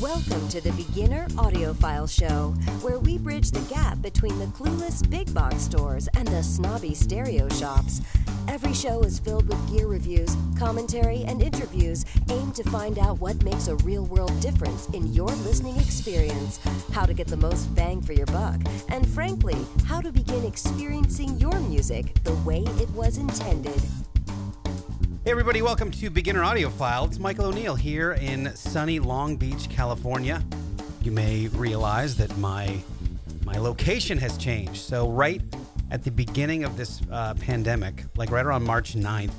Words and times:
Welcome 0.00 0.48
to 0.50 0.60
the 0.60 0.72
Beginner 0.76 1.26
Audiophile 1.30 2.08
Show, 2.08 2.50
where 2.82 3.00
we 3.00 3.18
bridge 3.18 3.50
the 3.50 3.74
gap 3.74 4.00
between 4.00 4.38
the 4.38 4.46
clueless 4.46 5.08
big 5.10 5.34
box 5.34 5.62
stores 5.62 6.08
and 6.16 6.28
the 6.28 6.44
snobby 6.44 6.94
stereo 6.94 7.48
shops. 7.48 8.00
Every 8.46 8.72
show 8.72 9.02
is 9.02 9.18
filled 9.18 9.48
with 9.48 9.70
gear 9.72 9.88
reviews, 9.88 10.36
commentary, 10.56 11.24
and 11.26 11.42
interviews 11.42 12.04
aimed 12.30 12.54
to 12.54 12.62
find 12.70 12.96
out 12.96 13.18
what 13.18 13.42
makes 13.42 13.66
a 13.66 13.74
real 13.76 14.04
world 14.04 14.38
difference 14.38 14.88
in 14.90 15.12
your 15.12 15.26
listening 15.26 15.76
experience, 15.78 16.60
how 16.92 17.06
to 17.06 17.12
get 17.12 17.26
the 17.26 17.36
most 17.36 17.74
bang 17.74 18.00
for 18.00 18.12
your 18.12 18.26
buck, 18.26 18.60
and 18.90 19.04
frankly, 19.08 19.56
how 19.84 20.00
to 20.00 20.12
begin 20.12 20.44
experiencing 20.44 21.36
your 21.40 21.58
music 21.58 22.22
the 22.22 22.34
way 22.44 22.60
it 22.80 22.90
was 22.90 23.18
intended. 23.18 23.82
Hey 25.26 25.32
everybody, 25.32 25.60
welcome 25.60 25.90
to 25.90 26.08
Beginner 26.08 26.42
Audiophile. 26.42 27.08
It's 27.08 27.18
Michael 27.18 27.46
O'Neill 27.46 27.74
here 27.74 28.12
in 28.12 28.54
sunny 28.54 29.00
Long 29.00 29.36
Beach, 29.36 29.68
California. 29.68 30.40
You 31.02 31.10
may 31.10 31.48
realize 31.48 32.14
that 32.18 32.38
my 32.38 32.78
my 33.44 33.58
location 33.58 34.18
has 34.18 34.38
changed. 34.38 34.76
So 34.76 35.10
right 35.10 35.42
at 35.90 36.04
the 36.04 36.12
beginning 36.12 36.62
of 36.62 36.76
this 36.76 37.02
uh, 37.10 37.34
pandemic, 37.34 38.04
like 38.16 38.30
right 38.30 38.46
around 38.46 38.62
March 38.62 38.94
9th, 38.94 39.32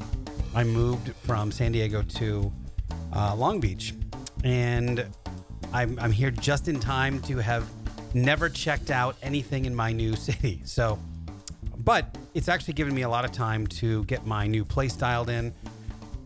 I 0.53 0.65
moved 0.65 1.15
from 1.23 1.53
San 1.53 1.71
Diego 1.71 2.01
to 2.01 2.51
uh, 3.15 3.33
Long 3.33 3.61
Beach, 3.61 3.93
and 4.43 5.05
I'm, 5.71 5.97
I'm 5.99 6.11
here 6.11 6.31
just 6.31 6.67
in 6.67 6.81
time 6.81 7.21
to 7.21 7.37
have 7.37 7.65
never 8.13 8.49
checked 8.49 8.91
out 8.91 9.15
anything 9.23 9.63
in 9.63 9.73
my 9.73 9.93
new 9.93 10.15
city. 10.27 10.59
So, 10.65 10.99
but 11.77 12.13
it's 12.33 12.49
actually 12.49 12.73
given 12.73 12.93
me 12.93 13.03
a 13.03 13.09
lot 13.09 13.23
of 13.23 13.31
time 13.31 13.65
to 13.67 14.03
get 14.03 14.25
my 14.25 14.47
new 14.47 14.65
place 14.65 14.93
dialed 14.93 15.29
in 15.29 15.53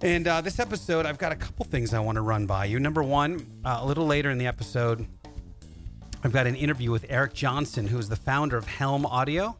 and 0.02 0.28
uh, 0.28 0.42
this 0.42 0.60
episode, 0.60 1.06
I've 1.06 1.18
got 1.18 1.32
a 1.32 1.36
couple 1.36 1.66
things 1.66 1.94
I 1.94 2.00
want 2.00 2.16
to 2.16 2.22
run 2.22 2.46
by 2.46 2.66
you. 2.66 2.80
Number 2.80 3.04
one, 3.04 3.46
uh, 3.64 3.80
a 3.82 3.86
little 3.86 4.06
later 4.06 4.32
in 4.32 4.38
the 4.38 4.48
episode, 4.48 5.06
I've 6.24 6.32
got 6.32 6.48
an 6.48 6.56
interview 6.56 6.92
with 6.92 7.06
Eric 7.10 7.34
Johnson, 7.34 7.88
who 7.88 8.00
is 8.00 8.10
the 8.10 8.16
founder 8.16 8.58
of 8.58 8.68
Helm 8.68 9.06
Audio, 9.06 9.58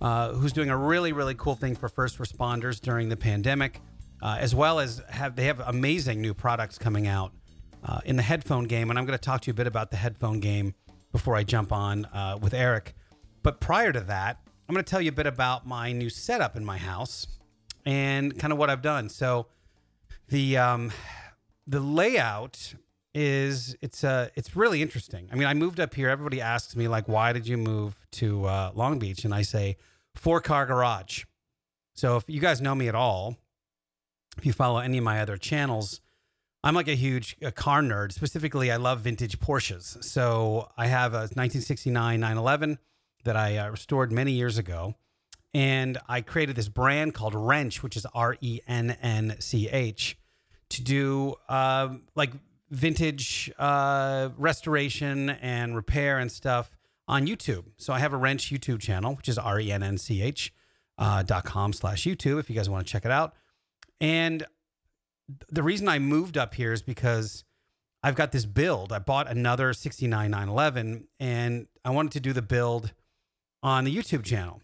uh, 0.00 0.32
who's 0.32 0.52
doing 0.52 0.70
a 0.70 0.76
really, 0.76 1.12
really 1.12 1.34
cool 1.34 1.54
thing 1.54 1.74
for 1.74 1.88
first 1.88 2.18
responders 2.18 2.80
during 2.80 3.08
the 3.08 3.16
pandemic, 3.16 3.80
uh, 4.22 4.36
as 4.38 4.54
well 4.54 4.78
as 4.78 5.02
have 5.08 5.36
they 5.36 5.44
have 5.44 5.60
amazing 5.60 6.20
new 6.20 6.34
products 6.34 6.76
coming 6.76 7.06
out 7.06 7.32
uh, 7.84 8.00
in 8.04 8.16
the 8.16 8.22
headphone 8.22 8.64
game. 8.64 8.90
And 8.90 8.98
I'm 8.98 9.06
going 9.06 9.18
to 9.18 9.24
talk 9.24 9.40
to 9.42 9.46
you 9.46 9.52
a 9.52 9.54
bit 9.54 9.66
about 9.66 9.90
the 9.90 9.96
headphone 9.96 10.40
game 10.40 10.74
before 11.12 11.34
I 11.34 11.44
jump 11.44 11.72
on 11.72 12.04
uh, 12.06 12.38
with 12.40 12.52
Eric. 12.52 12.94
But 13.42 13.60
prior 13.60 13.92
to 13.92 14.00
that, 14.00 14.38
I'm 14.68 14.74
going 14.74 14.84
to 14.84 14.90
tell 14.90 15.00
you 15.00 15.08
a 15.08 15.12
bit 15.12 15.26
about 15.26 15.66
my 15.66 15.92
new 15.92 16.10
setup 16.10 16.56
in 16.56 16.64
my 16.64 16.76
house 16.76 17.26
and 17.86 18.38
kind 18.38 18.52
of 18.52 18.58
what 18.58 18.68
I've 18.68 18.82
done. 18.82 19.08
So 19.08 19.46
the 20.28 20.56
um, 20.56 20.92
the 21.66 21.80
layout 21.80 22.74
is 23.14 23.76
it's 23.80 24.04
uh 24.04 24.28
it's 24.34 24.54
really 24.54 24.82
interesting. 24.82 25.28
I 25.32 25.34
mean, 25.34 25.48
I 25.48 25.54
moved 25.54 25.80
up 25.80 25.94
here. 25.94 26.08
Everybody 26.08 26.40
asks 26.40 26.76
me 26.76 26.88
like, 26.88 27.08
why 27.08 27.32
did 27.32 27.46
you 27.46 27.56
move 27.56 28.06
to 28.12 28.44
uh, 28.44 28.70
Long 28.74 28.98
Beach? 28.98 29.24
And 29.24 29.34
I 29.34 29.42
say 29.42 29.76
four 30.14 30.40
car 30.40 30.66
garage. 30.66 31.24
So 31.94 32.16
if 32.16 32.24
you 32.28 32.40
guys 32.40 32.60
know 32.60 32.74
me 32.74 32.88
at 32.88 32.94
all, 32.94 33.36
if 34.36 34.46
you 34.46 34.52
follow 34.52 34.78
any 34.78 34.98
of 34.98 35.04
my 35.04 35.20
other 35.20 35.36
channels, 35.36 36.00
I'm 36.62 36.74
like 36.74 36.88
a 36.88 36.94
huge 36.94 37.36
a 37.42 37.50
car 37.50 37.82
nerd. 37.82 38.12
Specifically, 38.12 38.70
I 38.70 38.76
love 38.76 39.00
vintage 39.00 39.40
Porsches. 39.40 40.02
So 40.04 40.68
I 40.76 40.86
have 40.86 41.12
a 41.12 41.28
1969 41.34 42.20
911 42.20 42.78
that 43.24 43.36
I 43.36 43.56
uh, 43.56 43.70
restored 43.70 44.12
many 44.12 44.32
years 44.32 44.58
ago 44.58 44.94
and 45.54 45.98
I 46.08 46.20
created 46.20 46.56
this 46.56 46.68
brand 46.68 47.14
called 47.14 47.34
Rennch, 47.34 47.82
which 47.82 47.96
is 47.96 48.06
R 48.14 48.36
E 48.40 48.60
N 48.66 48.96
N 49.02 49.36
C 49.40 49.68
H, 49.68 50.17
to 50.70 50.82
do 50.82 51.34
uh, 51.48 51.94
like 52.14 52.32
vintage 52.70 53.50
uh, 53.58 54.30
restoration 54.36 55.30
and 55.30 55.74
repair 55.74 56.18
and 56.18 56.30
stuff 56.30 56.76
on 57.06 57.26
YouTube. 57.26 57.64
So 57.76 57.92
I 57.92 57.98
have 57.98 58.12
a 58.12 58.18
Rennch 58.18 58.56
YouTube 58.56 58.80
channel, 58.80 59.14
which 59.14 59.28
is 59.28 59.38
R 59.38 59.60
E 59.60 59.72
N 59.72 59.82
N 59.82 59.98
C 59.98 60.22
H 60.22 60.52
uh, 60.98 61.22
dot 61.22 61.44
com 61.44 61.72
slash 61.72 62.04
YouTube 62.04 62.38
if 62.38 62.50
you 62.50 62.56
guys 62.56 62.68
want 62.68 62.86
to 62.86 62.92
check 62.92 63.04
it 63.04 63.10
out. 63.10 63.34
And 64.00 64.44
the 65.50 65.62
reason 65.62 65.88
I 65.88 65.98
moved 65.98 66.36
up 66.36 66.54
here 66.54 66.72
is 66.72 66.82
because 66.82 67.44
I've 68.02 68.14
got 68.14 68.32
this 68.32 68.46
build. 68.46 68.92
I 68.92 68.98
bought 68.98 69.28
another 69.28 69.72
69 69.72 70.30
911 70.30 71.08
and 71.18 71.66
I 71.84 71.90
wanted 71.90 72.12
to 72.12 72.20
do 72.20 72.32
the 72.32 72.42
build 72.42 72.92
on 73.62 73.84
the 73.84 73.94
YouTube 73.94 74.24
channel 74.24 74.62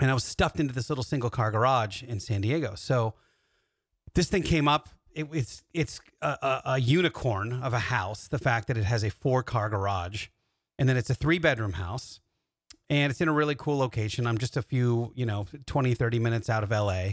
and 0.00 0.10
I 0.10 0.14
was 0.14 0.24
stuffed 0.24 0.58
into 0.58 0.74
this 0.74 0.88
little 0.88 1.04
single 1.04 1.30
car 1.30 1.50
garage 1.50 2.02
in 2.02 2.20
San 2.20 2.40
Diego. 2.40 2.74
So 2.74 3.14
this 4.14 4.28
thing 4.28 4.42
came 4.42 4.68
up. 4.68 4.88
It, 5.12 5.28
it's 5.32 5.62
it's 5.74 6.00
a, 6.22 6.60
a, 6.64 6.78
unicorn 6.78 7.52
of 7.52 7.72
a 7.72 7.78
house. 7.78 8.28
The 8.28 8.38
fact 8.38 8.68
that 8.68 8.76
it 8.76 8.84
has 8.84 9.02
a 9.02 9.10
four 9.10 9.42
car 9.42 9.68
garage, 9.68 10.28
and 10.78 10.88
then 10.88 10.96
it's 10.96 11.10
a 11.10 11.14
three 11.14 11.38
bedroom 11.38 11.72
house, 11.72 12.20
and 12.88 13.10
it's 13.10 13.20
in 13.20 13.28
a 13.28 13.32
really 13.32 13.54
cool 13.54 13.78
location. 13.78 14.26
I'm 14.26 14.38
just 14.38 14.56
a 14.56 14.62
few, 14.62 15.12
you 15.14 15.26
know, 15.26 15.46
20, 15.66 15.94
30 15.94 16.18
minutes 16.18 16.48
out 16.50 16.62
of 16.62 16.70
LA. 16.70 17.10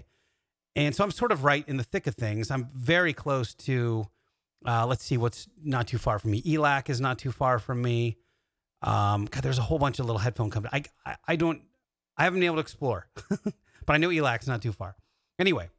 And 0.76 0.96
so 0.96 1.04
I'm 1.04 1.12
sort 1.12 1.32
of 1.32 1.44
right 1.44 1.68
in 1.68 1.78
the 1.78 1.84
thick 1.84 2.06
of 2.08 2.16
things. 2.16 2.52
I'm 2.52 2.68
very 2.74 3.14
close 3.14 3.56
to, 3.56 4.08
uh, 4.66 4.86
let's 4.86 5.04
see 5.04 5.18
what's 5.18 5.48
not 5.64 5.88
too 5.88 5.98
far 5.98 6.20
from 6.20 6.32
me. 6.32 6.42
ELAC 6.44 6.90
is 6.90 7.02
not 7.02 7.18
too 7.18 7.32
far 7.32 7.58
from 7.58 7.82
me. 7.82 8.18
Um, 8.84 9.26
God, 9.26 9.44
there's 9.44 9.58
a 9.58 9.64
whole 9.64 9.80
bunch 9.80 9.98
of 10.00 10.06
little 10.06 10.20
headphone 10.20 10.52
companies. 10.52 10.84
I, 11.06 11.12
I, 11.12 11.16
I 11.30 11.36
don't, 11.36 11.62
I 12.16 12.26
haven't 12.26 12.40
been 12.40 12.46
able 12.46 12.58
to 12.58 12.62
explore, 12.62 13.08
but 13.44 13.94
I 13.94 13.98
know 13.98 14.10
ELAC's 14.10 14.48
not 14.48 14.62
too 14.62 14.72
far. 14.72 14.96
Anyway, 15.40 15.70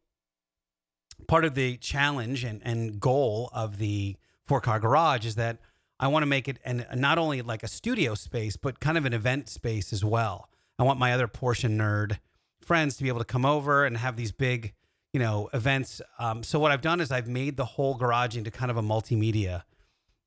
part 1.26 1.44
of 1.44 1.54
the 1.54 1.76
challenge 1.76 2.44
and, 2.44 2.60
and 2.64 3.00
goal 3.00 3.50
of 3.52 3.78
the 3.78 4.16
four 4.44 4.60
car 4.60 4.78
garage 4.80 5.26
is 5.26 5.34
that 5.34 5.58
I 6.00 6.08
want 6.08 6.22
to 6.22 6.26
make 6.26 6.48
it 6.48 6.58
and 6.64 6.86
not 6.94 7.18
only 7.18 7.42
like 7.42 7.62
a 7.62 7.68
studio 7.68 8.14
space, 8.14 8.56
but 8.56 8.80
kind 8.80 8.96
of 8.96 9.04
an 9.04 9.12
event 9.12 9.48
space 9.48 9.92
as 9.92 10.04
well. 10.04 10.48
I 10.78 10.84
want 10.84 10.98
my 10.98 11.12
other 11.12 11.26
Porsche 11.26 11.68
nerd 11.68 12.18
friends 12.62 12.96
to 12.96 13.02
be 13.02 13.08
able 13.08 13.18
to 13.18 13.24
come 13.24 13.44
over 13.44 13.84
and 13.84 13.96
have 13.96 14.16
these 14.16 14.30
big, 14.30 14.74
you 15.12 15.18
know, 15.18 15.48
events. 15.52 16.00
Um, 16.18 16.42
so 16.42 16.58
what 16.58 16.70
I've 16.70 16.82
done 16.82 17.00
is 17.00 17.10
I've 17.10 17.28
made 17.28 17.56
the 17.56 17.64
whole 17.64 17.94
garage 17.94 18.36
into 18.36 18.50
kind 18.50 18.70
of 18.70 18.76
a 18.76 18.82
multimedia 18.82 19.62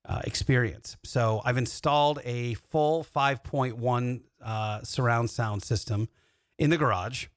uh, 0.05 0.21
experience. 0.25 0.97
So 1.03 1.41
I've 1.45 1.57
installed 1.57 2.19
a 2.25 2.55
full 2.55 3.03
5.1 3.03 4.21
uh, 4.43 4.81
surround 4.83 5.29
sound 5.29 5.63
system 5.63 6.09
in 6.57 6.69
the 6.69 6.77
garage, 6.77 7.27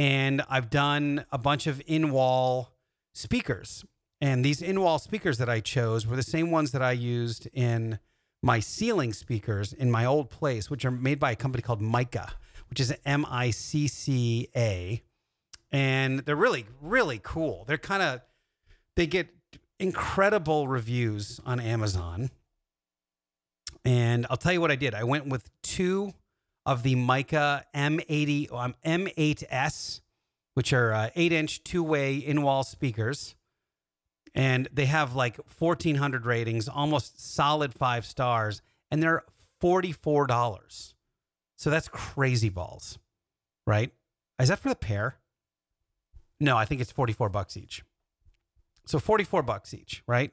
and 0.00 0.40
I've 0.48 0.70
done 0.70 1.26
a 1.30 1.36
bunch 1.36 1.66
of 1.66 1.82
in 1.86 2.10
wall 2.10 2.70
speakers. 3.12 3.84
And 4.18 4.42
these 4.42 4.62
in 4.62 4.80
wall 4.80 4.98
speakers 4.98 5.36
that 5.36 5.50
I 5.50 5.60
chose 5.60 6.06
were 6.06 6.16
the 6.16 6.22
same 6.22 6.50
ones 6.50 6.72
that 6.72 6.80
I 6.80 6.92
used 6.92 7.48
in 7.52 7.98
my 8.42 8.60
ceiling 8.60 9.12
speakers 9.12 9.74
in 9.74 9.90
my 9.90 10.06
old 10.06 10.30
place, 10.30 10.70
which 10.70 10.86
are 10.86 10.90
made 10.90 11.20
by 11.20 11.32
a 11.32 11.36
company 11.36 11.60
called 11.60 11.82
Micca, 11.82 12.32
which 12.70 12.80
is 12.80 12.94
M 13.04 13.26
I 13.28 13.50
C 13.50 13.86
C 13.88 14.48
A. 14.56 15.02
And 15.70 16.20
they're 16.20 16.34
really, 16.34 16.64
really 16.80 17.20
cool. 17.22 17.64
They're 17.66 17.76
kind 17.76 18.02
of, 18.02 18.22
they 18.96 19.06
get 19.06 19.28
incredible 19.78 20.66
reviews 20.66 21.40
on 21.44 21.60
Amazon. 21.60 22.30
And 23.84 24.26
I'll 24.30 24.38
tell 24.38 24.54
you 24.54 24.62
what 24.62 24.70
I 24.70 24.76
did. 24.76 24.94
I 24.94 25.04
went 25.04 25.26
with 25.26 25.50
two 25.62 26.14
of 26.70 26.84
the 26.84 26.94
Micca 26.94 27.64
M80 27.74 28.52
um, 28.52 28.76
M8S, 28.86 30.00
which 30.54 30.72
are 30.72 30.92
uh, 30.92 31.10
eight 31.16 31.32
inch 31.32 31.64
two 31.64 31.82
way 31.82 32.14
in 32.14 32.42
wall 32.42 32.62
speakers. 32.62 33.34
And 34.36 34.68
they 34.72 34.86
have 34.86 35.16
like 35.16 35.36
1,400 35.58 36.24
ratings, 36.24 36.68
almost 36.68 37.20
solid 37.34 37.74
five 37.74 38.06
stars, 38.06 38.62
and 38.88 39.02
they're 39.02 39.24
$44. 39.60 40.94
So 41.56 41.70
that's 41.70 41.88
crazy 41.88 42.50
balls, 42.50 43.00
right? 43.66 43.90
Is 44.40 44.48
that 44.48 44.60
for 44.60 44.68
the 44.68 44.76
pair? 44.76 45.18
No, 46.38 46.56
I 46.56 46.66
think 46.66 46.80
it's 46.80 46.92
44 46.92 47.30
bucks 47.30 47.56
each. 47.56 47.82
So 48.86 49.00
44 49.00 49.42
bucks 49.42 49.74
each, 49.74 50.04
right? 50.06 50.32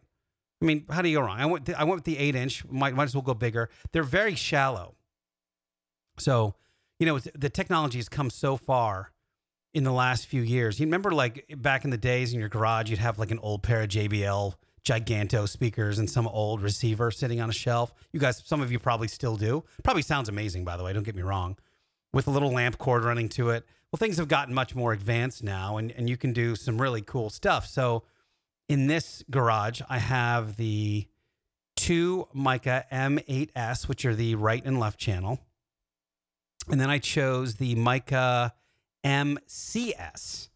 I 0.61 0.65
mean, 0.65 0.85
how 0.87 1.01
do 1.01 1.09
you 1.09 1.17
go 1.17 1.25
wrong? 1.25 1.39
I 1.39 1.47
went, 1.47 1.67
I 1.71 1.83
went 1.83 1.95
with 1.95 2.03
the 2.03 2.19
eight 2.19 2.35
inch, 2.35 2.63
might, 2.69 2.93
might 2.93 3.05
as 3.05 3.15
well 3.15 3.23
go 3.23 3.33
bigger. 3.33 3.71
They're 3.91 4.03
very 4.03 4.35
shallow. 4.35 4.97
So, 6.19 6.55
you 6.99 7.05
know, 7.05 7.19
the 7.19 7.49
technology 7.49 7.99
has 7.99 8.09
come 8.09 8.29
so 8.29 8.57
far 8.57 9.11
in 9.73 9.83
the 9.83 9.91
last 9.91 10.27
few 10.27 10.41
years. 10.41 10.79
You 10.79 10.85
remember, 10.85 11.11
like 11.11 11.45
back 11.57 11.83
in 11.83 11.91
the 11.91 11.97
days 11.97 12.33
in 12.33 12.39
your 12.39 12.49
garage, 12.49 12.89
you'd 12.89 12.99
have 12.99 13.19
like 13.19 13.31
an 13.31 13.39
old 13.39 13.63
pair 13.63 13.81
of 13.81 13.89
JBL 13.89 14.53
giganto 14.83 15.47
speakers 15.47 15.99
and 15.99 16.09
some 16.09 16.27
old 16.27 16.61
receiver 16.61 17.11
sitting 17.11 17.41
on 17.41 17.49
a 17.49 17.53
shelf. 17.53 17.93
You 18.13 18.19
guys, 18.19 18.41
some 18.45 18.61
of 18.61 18.71
you 18.71 18.79
probably 18.79 19.07
still 19.07 19.35
do. 19.35 19.63
Probably 19.83 20.01
sounds 20.01 20.29
amazing, 20.29 20.63
by 20.63 20.77
the 20.77 20.83
way. 20.83 20.93
Don't 20.93 21.03
get 21.03 21.15
me 21.15 21.21
wrong. 21.21 21.57
With 22.13 22.27
a 22.27 22.31
little 22.31 22.51
lamp 22.51 22.77
cord 22.77 23.03
running 23.03 23.29
to 23.29 23.49
it. 23.49 23.65
Well, 23.91 23.97
things 23.97 24.17
have 24.17 24.27
gotten 24.27 24.53
much 24.53 24.75
more 24.75 24.93
advanced 24.93 25.43
now, 25.43 25.77
and, 25.77 25.91
and 25.91 26.09
you 26.09 26.17
can 26.17 26.33
do 26.33 26.55
some 26.55 26.81
really 26.81 27.01
cool 27.01 27.29
stuff. 27.29 27.67
So, 27.67 28.03
in 28.67 28.87
this 28.87 29.23
garage, 29.29 29.81
I 29.87 29.99
have 29.99 30.57
the 30.57 31.07
two 31.77 32.27
Micca 32.33 32.85
M8S, 32.91 33.87
which 33.87 34.03
are 34.05 34.15
the 34.15 34.35
right 34.35 34.61
and 34.65 34.79
left 34.79 34.99
channel. 34.99 35.39
And 36.69 36.79
then 36.81 36.89
I 36.89 36.99
chose 36.99 37.55
the 37.55 37.75
Micca 37.75 38.53
MCS, 39.05 40.49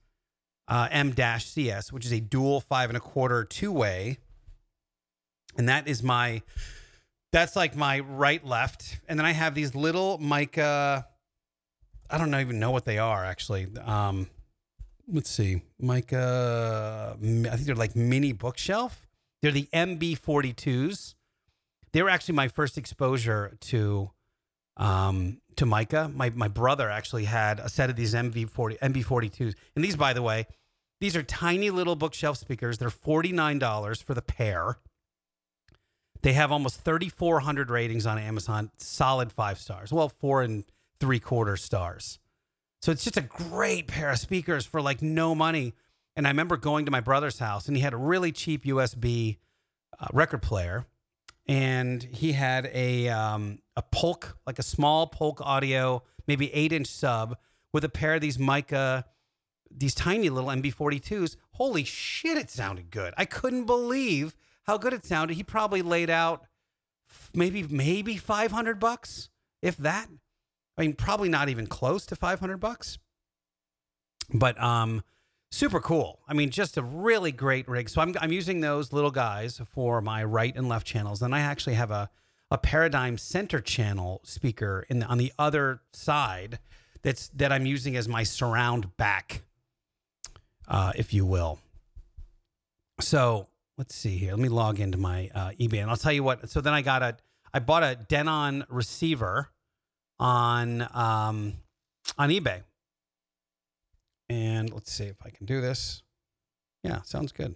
uh, 0.68 0.88
M-CS, 0.92 1.92
which 1.94 2.06
is 2.06 2.12
a 2.12 2.20
dual 2.20 2.60
five 2.60 2.90
and 2.90 2.98
a 2.98 3.00
quarter 3.00 3.44
two 3.44 3.72
way, 3.72 4.18
and 5.58 5.70
that 5.70 5.88
is 5.88 6.04
my 6.04 6.42
that's 7.32 7.56
like 7.56 7.76
my 7.76 8.00
right 8.02 8.46
left, 8.46 9.00
and 9.08 9.18
then 9.18 9.26
I 9.26 9.32
have 9.32 9.56
these 9.56 9.74
little 9.74 10.18
Micca. 10.18 11.08
I 12.10 12.18
don't 12.18 12.34
even 12.36 12.60
know 12.60 12.72
what 12.72 12.84
they 12.84 12.98
are 12.98 13.24
actually. 13.24 13.68
Um, 13.84 14.28
let's 15.08 15.30
see, 15.30 15.62
Micca. 15.80 17.16
I 17.18 17.26
think 17.26 17.62
they're 17.62 17.76
like 17.76 17.96
mini 17.96 18.34
bookshelf. 18.34 19.08
They're 19.42 19.52
the 19.52 19.70
MB42s. 19.74 21.16
They 21.94 22.04
were 22.04 22.10
actually 22.10 22.36
my 22.36 22.48
first 22.48 22.78
exposure 22.78 23.58
to 23.62 24.12
um, 24.78 25.41
to 25.56 25.66
Micca. 25.66 26.12
My 26.14 26.30
my 26.32 26.48
brother 26.48 26.90
actually 26.90 27.26
had 27.26 27.60
a 27.60 27.70
set 27.70 27.90
of 27.90 27.96
these 27.96 28.14
MV40 28.14 28.80
MB42s, 28.80 29.56
and 29.76 29.84
these, 29.84 29.96
by 29.96 30.14
the 30.14 30.22
way, 30.22 30.48
these 31.00 31.16
are 31.16 31.24
tiny 31.24 31.70
little 31.70 31.96
bookshelf 31.96 32.38
speakers. 32.38 32.78
They're 32.78 32.90
forty 32.90 33.32
nine 33.32 33.60
dollars 33.60 34.02
for 34.02 34.14
the 34.14 34.22
pair. 34.22 34.78
They 36.22 36.34
have 36.34 36.52
almost 36.52 36.82
thirty 36.82 37.10
four 37.10 37.40
hundred 37.42 37.70
ratings 37.70 38.06
on 38.06 38.18
Amazon, 38.18 38.72
solid 38.78 39.32
five 39.32 39.60
stars. 39.60 39.92
Well, 39.92 40.10
four 40.10 40.42
and 40.42 40.64
three 41.00 41.20
quarter 41.20 41.58
stars. 41.58 42.20
So 42.82 42.92
it's 42.92 43.04
just 43.04 43.18
a 43.18 43.22
great 43.22 43.88
pair 43.88 44.12
of 44.12 44.20
speakers 44.20 44.66
for 44.66 44.82
like 44.82 45.02
no 45.02 45.36
money. 45.36 45.74
And 46.16 46.28
I 46.28 46.30
remember 46.30 46.58
going 46.58 46.86
to 46.86 46.92
my 46.92 47.00
brother's 47.00 47.40
house, 47.40 47.68
and 47.68 47.78
he 47.78 47.84
had 47.84 47.94
a 47.94 47.98
really 47.98 48.32
cheap 48.32 48.66
USB 48.66 49.38
uh, 50.00 50.08
record 50.12 50.42
player 50.42 50.86
and 51.52 52.02
he 52.02 52.32
had 52.32 52.72
a 52.74 53.10
um, 53.10 53.60
a 53.76 53.82
Polk, 53.82 54.38
like 54.48 54.58
a 54.58 54.64
small 54.64 55.06
Polk 55.08 55.42
audio, 55.42 56.02
maybe 56.26 56.54
eight 56.54 56.72
inch 56.72 56.88
sub 56.88 57.38
with 57.74 57.84
a 57.84 57.90
pair 57.90 58.16
of 58.16 58.22
these 58.22 58.40
Micca, 58.40 59.04
these 59.70 59.94
tiny 59.94 60.30
little 60.30 60.50
MB42s. 60.50 61.36
Holy 61.52 61.84
shit, 61.84 62.38
it 62.38 62.50
sounded 62.50 62.90
good. 62.90 63.14
I 63.18 63.26
couldn't 63.26 63.66
believe 63.66 64.34
how 64.64 64.78
good 64.78 64.94
it 64.94 65.06
sounded. 65.06 65.34
He 65.34 65.44
probably 65.44 65.82
laid 65.82 66.10
out 66.10 66.46
maybe 67.34 67.64
maybe 67.64 68.16
500 68.16 68.80
bucks, 68.80 69.30
if 69.62 69.76
that. 69.76 70.08
I 70.78 70.84
mean, 70.84 70.94
probably 70.94 71.28
not 71.28 71.50
even 71.50 71.68
close 71.68 72.06
to 72.06 72.16
500 72.16 72.60
bucks. 72.60 72.98
But 74.34 74.58
um, 74.62 75.04
super 75.52 75.80
cool. 75.80 76.20
I 76.28 76.34
mean, 76.34 76.50
just 76.50 76.78
a 76.78 76.82
really 76.82 77.32
great 77.32 77.68
rig. 77.68 77.90
So 77.90 78.02
I'm, 78.02 78.16
I'm 78.22 78.32
using 78.32 78.62
those 78.62 78.94
little 78.94 79.12
guys 79.12 79.62
for 79.74 80.02
my 80.02 80.24
right 80.24 80.56
and 80.56 80.70
left 80.70 80.88
channels. 80.88 81.22
And 81.22 81.36
I 81.36 81.42
actually 81.42 81.76
have 81.76 81.92
a, 81.92 82.10
a 82.50 82.58
paradigm 82.58 83.18
center 83.18 83.60
channel 83.60 84.22
speaker 84.24 84.86
in 84.90 85.00
the, 85.00 85.06
on 85.06 85.18
the 85.18 85.32
other 85.38 85.82
side 85.94 86.60
that's 87.04 87.30
that 87.30 87.52
I'm 87.52 87.66
using 87.66 87.96
as 87.96 88.08
my 88.08 88.24
surround 88.24 88.96
back, 88.96 89.44
uh, 90.68 90.94
if 90.96 91.14
you 91.14 91.26
will. 91.26 91.60
So 93.00 93.48
let's 93.78 93.96
see 93.96 94.18
here. 94.18 94.32
Let 94.32 94.40
me 94.40 94.50
log 94.50 94.80
into 94.80 94.98
my 94.98 95.30
uh, 95.34 95.52
eBay 95.60 95.82
and 95.82 95.90
I'll 95.90 95.98
tell 95.98 96.14
you 96.14 96.24
what. 96.24 96.50
So 96.50 96.62
then 96.62 96.74
I 96.74 96.82
got 96.82 97.02
a, 97.02 97.18
I 97.54 97.60
bought 97.60 97.84
a 97.84 97.96
Denon 97.96 98.66
receiver 98.70 99.50
on 100.20 100.82
um, 100.94 101.54
on 102.18 102.30
eBay 102.30 102.62
and 104.32 104.72
let's 104.74 104.90
see 104.90 105.04
if 105.04 105.18
I 105.26 105.30
can 105.30 105.46
do 105.46 105.60
this. 105.60 106.04
Yeah, 106.84 107.02
sounds 107.02 107.34
good. 107.34 107.56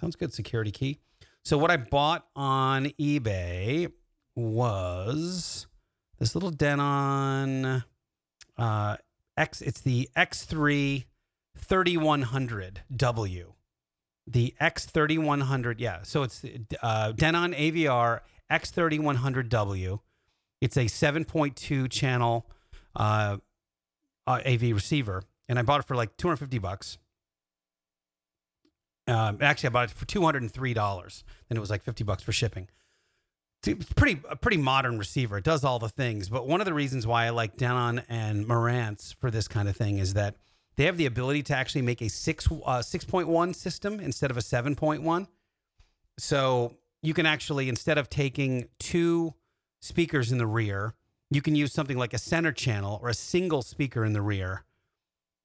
Sounds 0.00 0.16
good. 0.16 0.32
Security 0.32 0.70
key. 0.70 0.98
So 1.44 1.58
what 1.58 1.70
I 1.70 1.76
bought 1.76 2.26
on 2.34 2.86
eBay 2.98 3.92
was 4.34 5.66
this 6.18 6.34
little 6.34 6.50
Denon 6.50 7.84
uh, 8.56 8.96
X. 9.36 9.60
It's 9.60 9.82
the 9.82 10.08
X3 10.16 11.04
3100W. 11.60 13.44
The 14.26 14.54
X3100. 14.58 15.74
Yeah. 15.78 15.98
So 16.02 16.22
it's 16.22 16.46
uh, 16.82 17.12
Denon 17.12 17.52
AVR 17.52 18.20
X3100W. 18.50 20.00
It's 20.62 20.76
a 20.78 20.86
7.2 20.86 21.90
channel 21.90 22.46
uh, 22.96 23.36
uh, 24.26 24.40
AV 24.46 24.62
receiver 24.62 25.24
and 25.48 25.58
I 25.58 25.62
bought 25.62 25.80
it 25.80 25.86
for 25.86 25.96
like 25.96 26.16
250 26.16 26.58
bucks. 26.58 26.98
Um, 29.08 29.38
actually, 29.40 29.68
I 29.68 29.70
bought 29.70 29.90
it 29.90 29.90
for 29.90 30.06
$203. 30.06 31.24
Then 31.48 31.56
it 31.56 31.60
was 31.60 31.70
like 31.70 31.82
50 31.82 32.04
bucks 32.04 32.22
for 32.22 32.32
shipping. 32.32 32.68
It's 33.64 33.92
pretty 33.92 34.20
a 34.28 34.34
pretty 34.34 34.56
modern 34.56 34.98
receiver. 34.98 35.38
It 35.38 35.44
does 35.44 35.62
all 35.62 35.78
the 35.78 35.88
things. 35.88 36.28
But 36.28 36.48
one 36.48 36.60
of 36.60 36.64
the 36.64 36.74
reasons 36.74 37.06
why 37.06 37.26
I 37.26 37.30
like 37.30 37.56
Denon 37.56 38.02
and 38.08 38.44
Marantz 38.46 39.14
for 39.14 39.30
this 39.30 39.46
kind 39.46 39.68
of 39.68 39.76
thing 39.76 39.98
is 39.98 40.14
that 40.14 40.36
they 40.76 40.84
have 40.84 40.96
the 40.96 41.06
ability 41.06 41.42
to 41.44 41.56
actually 41.56 41.82
make 41.82 42.00
a 42.00 42.08
six 42.08 42.46
uh, 42.50 42.80
6.1 42.80 43.54
system 43.54 44.00
instead 44.00 44.30
of 44.30 44.36
a 44.36 44.40
7.1. 44.40 45.28
So 46.18 46.76
you 47.02 47.14
can 47.14 47.26
actually 47.26 47.68
instead 47.68 47.98
of 47.98 48.10
taking 48.10 48.68
two 48.80 49.34
speakers 49.80 50.32
in 50.32 50.38
the 50.38 50.46
rear, 50.46 50.94
you 51.30 51.40
can 51.40 51.54
use 51.54 51.72
something 51.72 51.98
like 51.98 52.14
a 52.14 52.18
center 52.18 52.52
channel 52.52 52.98
or 53.00 53.08
a 53.08 53.14
single 53.14 53.62
speaker 53.62 54.04
in 54.04 54.12
the 54.12 54.22
rear 54.22 54.64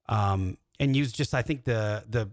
um, 0.08 0.56
and 0.80 0.94
use 0.96 1.12
just 1.12 1.34
I 1.34 1.42
think 1.42 1.64
the 1.64 2.04
the 2.08 2.30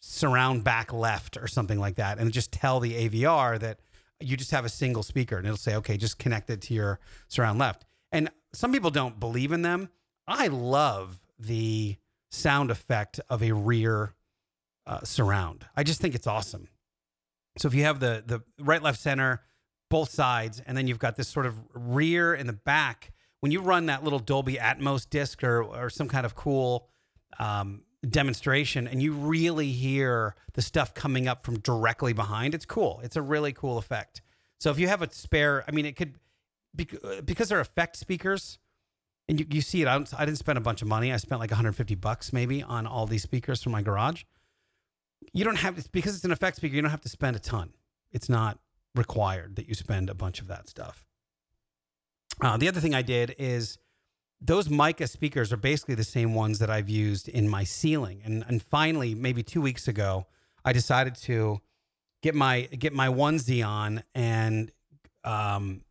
surround 0.00 0.64
back 0.64 0.92
left 0.92 1.36
or 1.36 1.46
something 1.46 1.78
like 1.78 1.96
that, 1.96 2.18
and 2.18 2.32
just 2.32 2.52
tell 2.52 2.80
the 2.80 3.08
AVR 3.08 3.58
that 3.60 3.80
you 4.20 4.36
just 4.36 4.50
have 4.50 4.64
a 4.64 4.68
single 4.68 5.02
speaker, 5.02 5.36
and 5.36 5.46
it'll 5.46 5.56
say, 5.56 5.74
okay, 5.76 5.96
just 5.96 6.18
connect 6.18 6.50
it 6.50 6.60
to 6.62 6.74
your 6.74 7.00
surround 7.28 7.58
left. 7.58 7.84
And 8.12 8.30
some 8.52 8.72
people 8.72 8.90
don't 8.90 9.18
believe 9.18 9.52
in 9.52 9.62
them. 9.62 9.88
I 10.26 10.46
love 10.46 11.20
the 11.38 11.96
sound 12.30 12.70
effect 12.70 13.20
of 13.28 13.42
a 13.42 13.52
rear 13.52 14.14
uh, 14.86 15.00
surround. 15.04 15.66
I 15.76 15.82
just 15.82 16.00
think 16.00 16.14
it's 16.14 16.26
awesome. 16.26 16.68
So 17.58 17.68
if 17.68 17.74
you 17.74 17.84
have 17.84 18.00
the 18.00 18.22
the 18.26 18.42
right, 18.58 18.82
left, 18.82 19.00
center, 19.00 19.42
both 19.90 20.10
sides, 20.10 20.60
and 20.66 20.76
then 20.76 20.86
you've 20.86 20.98
got 20.98 21.16
this 21.16 21.28
sort 21.28 21.46
of 21.46 21.56
rear 21.72 22.34
in 22.34 22.46
the 22.46 22.52
back. 22.52 23.12
When 23.40 23.52
you 23.52 23.60
run 23.60 23.86
that 23.86 24.02
little 24.02 24.18
Dolby 24.18 24.54
Atmos 24.54 25.08
disc 25.08 25.42
or 25.44 25.62
or 25.62 25.90
some 25.90 26.08
kind 26.08 26.26
of 26.26 26.34
cool 26.34 26.88
um, 27.38 27.82
demonstration 28.08 28.86
and 28.86 29.02
you 29.02 29.12
really 29.12 29.72
hear 29.72 30.34
the 30.54 30.62
stuff 30.62 30.94
coming 30.94 31.26
up 31.26 31.44
from 31.44 31.58
directly 31.58 32.12
behind. 32.12 32.54
It's 32.54 32.66
cool. 32.66 33.00
It's 33.02 33.16
a 33.16 33.22
really 33.22 33.52
cool 33.52 33.78
effect. 33.78 34.22
So 34.58 34.70
if 34.70 34.78
you 34.78 34.88
have 34.88 35.02
a 35.02 35.12
spare, 35.12 35.64
I 35.68 35.72
mean, 35.72 35.86
it 35.86 35.96
could 35.96 36.14
because 37.24 37.48
they're 37.48 37.60
effect 37.60 37.96
speakers, 37.96 38.58
and 39.28 39.38
you, 39.38 39.46
you 39.50 39.60
see 39.60 39.82
it. 39.82 39.88
I, 39.88 39.96
I 40.16 40.24
didn't 40.24 40.38
spend 40.38 40.58
a 40.58 40.60
bunch 40.60 40.82
of 40.82 40.88
money. 40.88 41.12
I 41.12 41.16
spent 41.18 41.40
like 41.40 41.50
150 41.50 41.94
bucks 41.94 42.32
maybe 42.32 42.62
on 42.62 42.86
all 42.86 43.06
these 43.06 43.22
speakers 43.22 43.62
from 43.62 43.72
my 43.72 43.82
garage. 43.82 44.24
You 45.32 45.44
don't 45.44 45.56
have 45.56 45.90
because 45.92 46.16
it's 46.16 46.24
an 46.24 46.32
effect 46.32 46.56
speaker. 46.56 46.74
You 46.74 46.82
don't 46.82 46.90
have 46.90 47.00
to 47.02 47.08
spend 47.08 47.36
a 47.36 47.38
ton. 47.38 47.72
It's 48.10 48.28
not 48.28 48.58
required 48.94 49.56
that 49.56 49.68
you 49.68 49.74
spend 49.74 50.10
a 50.10 50.14
bunch 50.14 50.40
of 50.40 50.48
that 50.48 50.68
stuff. 50.68 51.04
Uh, 52.40 52.56
the 52.56 52.68
other 52.68 52.80
thing 52.80 52.94
I 52.94 53.02
did 53.02 53.34
is 53.38 53.78
those 54.40 54.68
Micca 54.68 55.06
speakers 55.06 55.52
are 55.52 55.56
basically 55.56 55.94
the 55.94 56.04
same 56.04 56.34
ones 56.34 56.58
that 56.58 56.70
I've 56.70 56.88
used 56.88 57.28
in 57.28 57.48
my 57.48 57.64
ceiling. 57.64 58.20
And 58.24 58.44
and 58.46 58.62
finally, 58.62 59.14
maybe 59.14 59.42
two 59.42 59.60
weeks 59.60 59.88
ago, 59.88 60.26
I 60.64 60.72
decided 60.72 61.14
to 61.22 61.60
get 62.22 62.34
my 62.34 62.62
get 62.62 62.92
my 62.92 63.08
onesie 63.08 63.66
on 63.66 64.02
and 64.14 64.70
um, 65.24 65.82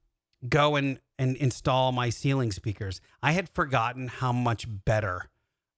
go 0.48 0.76
and 0.76 1.00
and 1.18 1.36
install 1.38 1.92
my 1.92 2.10
ceiling 2.10 2.52
speakers. 2.52 3.02
I 3.22 3.34
had 3.34 3.50
forgotten 3.50 4.08
how 4.08 4.32
much 4.32 4.66
better 4.86 5.30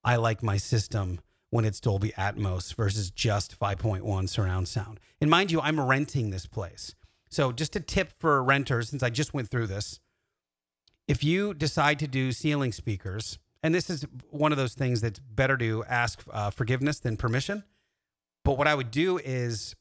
I 0.03 0.15
like 0.15 0.41
my 0.41 0.57
system 0.57 1.19
when 1.49 1.65
it's 1.65 1.79
Dolby 1.79 2.11
Atmos 2.17 2.73
versus 2.73 3.11
just 3.11 3.57
5.1 3.57 4.29
surround 4.29 4.67
sound. 4.67 4.99
And 5.21 5.29
mind 5.29 5.51
you, 5.51 5.61
I'm 5.61 5.79
renting 5.79 6.29
this 6.29 6.45
place. 6.45 6.95
So 7.29 7.51
just 7.51 7.75
a 7.75 7.79
tip 7.79 8.11
for 8.19 8.43
renters, 8.43 8.89
since 8.89 9.03
I 9.03 9.09
just 9.09 9.33
went 9.33 9.49
through 9.49 9.67
this 9.67 9.99
if 11.07 11.23
you 11.23 11.53
decide 11.53 11.99
to 11.99 12.07
do 12.07 12.31
ceiling 12.31 12.71
speakers, 12.71 13.37
and 13.63 13.73
this 13.73 13.89
is 13.89 14.05
one 14.29 14.51
of 14.51 14.57
those 14.57 14.73
things 14.73 15.01
that's 15.01 15.19
better 15.19 15.57
to 15.57 15.83
ask 15.85 16.23
uh, 16.31 16.49
forgiveness 16.51 16.99
than 16.99 17.17
permission. 17.17 17.63
But 18.43 18.57
what 18.57 18.67
I 18.67 18.75
would 18.75 18.91
do 18.91 19.17
is, 19.17 19.75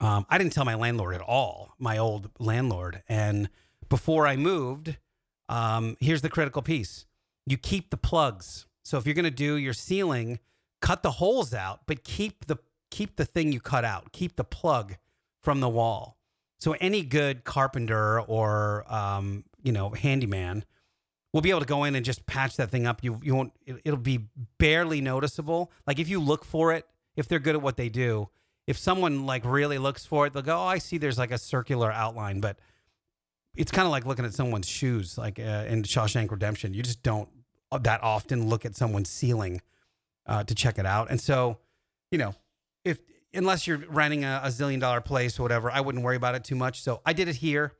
um, 0.00 0.26
I 0.28 0.36
didn't 0.38 0.52
tell 0.52 0.66
my 0.66 0.74
landlord 0.74 1.14
at 1.14 1.22
all, 1.22 1.74
my 1.78 1.96
old 1.96 2.30
landlord. 2.38 3.02
And 3.08 3.48
before 3.88 4.26
I 4.26 4.36
moved, 4.36 4.98
um, 5.48 5.96
here's 6.00 6.22
the 6.22 6.28
critical 6.28 6.62
piece 6.62 7.06
you 7.46 7.56
keep 7.56 7.90
the 7.90 7.96
plugs. 7.96 8.66
So 8.84 8.98
if 8.98 9.06
you're 9.06 9.14
going 9.14 9.24
to 9.24 9.30
do 9.30 9.56
your 9.56 9.72
ceiling, 9.72 10.40
cut 10.80 11.02
the 11.02 11.12
holes 11.12 11.54
out, 11.54 11.80
but 11.86 12.04
keep 12.04 12.46
the 12.46 12.58
keep 12.90 13.16
the 13.16 13.24
thing 13.24 13.52
you 13.52 13.60
cut 13.60 13.84
out, 13.84 14.12
keep 14.12 14.36
the 14.36 14.44
plug 14.44 14.96
from 15.42 15.60
the 15.60 15.68
wall. 15.68 16.18
So 16.60 16.76
any 16.80 17.02
good 17.02 17.44
carpenter 17.44 18.20
or 18.20 18.84
um, 18.92 19.44
you 19.64 19.72
know, 19.72 19.90
handyman 19.90 20.64
we'll 21.34 21.40
be 21.40 21.50
able 21.50 21.60
to 21.60 21.66
go 21.66 21.82
in 21.82 21.96
and 21.96 22.04
just 22.04 22.24
patch 22.26 22.56
that 22.56 22.70
thing 22.70 22.86
up. 22.86 23.02
You 23.04 23.20
you 23.22 23.34
won't 23.34 23.52
it'll 23.66 23.98
be 23.98 24.20
barely 24.58 25.02
noticeable. 25.02 25.70
Like 25.86 25.98
if 25.98 26.08
you 26.08 26.20
look 26.20 26.44
for 26.44 26.72
it, 26.72 26.86
if 27.16 27.28
they're 27.28 27.40
good 27.40 27.56
at 27.56 27.60
what 27.60 27.76
they 27.76 27.90
do, 27.90 28.30
if 28.66 28.78
someone 28.78 29.26
like 29.26 29.44
really 29.44 29.76
looks 29.76 30.06
for 30.06 30.26
it, 30.26 30.32
they'll 30.32 30.42
go, 30.42 30.56
"Oh, 30.56 30.66
I 30.66 30.78
see 30.78 30.96
there's 30.96 31.18
like 31.18 31.32
a 31.32 31.38
circular 31.38 31.92
outline." 31.92 32.40
But 32.40 32.58
it's 33.56 33.72
kind 33.72 33.84
of 33.84 33.90
like 33.90 34.06
looking 34.06 34.24
at 34.24 34.32
someone's 34.32 34.68
shoes 34.68 35.18
like 35.18 35.38
uh, 35.38 35.64
in 35.68 35.82
Shawshank 35.82 36.30
Redemption. 36.30 36.72
You 36.72 36.82
just 36.82 37.02
don't 37.02 37.28
that 37.78 38.02
often 38.02 38.48
look 38.48 38.64
at 38.64 38.76
someone's 38.76 39.10
ceiling 39.10 39.60
uh, 40.26 40.44
to 40.44 40.54
check 40.54 40.78
it 40.78 40.86
out. 40.86 41.10
And 41.10 41.20
so, 41.20 41.58
you 42.12 42.18
know, 42.18 42.36
if 42.84 43.00
unless 43.34 43.66
you're 43.66 43.78
renting 43.88 44.24
a, 44.24 44.40
a 44.44 44.48
zillion 44.48 44.78
dollar 44.78 45.00
place 45.00 45.40
or 45.40 45.42
whatever, 45.42 45.68
I 45.68 45.80
wouldn't 45.80 46.04
worry 46.04 46.16
about 46.16 46.36
it 46.36 46.44
too 46.44 46.54
much. 46.54 46.82
So 46.82 47.00
I 47.04 47.12
did 47.12 47.26
it 47.26 47.36
here. 47.36 47.72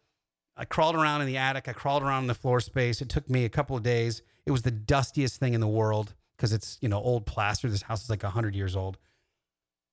I 0.57 0.65
crawled 0.65 0.97
around 0.97 1.21
in 1.21 1.27
the 1.27 1.37
attic. 1.37 1.69
I 1.69 1.73
crawled 1.73 2.03
around 2.03 2.25
in 2.25 2.29
the 2.29 2.35
floor 2.35 2.61
space. 2.61 3.01
It 3.01 3.09
took 3.09 3.29
me 3.29 3.45
a 3.45 3.49
couple 3.49 3.77
of 3.77 3.83
days. 3.83 4.23
It 4.47 4.51
was 4.51 4.63
the 4.63 4.71
dustiest 4.71 5.41
thing 5.41 5.55
in 5.55 5.61
the 5.61 5.69
world 5.69 6.15
because 6.37 6.53
it's 6.53 6.79
you 6.81 6.89
know 6.89 6.99
old 6.99 7.27
plaster. 7.27 7.69
This 7.69 7.83
house 7.83 8.05
is 8.05 8.11
like 8.11 8.23
hundred 8.23 8.55
years 8.55 8.77
old, 8.77 8.99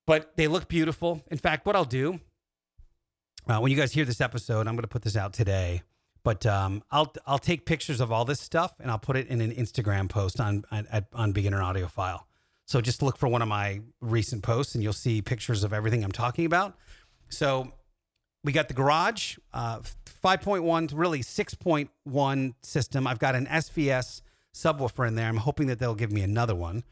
but 0.06 0.36
they 0.38 0.48
look 0.48 0.68
beautiful. 0.68 1.24
In 1.32 1.38
fact, 1.38 1.66
what 1.66 1.76
I'll 1.76 1.86
do 1.86 2.20
uh, 3.48 3.60
when 3.60 3.72
you 3.72 3.78
guys 3.78 3.92
hear 3.92 4.06
this 4.06 4.22
episode, 4.22 4.68
I'm 4.68 4.76
going 4.76 4.84
to 4.84 4.88
put 4.88 5.02
this 5.02 5.18
out 5.18 5.34
today. 5.34 5.82
But 6.24 6.46
um, 6.46 6.84
I'll 6.92 7.12
I'll 7.26 7.40
take 7.40 7.66
pictures 7.66 8.00
of 8.00 8.12
all 8.12 8.26
this 8.26 8.40
stuff 8.40 8.76
and 8.80 8.92
I'll 8.92 9.00
put 9.00 9.18
it 9.18 9.28
in 9.28 9.42
an 9.42 9.52
Instagram 9.52 10.08
post 10.08 10.40
on 10.40 10.64
on, 10.70 10.88
on 11.14 11.32
Beginner 11.32 11.60
Audiophile. 11.60 12.22
So 12.66 12.80
just 12.80 13.02
look 13.02 13.18
for 13.18 13.28
one 13.28 13.42
of 13.42 13.48
my 13.48 13.82
recent 14.02 14.44
posts 14.44 14.76
and 14.76 14.84
you'll 14.84 14.94
see 14.94 15.22
pictures 15.22 15.64
of 15.64 15.74
everything 15.74 16.04
I'm 16.04 16.12
talking 16.12 16.46
about. 16.46 16.78
So 17.30 17.74
we 18.44 18.52
got 18.52 18.68
the 18.68 18.76
garage, 18.76 19.38
uh, 19.52 19.80
5.1 20.24 20.92
really 20.94 21.20
6.1 21.20 22.54
system. 22.62 23.08
I've 23.08 23.20
got 23.20 23.36
an 23.36 23.48
SVS 23.48 24.22
subwoofer 24.54 25.08
in 25.08 25.16
there. 25.16 25.28
I'm 25.28 25.38
hoping 25.38 25.68
that 25.68 25.80
they'll 25.80 25.96
give 25.96 26.12
me 26.12 26.22
another 26.22 26.56
one 26.56 26.84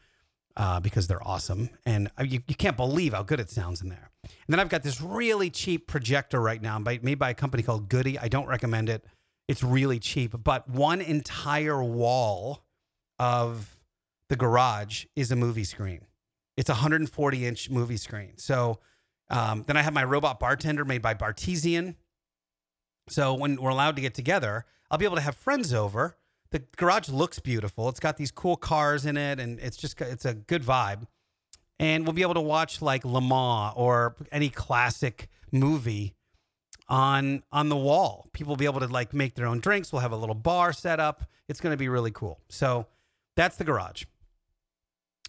uh, 0.56 0.80
because 0.80 1.06
they're 1.06 1.26
awesome. 1.26 1.70
And 1.86 2.10
uh, 2.18 2.24
you, 2.24 2.40
you 2.48 2.54
can't 2.54 2.76
believe 2.76 3.12
how 3.12 3.22
good 3.22 3.40
it 3.40 3.50
sounds 3.50 3.82
in 3.82 3.88
there. 3.88 4.10
And 4.24 4.32
then 4.48 4.60
I've 4.60 4.68
got 4.68 4.82
this 4.82 5.00
really 5.00 5.50
cheap 5.50 5.86
projector 5.86 6.40
right 6.40 6.60
now 6.60 6.78
by, 6.78 6.98
made 7.02 7.18
by 7.18 7.30
a 7.30 7.34
company 7.34 7.62
called 7.62 7.88
GooDee. 7.88 8.18
I 8.20 8.28
don't 8.28 8.46
recommend 8.46 8.88
it. 8.88 9.04
It's 9.48 9.62
really 9.62 9.98
cheap, 9.98 10.34
but 10.44 10.68
one 10.68 11.00
entire 11.00 11.82
wall 11.82 12.64
of 13.18 13.76
the 14.28 14.36
garage 14.36 15.06
is 15.16 15.32
a 15.32 15.36
movie 15.36 15.64
screen. 15.64 16.06
It's 16.56 16.68
a 16.68 16.74
140 16.74 17.46
inch 17.46 17.70
movie 17.70 17.96
screen. 17.96 18.34
So 18.36 18.78
um, 19.28 19.64
then 19.66 19.76
I 19.76 19.82
have 19.82 19.92
my 19.92 20.04
robot 20.04 20.38
bartender 20.38 20.84
made 20.84 21.02
by 21.02 21.14
Bartesian. 21.14 21.96
So 23.10 23.34
when 23.34 23.60
we're 23.60 23.70
allowed 23.70 23.96
to 23.96 24.02
get 24.02 24.14
together, 24.14 24.64
I'll 24.90 24.98
be 24.98 25.04
able 25.04 25.16
to 25.16 25.22
have 25.22 25.36
friends 25.36 25.74
over. 25.74 26.16
The 26.50 26.62
garage 26.76 27.08
looks 27.08 27.38
beautiful. 27.38 27.88
It's 27.88 28.00
got 28.00 28.16
these 28.16 28.30
cool 28.30 28.56
cars 28.56 29.06
in 29.06 29.16
it, 29.16 29.38
and 29.38 29.58
it's 29.60 29.76
just 29.76 30.00
it's 30.00 30.24
a 30.24 30.34
good 30.34 30.62
vibe. 30.62 31.06
And 31.78 32.04
we'll 32.04 32.12
be 32.12 32.22
able 32.22 32.34
to 32.34 32.40
watch 32.40 32.82
like 32.82 33.04
Le 33.04 33.20
Mans 33.20 33.72
or 33.76 34.16
any 34.30 34.48
classic 34.48 35.28
movie 35.52 36.14
on 36.88 37.42
on 37.52 37.68
the 37.68 37.76
wall. 37.76 38.28
People 38.32 38.52
will 38.52 38.56
be 38.56 38.64
able 38.64 38.80
to 38.80 38.88
like 38.88 39.14
make 39.14 39.34
their 39.34 39.46
own 39.46 39.60
drinks. 39.60 39.92
We'll 39.92 40.02
have 40.02 40.12
a 40.12 40.16
little 40.16 40.34
bar 40.34 40.72
set 40.72 41.00
up. 41.00 41.24
It's 41.48 41.60
going 41.60 41.72
to 41.72 41.76
be 41.76 41.88
really 41.88 42.10
cool. 42.10 42.40
So 42.48 42.86
that's 43.36 43.56
the 43.56 43.64
garage. 43.64 44.04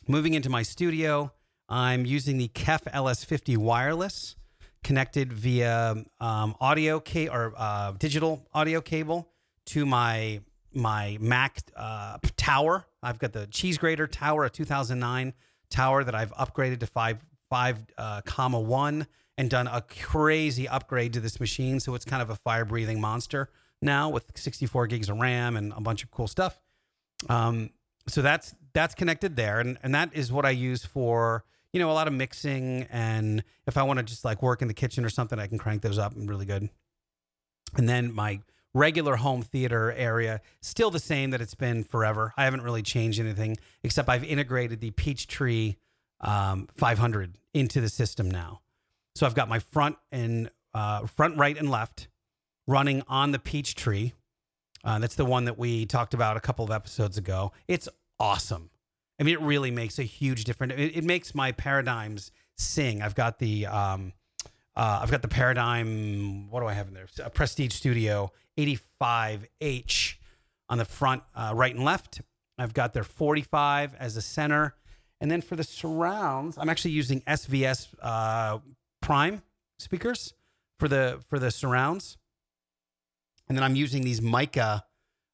Moving 0.07 0.33
into 0.33 0.49
my 0.49 0.63
studio, 0.63 1.31
I'm 1.69 2.05
using 2.05 2.37
the 2.37 2.49
KEF 2.49 2.83
LS50 2.91 3.57
wireless 3.57 4.35
connected 4.83 5.31
via 5.33 5.95
um, 6.19 6.55
audio 6.59 6.99
ca- 6.99 7.29
or 7.29 7.53
uh, 7.57 7.91
digital 7.93 8.45
audio 8.53 8.81
cable 8.81 9.29
to 9.67 9.85
my 9.85 10.41
my 10.73 11.17
Mac 11.19 11.59
uh, 11.75 12.17
tower. 12.37 12.85
I've 13.03 13.19
got 13.19 13.33
the 13.33 13.47
cheese 13.47 13.77
grater 13.77 14.07
tower, 14.07 14.45
a 14.45 14.49
2009 14.49 15.33
tower 15.69 16.03
that 16.03 16.15
I've 16.15 16.31
upgraded 16.33 16.79
to 16.79 16.87
five 16.87 17.23
five 17.49 17.85
uh, 17.97 18.21
comma 18.21 18.59
one 18.59 19.07
and 19.37 19.49
done 19.49 19.67
a 19.67 19.81
crazy 19.81 20.67
upgrade 20.67 21.13
to 21.13 21.19
this 21.19 21.39
machine. 21.39 21.79
So 21.79 21.95
it's 21.95 22.05
kind 22.05 22.21
of 22.21 22.29
a 22.29 22.35
fire 22.35 22.65
breathing 22.65 23.01
monster 23.01 23.49
now 23.81 24.09
with 24.09 24.25
64 24.35 24.87
gigs 24.87 25.09
of 25.09 25.17
RAM 25.17 25.57
and 25.57 25.73
a 25.75 25.81
bunch 25.81 26.03
of 26.03 26.11
cool 26.11 26.27
stuff. 26.27 26.59
Um, 27.29 27.71
so 28.07 28.21
that's 28.21 28.55
that's 28.73 28.95
connected 28.95 29.35
there, 29.35 29.59
and 29.59 29.77
and 29.83 29.93
that 29.93 30.11
is 30.13 30.31
what 30.31 30.45
I 30.45 30.51
use 30.51 30.85
for 30.85 31.43
you 31.73 31.79
know 31.79 31.91
a 31.91 31.93
lot 31.93 32.07
of 32.07 32.13
mixing, 32.13 32.87
and 32.91 33.43
if 33.67 33.77
I 33.77 33.83
want 33.83 33.99
to 33.99 34.03
just 34.03 34.25
like 34.25 34.41
work 34.41 34.61
in 34.61 34.67
the 34.67 34.73
kitchen 34.73 35.05
or 35.05 35.09
something, 35.09 35.39
I 35.39 35.47
can 35.47 35.57
crank 35.57 35.81
those 35.81 35.97
up 35.97 36.15
and 36.15 36.29
really 36.29 36.45
good. 36.45 36.69
And 37.77 37.87
then 37.87 38.13
my 38.13 38.41
regular 38.73 39.17
home 39.17 39.41
theater 39.41 39.91
area 39.91 40.41
still 40.61 40.91
the 40.91 40.99
same 40.99 41.31
that 41.31 41.41
it's 41.41 41.55
been 41.55 41.83
forever. 41.83 42.33
I 42.37 42.45
haven't 42.45 42.61
really 42.61 42.81
changed 42.81 43.19
anything 43.19 43.57
except 43.83 44.07
I've 44.09 44.23
integrated 44.23 44.79
the 44.79 44.91
Peachtree 44.91 45.75
um, 46.21 46.67
500 46.75 47.35
into 47.53 47.81
the 47.81 47.89
system 47.89 48.31
now. 48.31 48.61
So 49.15 49.25
I've 49.25 49.35
got 49.35 49.49
my 49.49 49.59
front 49.59 49.97
and 50.11 50.49
uh, 50.73 51.05
front 51.05 51.37
right 51.37 51.57
and 51.57 51.69
left 51.69 52.07
running 52.65 53.03
on 53.09 53.31
the 53.31 53.39
Peachtree 53.39 54.11
uh, 54.83 54.99
that's 54.99 55.15
the 55.15 55.25
one 55.25 55.45
that 55.45 55.57
we 55.57 55.85
talked 55.85 56.13
about 56.13 56.37
a 56.37 56.39
couple 56.39 56.65
of 56.65 56.71
episodes 56.71 57.17
ago. 57.17 57.51
It's 57.67 57.87
awesome. 58.19 58.69
I 59.21 59.23
mean, 59.23 59.35
it 59.35 59.41
really 59.41 59.69
makes 59.69 59.99
a 59.99 60.03
huge 60.03 60.45
difference. 60.45 60.73
It, 60.75 60.97
it 60.97 61.03
makes 61.03 61.35
my 61.35 61.51
paradigms 61.51 62.31
sing. 62.57 63.03
I've 63.03 63.13
got 63.13 63.37
the 63.37 63.67
um, 63.67 64.13
uh, 64.75 64.99
I've 65.03 65.11
got 65.11 65.21
the 65.21 65.27
paradigm. 65.27 66.49
What 66.49 66.61
do 66.61 66.65
I 66.65 66.73
have 66.73 66.87
in 66.87 66.95
there? 66.95 67.05
A 67.23 67.29
Prestige 67.29 67.71
Studio 67.71 68.31
85H 68.57 70.15
on 70.69 70.79
the 70.79 70.85
front, 70.85 71.21
uh, 71.35 71.53
right 71.55 71.75
and 71.75 71.85
left. 71.85 72.21
I've 72.57 72.73
got 72.73 72.93
their 72.93 73.03
45 73.03 73.93
as 73.99 74.17
a 74.17 74.23
center, 74.23 74.73
and 75.19 75.29
then 75.29 75.41
for 75.41 75.55
the 75.55 75.63
surrounds, 75.63 76.57
I'm 76.57 76.69
actually 76.69 76.91
using 76.91 77.21
SVS 77.21 77.89
uh, 78.01 78.57
Prime 79.03 79.43
speakers 79.77 80.33
for 80.79 80.87
the 80.87 81.21
for 81.27 81.37
the 81.37 81.51
surrounds. 81.51 82.17
And 83.47 83.55
then 83.55 83.63
I'm 83.63 83.75
using 83.75 84.01
these 84.01 84.19
Micca 84.19 84.83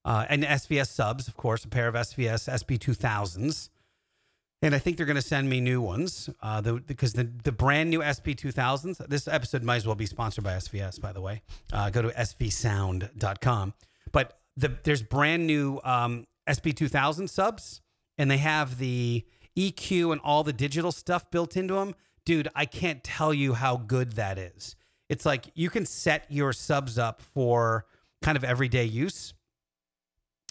uh, 0.03 0.25
and 0.27 0.43
SVS 0.43 0.87
subs, 0.87 1.29
of 1.29 1.37
course, 1.37 1.63
a 1.63 1.69
pair 1.69 1.87
of 1.87 1.95
SVS 1.95 2.49
SB2000s. 2.49 3.69
And 4.61 4.73
I 4.73 4.79
think 4.79 4.97
they're 4.97 5.05
going 5.05 5.17
to 5.17 5.21
send 5.21 5.49
me 5.49 5.61
new 5.61 5.81
ones 5.81 6.29
uh, 6.41 6.61
the, 6.61 6.73
because 6.73 7.13
the, 7.13 7.29
the 7.43 7.51
brand 7.51 7.91
new 7.91 7.99
SB 7.99 8.35
2000s, 8.35 9.07
this 9.07 9.27
episode 9.27 9.63
might 9.63 9.75
as 9.77 9.85
well 9.85 9.95
be 9.95 10.07
sponsored 10.07 10.43
by 10.43 10.53
SVS, 10.53 10.99
by 10.99 11.13
the 11.13 11.21
way. 11.21 11.43
Uh, 11.71 11.91
go 11.91 12.01
to 12.01 12.09
svsound.com. 12.09 13.73
But 14.11 14.39
the, 14.55 14.75
there's 14.83 15.03
brand 15.03 15.45
new 15.45 15.79
um, 15.83 16.25
SB2000 16.49 17.29
subs, 17.29 17.81
and 18.17 18.31
they 18.31 18.37
have 18.37 18.79
the 18.79 19.25
EQ 19.55 20.11
and 20.11 20.21
all 20.23 20.43
the 20.43 20.53
digital 20.53 20.91
stuff 20.91 21.29
built 21.29 21.55
into 21.55 21.75
them. 21.75 21.93
Dude, 22.25 22.47
I 22.55 22.65
can't 22.65 23.03
tell 23.03 23.33
you 23.33 23.53
how 23.53 23.77
good 23.77 24.13
that 24.13 24.39
is. 24.39 24.75
It's 25.07 25.25
like 25.25 25.51
you 25.53 25.69
can 25.69 25.85
set 25.85 26.25
your 26.29 26.51
subs 26.51 26.97
up 26.97 27.21
for 27.21 27.85
kind 28.21 28.35
of 28.35 28.43
everyday 28.43 28.85
use. 28.85 29.33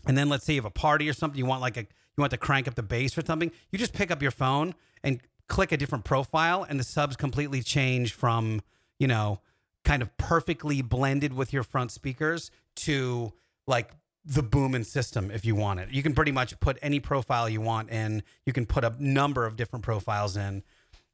And 0.06 0.16
then 0.16 0.28
let's 0.28 0.44
say 0.44 0.54
you 0.54 0.60
have 0.60 0.64
a 0.64 0.70
party 0.70 1.08
or 1.08 1.12
something, 1.12 1.38
you 1.38 1.46
want 1.46 1.60
like 1.60 1.76
a 1.76 1.86
you 2.16 2.22
want 2.22 2.30
to 2.30 2.38
crank 2.38 2.66
up 2.66 2.74
the 2.74 2.82
bass 2.82 3.16
or 3.16 3.24
something, 3.24 3.50
you 3.70 3.78
just 3.78 3.92
pick 3.92 4.10
up 4.10 4.22
your 4.22 4.30
phone 4.30 4.74
and 5.02 5.20
click 5.48 5.72
a 5.72 5.76
different 5.76 6.04
profile 6.04 6.66
and 6.68 6.80
the 6.80 6.84
subs 6.84 7.16
completely 7.16 7.62
change 7.62 8.12
from, 8.12 8.60
you 8.98 9.06
know, 9.06 9.40
kind 9.84 10.02
of 10.02 10.16
perfectly 10.16 10.82
blended 10.82 11.32
with 11.32 11.52
your 11.52 11.62
front 11.62 11.90
speakers 11.92 12.50
to 12.74 13.32
like 13.66 13.90
the 14.24 14.42
booming 14.42 14.82
system 14.82 15.30
if 15.30 15.44
you 15.44 15.54
want 15.54 15.78
it. 15.78 15.90
You 15.90 16.02
can 16.02 16.14
pretty 16.14 16.32
much 16.32 16.58
put 16.58 16.78
any 16.82 16.98
profile 16.98 17.48
you 17.48 17.60
want 17.60 17.90
in. 17.90 18.22
You 18.44 18.52
can 18.52 18.66
put 18.66 18.84
a 18.84 18.92
number 18.98 19.46
of 19.46 19.56
different 19.56 19.84
profiles 19.84 20.36
in 20.36 20.62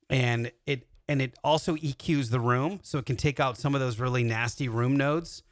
and 0.08 0.50
it 0.66 0.86
and 1.08 1.20
it 1.20 1.34
also 1.42 1.74
EQs 1.74 2.30
the 2.30 2.40
room 2.40 2.80
so 2.82 2.98
it 2.98 3.06
can 3.06 3.16
take 3.16 3.40
out 3.40 3.58
some 3.58 3.74
of 3.74 3.80
those 3.80 3.98
really 3.98 4.22
nasty 4.22 4.68
room 4.68 4.96
nodes 4.96 5.42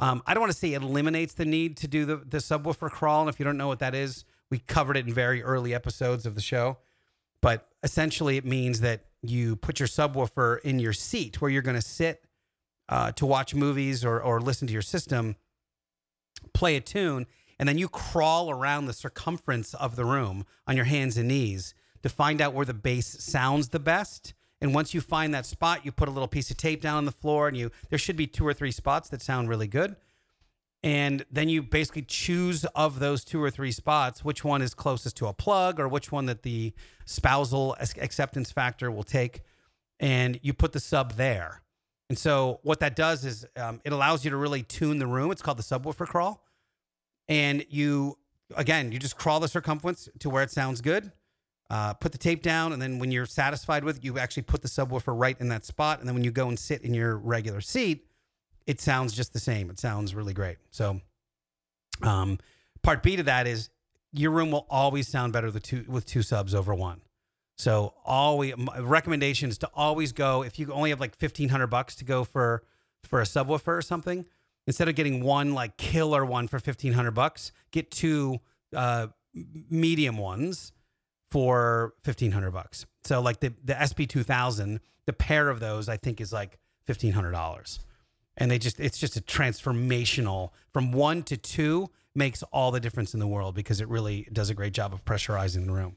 um, 0.00 0.22
I 0.26 0.32
don't 0.32 0.40
want 0.40 0.52
to 0.52 0.58
say 0.58 0.72
it 0.72 0.82
eliminates 0.82 1.34
the 1.34 1.44
need 1.44 1.76
to 1.78 1.88
do 1.88 2.06
the, 2.06 2.16
the 2.16 2.38
subwoofer 2.38 2.90
crawl. 2.90 3.20
And 3.20 3.28
if 3.28 3.38
you 3.38 3.44
don't 3.44 3.58
know 3.58 3.68
what 3.68 3.80
that 3.80 3.94
is, 3.94 4.24
we 4.50 4.58
covered 4.58 4.96
it 4.96 5.06
in 5.06 5.14
very 5.14 5.42
early 5.42 5.74
episodes 5.74 6.26
of 6.26 6.34
the 6.34 6.40
show. 6.40 6.78
But 7.40 7.68
essentially, 7.82 8.36
it 8.36 8.44
means 8.44 8.80
that 8.80 9.04
you 9.22 9.56
put 9.56 9.80
your 9.80 9.88
subwoofer 9.88 10.60
in 10.60 10.78
your 10.78 10.92
seat 10.92 11.40
where 11.40 11.50
you're 11.50 11.62
going 11.62 11.76
to 11.76 11.82
sit 11.82 12.24
uh, 12.88 13.12
to 13.12 13.24
watch 13.24 13.54
movies 13.54 14.04
or, 14.04 14.20
or 14.20 14.40
listen 14.40 14.66
to 14.66 14.72
your 14.72 14.82
system, 14.82 15.36
play 16.52 16.76
a 16.76 16.80
tune, 16.80 17.26
and 17.58 17.68
then 17.68 17.78
you 17.78 17.88
crawl 17.88 18.50
around 18.50 18.86
the 18.86 18.92
circumference 18.92 19.74
of 19.74 19.96
the 19.96 20.04
room 20.04 20.44
on 20.66 20.76
your 20.76 20.86
hands 20.86 21.16
and 21.16 21.28
knees 21.28 21.74
to 22.02 22.08
find 22.08 22.40
out 22.40 22.52
where 22.52 22.66
the 22.66 22.74
bass 22.74 23.22
sounds 23.22 23.68
the 23.68 23.78
best 23.78 24.34
and 24.60 24.74
once 24.74 24.92
you 24.92 25.00
find 25.00 25.32
that 25.32 25.46
spot, 25.46 25.84
you 25.86 25.92
put 25.92 26.08
a 26.08 26.10
little 26.10 26.28
piece 26.28 26.50
of 26.50 26.56
tape 26.56 26.82
down 26.82 26.98
on 26.98 27.04
the 27.06 27.12
floor, 27.12 27.48
and 27.48 27.56
you 27.56 27.70
there 27.88 27.98
should 27.98 28.16
be 28.16 28.26
two 28.26 28.46
or 28.46 28.52
three 28.52 28.72
spots 28.72 29.08
that 29.08 29.22
sound 29.22 29.48
really 29.48 29.68
good. 29.68 29.96
And 30.82 31.26
then 31.30 31.48
you 31.48 31.62
basically 31.62 32.02
choose 32.02 32.64
of 32.74 33.00
those 33.00 33.22
two 33.24 33.42
or 33.42 33.50
three 33.50 33.72
spots 33.72 34.24
which 34.24 34.44
one 34.44 34.62
is 34.62 34.72
closest 34.72 35.16
to 35.18 35.26
a 35.26 35.34
plug 35.34 35.78
or 35.78 35.88
which 35.88 36.10
one 36.10 36.26
that 36.26 36.42
the 36.42 36.72
spousal 37.04 37.76
acceptance 37.80 38.50
factor 38.50 38.90
will 38.90 39.02
take. 39.02 39.42
And 39.98 40.40
you 40.42 40.54
put 40.54 40.72
the 40.72 40.80
sub 40.80 41.12
there. 41.12 41.62
And 42.08 42.18
so 42.18 42.60
what 42.62 42.80
that 42.80 42.96
does 42.96 43.24
is 43.24 43.46
um, 43.56 43.80
it 43.84 43.92
allows 43.92 44.24
you 44.24 44.30
to 44.30 44.36
really 44.36 44.62
tune 44.62 44.98
the 44.98 45.06
room. 45.06 45.30
It's 45.30 45.42
called 45.42 45.58
the 45.58 45.62
subwoofer 45.62 46.06
crawl. 46.06 46.44
And 47.28 47.64
you, 47.68 48.16
again, 48.56 48.90
you 48.90 48.98
just 48.98 49.16
crawl 49.16 49.38
the 49.38 49.48
circumference 49.48 50.08
to 50.20 50.30
where 50.30 50.42
it 50.42 50.50
sounds 50.50 50.80
good 50.80 51.12
uh, 51.70 51.94
put 51.94 52.10
the 52.10 52.18
tape 52.18 52.42
down, 52.42 52.72
and 52.72 52.82
then 52.82 52.98
when 52.98 53.12
you're 53.12 53.26
satisfied 53.26 53.84
with 53.84 53.98
it, 53.98 54.04
you 54.04 54.18
actually 54.18 54.42
put 54.42 54.60
the 54.60 54.68
subwoofer 54.68 55.16
right 55.16 55.36
in 55.40 55.48
that 55.48 55.64
spot. 55.64 56.00
And 56.00 56.08
then 56.08 56.14
when 56.16 56.24
you 56.24 56.32
go 56.32 56.48
and 56.48 56.58
sit 56.58 56.82
in 56.82 56.92
your 56.92 57.16
regular 57.16 57.60
seat, 57.60 58.06
it 58.66 58.80
sounds 58.80 59.12
just 59.12 59.32
the 59.32 59.40
same. 59.40 59.70
It 59.70 59.78
sounds 59.78 60.14
really 60.14 60.34
great. 60.34 60.58
So, 60.70 61.00
um, 62.02 62.38
part 62.82 63.02
B 63.02 63.16
to 63.16 63.22
that 63.24 63.46
is 63.46 63.70
your 64.12 64.30
room 64.30 64.50
will 64.50 64.66
always 64.70 65.08
sound 65.08 65.32
better 65.32 65.50
with 65.50 65.62
two 65.62 65.84
with 65.88 66.06
two 66.06 66.22
subs 66.22 66.54
over 66.54 66.74
one. 66.74 67.00
So 67.58 67.94
always 68.04 68.56
my 68.56 68.78
recommendation 68.78 69.50
is 69.50 69.58
to 69.58 69.70
always 69.74 70.12
go 70.12 70.42
if 70.42 70.58
you 70.58 70.72
only 70.72 70.90
have 70.90 71.00
like 71.00 71.14
fifteen 71.14 71.50
hundred 71.50 71.68
bucks 71.68 71.94
to 71.96 72.04
go 72.04 72.24
for 72.24 72.62
for 73.04 73.20
a 73.20 73.24
subwoofer 73.24 73.68
or 73.68 73.82
something. 73.82 74.26
Instead 74.66 74.88
of 74.88 74.94
getting 74.94 75.22
one 75.22 75.52
like 75.52 75.76
killer 75.76 76.24
one 76.24 76.48
for 76.48 76.58
fifteen 76.58 76.92
hundred 76.92 77.12
bucks, 77.12 77.52
get 77.70 77.90
two 77.90 78.40
uh, 78.74 79.08
medium 79.70 80.16
ones 80.16 80.72
for 81.30 81.94
fifteen 82.02 82.32
hundred 82.32 82.52
bucks. 82.52 82.86
So 83.04 83.20
like 83.20 83.40
the 83.40 83.52
the 83.64 83.74
SB 83.74 84.08
two 84.08 84.22
thousand, 84.22 84.80
the 85.06 85.12
pair 85.12 85.48
of 85.48 85.60
those 85.60 85.88
I 85.88 85.96
think 85.96 86.20
is 86.20 86.32
like 86.32 86.58
fifteen 86.86 87.12
hundred 87.12 87.32
dollars, 87.32 87.80
and 88.36 88.50
they 88.50 88.58
just 88.58 88.80
it's 88.80 88.98
just 88.98 89.16
a 89.16 89.20
transformational 89.20 90.50
from 90.72 90.92
one 90.92 91.22
to 91.24 91.36
two 91.36 91.90
makes 92.14 92.42
all 92.52 92.70
the 92.70 92.80
difference 92.80 93.14
in 93.14 93.20
the 93.20 93.26
world 93.26 93.54
because 93.54 93.80
it 93.80 93.88
really 93.88 94.26
does 94.32 94.50
a 94.50 94.54
great 94.54 94.72
job 94.72 94.92
of 94.92 95.04
pressurizing 95.04 95.66
the 95.66 95.72
room. 95.72 95.96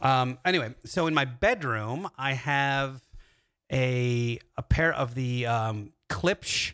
Um, 0.00 0.38
anyway, 0.44 0.74
so 0.84 1.06
in 1.06 1.14
my 1.14 1.24
bedroom 1.24 2.08
I 2.16 2.32
have 2.34 3.02
a 3.72 4.38
a 4.56 4.62
pair 4.62 4.92
of 4.92 5.14
the 5.14 5.46
um, 5.46 5.92
Klipsch. 6.08 6.72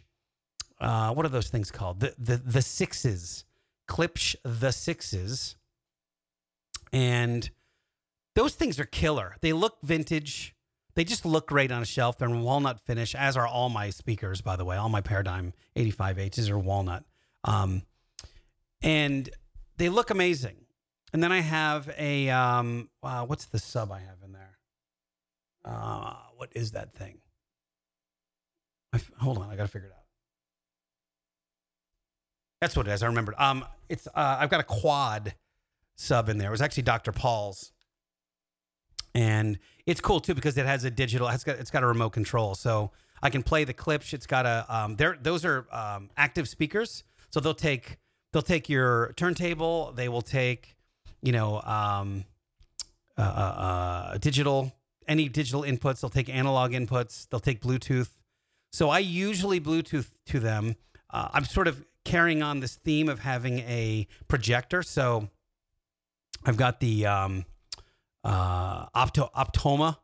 Uh, 0.81 1.13
what 1.15 1.25
are 1.25 1.31
those 1.31 1.49
things 1.49 1.71
called? 1.71 2.01
The 2.01 2.15
the 2.19 2.37
the 2.37 2.63
sixes. 2.63 3.45
Klipsch 3.89 4.35
the 4.43 4.73
sixes, 4.73 5.55
and 6.93 7.49
those 8.35 8.55
things 8.55 8.81
are 8.81 8.85
killer. 8.85 9.37
They 9.41 9.53
look 9.53 9.79
vintage. 9.83 10.56
They 10.97 11.05
just 11.05 11.27
look 11.27 11.47
great 11.47 11.71
on 11.71 11.83
a 11.83 11.87
shelf. 11.87 12.17
They're 12.17 12.31
walnut 12.31 12.81
finish, 12.81 13.15
as 13.15 13.37
are 13.37 13.47
all 13.47 13.69
my 13.69 13.91
speakers, 13.91 14.41
by 14.41 14.57
the 14.57 14.65
way. 14.65 14.77
All 14.77 14.89
my 14.89 15.03
Paradigm 15.03 15.53
85Hs 15.77 16.49
are 16.49 16.59
walnut. 16.59 17.05
Um, 17.45 17.83
and 18.83 19.29
they 19.77 19.91
look 19.91 20.09
amazing. 20.09 20.57
And 21.13 21.23
then 21.23 21.33
I 21.33 21.41
have 21.41 21.95
a, 21.99 22.31
um, 22.31 22.89
uh, 23.03 23.27
what's 23.27 23.45
the 23.45 23.59
sub 23.59 23.93
I 23.93 24.01
have 24.01 24.17
in 24.25 24.33
there? 24.33 24.59
Uh, 25.65 26.15
what 26.37 26.49
is 26.55 26.73
that 26.73 26.95
thing? 26.95 27.19
Hold 29.19 29.37
on, 29.39 29.51
I 29.51 29.57
got 29.57 29.65
to 29.65 29.69
figure 29.69 29.89
it 29.89 29.93
out. 29.93 30.05
That's 32.63 32.75
what 32.75 32.89
it 32.89 32.93
is. 32.93 33.03
I 33.03 33.07
remembered. 33.07 33.35
Um, 33.37 33.67
it's 33.91 34.07
uh, 34.09 34.37
I've 34.41 34.49
got 34.49 34.61
a 34.61 34.65
quad 34.65 35.35
sub 35.95 36.31
in 36.31 36.39
there. 36.39 36.49
It 36.49 36.53
was 36.53 36.63
actually 36.63 36.85
Dr. 36.85 37.13
Paul's 37.13 37.73
and 39.17 39.59
it's 39.87 40.01
cool 40.01 40.21
too 40.21 40.35
because 40.35 40.59
it 40.59 40.67
has 40.67 40.85
a 40.85 40.91
digital. 40.91 41.27
It's 41.29 41.43
got 41.43 41.57
it's 41.57 41.71
got 41.71 41.83
a 41.83 41.87
remote 41.87 42.11
control, 42.11 42.55
so 42.55 42.93
I 43.23 43.31
can 43.31 43.43
play 43.43 43.65
the 43.65 43.73
clips. 43.73 44.13
It's 44.13 44.27
got 44.27 44.45
a 44.45 44.67
um, 44.69 44.97
there. 44.97 45.17
Those 45.21 45.45
are 45.45 45.67
um, 45.73 46.11
active 46.19 46.49
speakers, 46.49 47.03
so 47.31 47.41
they'll 47.41 47.55
take 47.55 47.97
they'll 48.33 48.43
take 48.43 48.69
your 48.69 49.15
turntable. 49.17 49.93
They 49.93 50.11
will 50.11 50.23
take 50.23 50.77
you 51.23 51.33
know 51.33 51.63
um, 51.63 52.27
uh, 53.17 53.23
uh, 53.23 53.25
uh, 53.25 54.19
digital 54.19 54.73
any 55.09 55.31
digital 55.31 55.63
inputs. 55.63 56.03
They'll 56.03 56.11
take 56.11 56.29
analog 56.29 56.73
inputs. 56.73 57.27
They'll 57.31 57.41
take 57.41 57.63
Bluetooth. 57.63 58.11
So 58.71 58.91
I 58.91 58.99
usually 58.99 59.61
Bluetooth 59.61 60.11
to 60.27 60.41
them. 60.41 60.77
Uh, 61.09 61.29
I'm 61.33 61.45
sort 61.45 61.69
of 61.69 61.87
carrying 62.05 62.43
on 62.43 62.61
this 62.61 62.75
theme 62.75 63.09
of 63.09 63.21
having 63.21 63.61
a 63.61 64.09
projector. 64.29 64.83
So 64.83 65.31
I've 66.45 66.59
got 66.59 66.81
the 66.81 67.07
um, 67.07 67.47
uh, 68.27 68.87
Opto, 68.95 69.33
Optoma. 69.33 69.97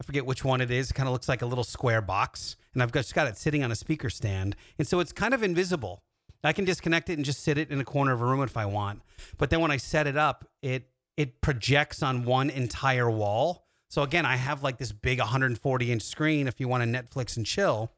I 0.00 0.04
forget 0.04 0.24
which 0.24 0.44
one 0.44 0.60
it 0.60 0.70
is. 0.70 0.90
It 0.90 0.94
kind 0.94 1.08
of 1.08 1.12
looks 1.12 1.28
like 1.28 1.42
a 1.42 1.46
little 1.46 1.64
square 1.64 2.00
box, 2.00 2.56
and 2.72 2.82
I've 2.82 2.92
just 2.92 3.14
got 3.14 3.26
it 3.26 3.36
sitting 3.36 3.64
on 3.64 3.72
a 3.72 3.74
speaker 3.74 4.10
stand, 4.10 4.56
and 4.78 4.86
so 4.86 5.00
it's 5.00 5.12
kind 5.12 5.34
of 5.34 5.42
invisible. 5.42 6.02
I 6.42 6.52
can 6.52 6.64
disconnect 6.64 7.10
it 7.10 7.14
and 7.14 7.24
just 7.24 7.42
sit 7.42 7.58
it 7.58 7.70
in 7.70 7.80
a 7.80 7.84
corner 7.84 8.12
of 8.12 8.22
a 8.22 8.24
room 8.24 8.42
if 8.42 8.56
I 8.56 8.64
want. 8.64 9.02
But 9.36 9.50
then 9.50 9.60
when 9.60 9.70
I 9.70 9.76
set 9.76 10.06
it 10.06 10.16
up, 10.16 10.48
it 10.62 10.88
it 11.16 11.42
projects 11.42 12.02
on 12.02 12.24
one 12.24 12.48
entire 12.48 13.10
wall. 13.10 13.66
So 13.88 14.02
again, 14.02 14.24
I 14.24 14.36
have 14.36 14.62
like 14.62 14.78
this 14.78 14.92
big 14.92 15.18
140 15.18 15.92
inch 15.92 16.02
screen. 16.02 16.48
If 16.48 16.60
you 16.60 16.68
want 16.68 16.82
to 16.82 16.88
Netflix 16.88 17.36
and 17.36 17.44
chill, 17.44 17.92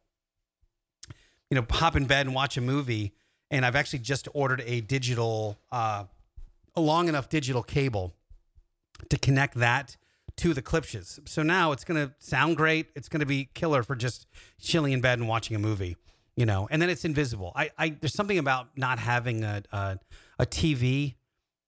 you 1.50 1.54
know, 1.54 1.64
hop 1.70 1.94
in 1.94 2.06
bed 2.06 2.26
and 2.26 2.34
watch 2.34 2.56
a 2.56 2.60
movie. 2.60 3.12
And 3.50 3.64
I've 3.64 3.76
actually 3.76 4.00
just 4.00 4.26
ordered 4.32 4.62
a 4.66 4.80
digital, 4.80 5.58
uh, 5.70 6.04
a 6.74 6.80
long 6.80 7.08
enough 7.08 7.28
digital 7.28 7.62
cable 7.62 8.16
to 9.08 9.18
connect 9.18 9.54
that 9.56 9.96
to 10.36 10.54
the 10.54 10.62
Klipsches. 10.62 11.20
So 11.28 11.42
now 11.42 11.72
it's 11.72 11.84
going 11.84 12.06
to 12.06 12.14
sound 12.18 12.56
great. 12.56 12.88
It's 12.94 13.08
going 13.08 13.20
to 13.20 13.26
be 13.26 13.50
killer 13.54 13.82
for 13.82 13.94
just 13.94 14.26
chilling 14.60 14.92
in 14.92 15.00
bed 15.00 15.18
and 15.18 15.28
watching 15.28 15.56
a 15.56 15.58
movie, 15.58 15.96
you 16.36 16.46
know. 16.46 16.68
And 16.70 16.80
then 16.80 16.90
it's 16.90 17.04
invisible. 17.04 17.52
I, 17.54 17.70
I 17.78 17.90
there's 17.90 18.14
something 18.14 18.38
about 18.38 18.68
not 18.76 18.98
having 18.98 19.44
a, 19.44 19.62
a 19.72 19.98
a 20.38 20.46
TV 20.46 21.14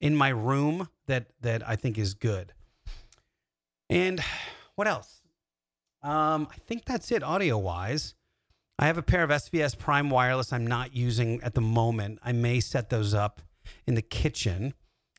in 0.01 0.16
my 0.16 0.29
room 0.29 0.88
that 1.07 1.27
that 1.40 1.66
I 1.68 1.77
think 1.77 1.99
is 1.99 2.14
good. 2.14 2.53
And 3.90 4.20
what 4.75 4.88
else? 4.88 5.23
Um, 6.03 6.49
I 6.51 6.57
think 6.66 6.85
that's 6.85 7.11
it 7.12 7.23
audio 7.23 7.59
wise. 7.59 8.14
I 8.79 8.87
have 8.87 8.99
a 8.99 9.03
pair 9.03 9.23
of 9.23 9.31
SVS 9.31 9.79
Prime 9.79 10.11
wireless 10.11 10.53
I'm 10.53 10.66
not 10.66 10.94
using 10.94 11.40
at 11.42 11.55
the 11.55 11.61
moment. 11.61 12.18
I 12.25 12.33
may 12.33 12.61
set 12.61 12.90
those 12.90 13.14
up 13.14 13.40
in 13.87 13.94
the 13.94 14.03
kitchen. 14.03 14.75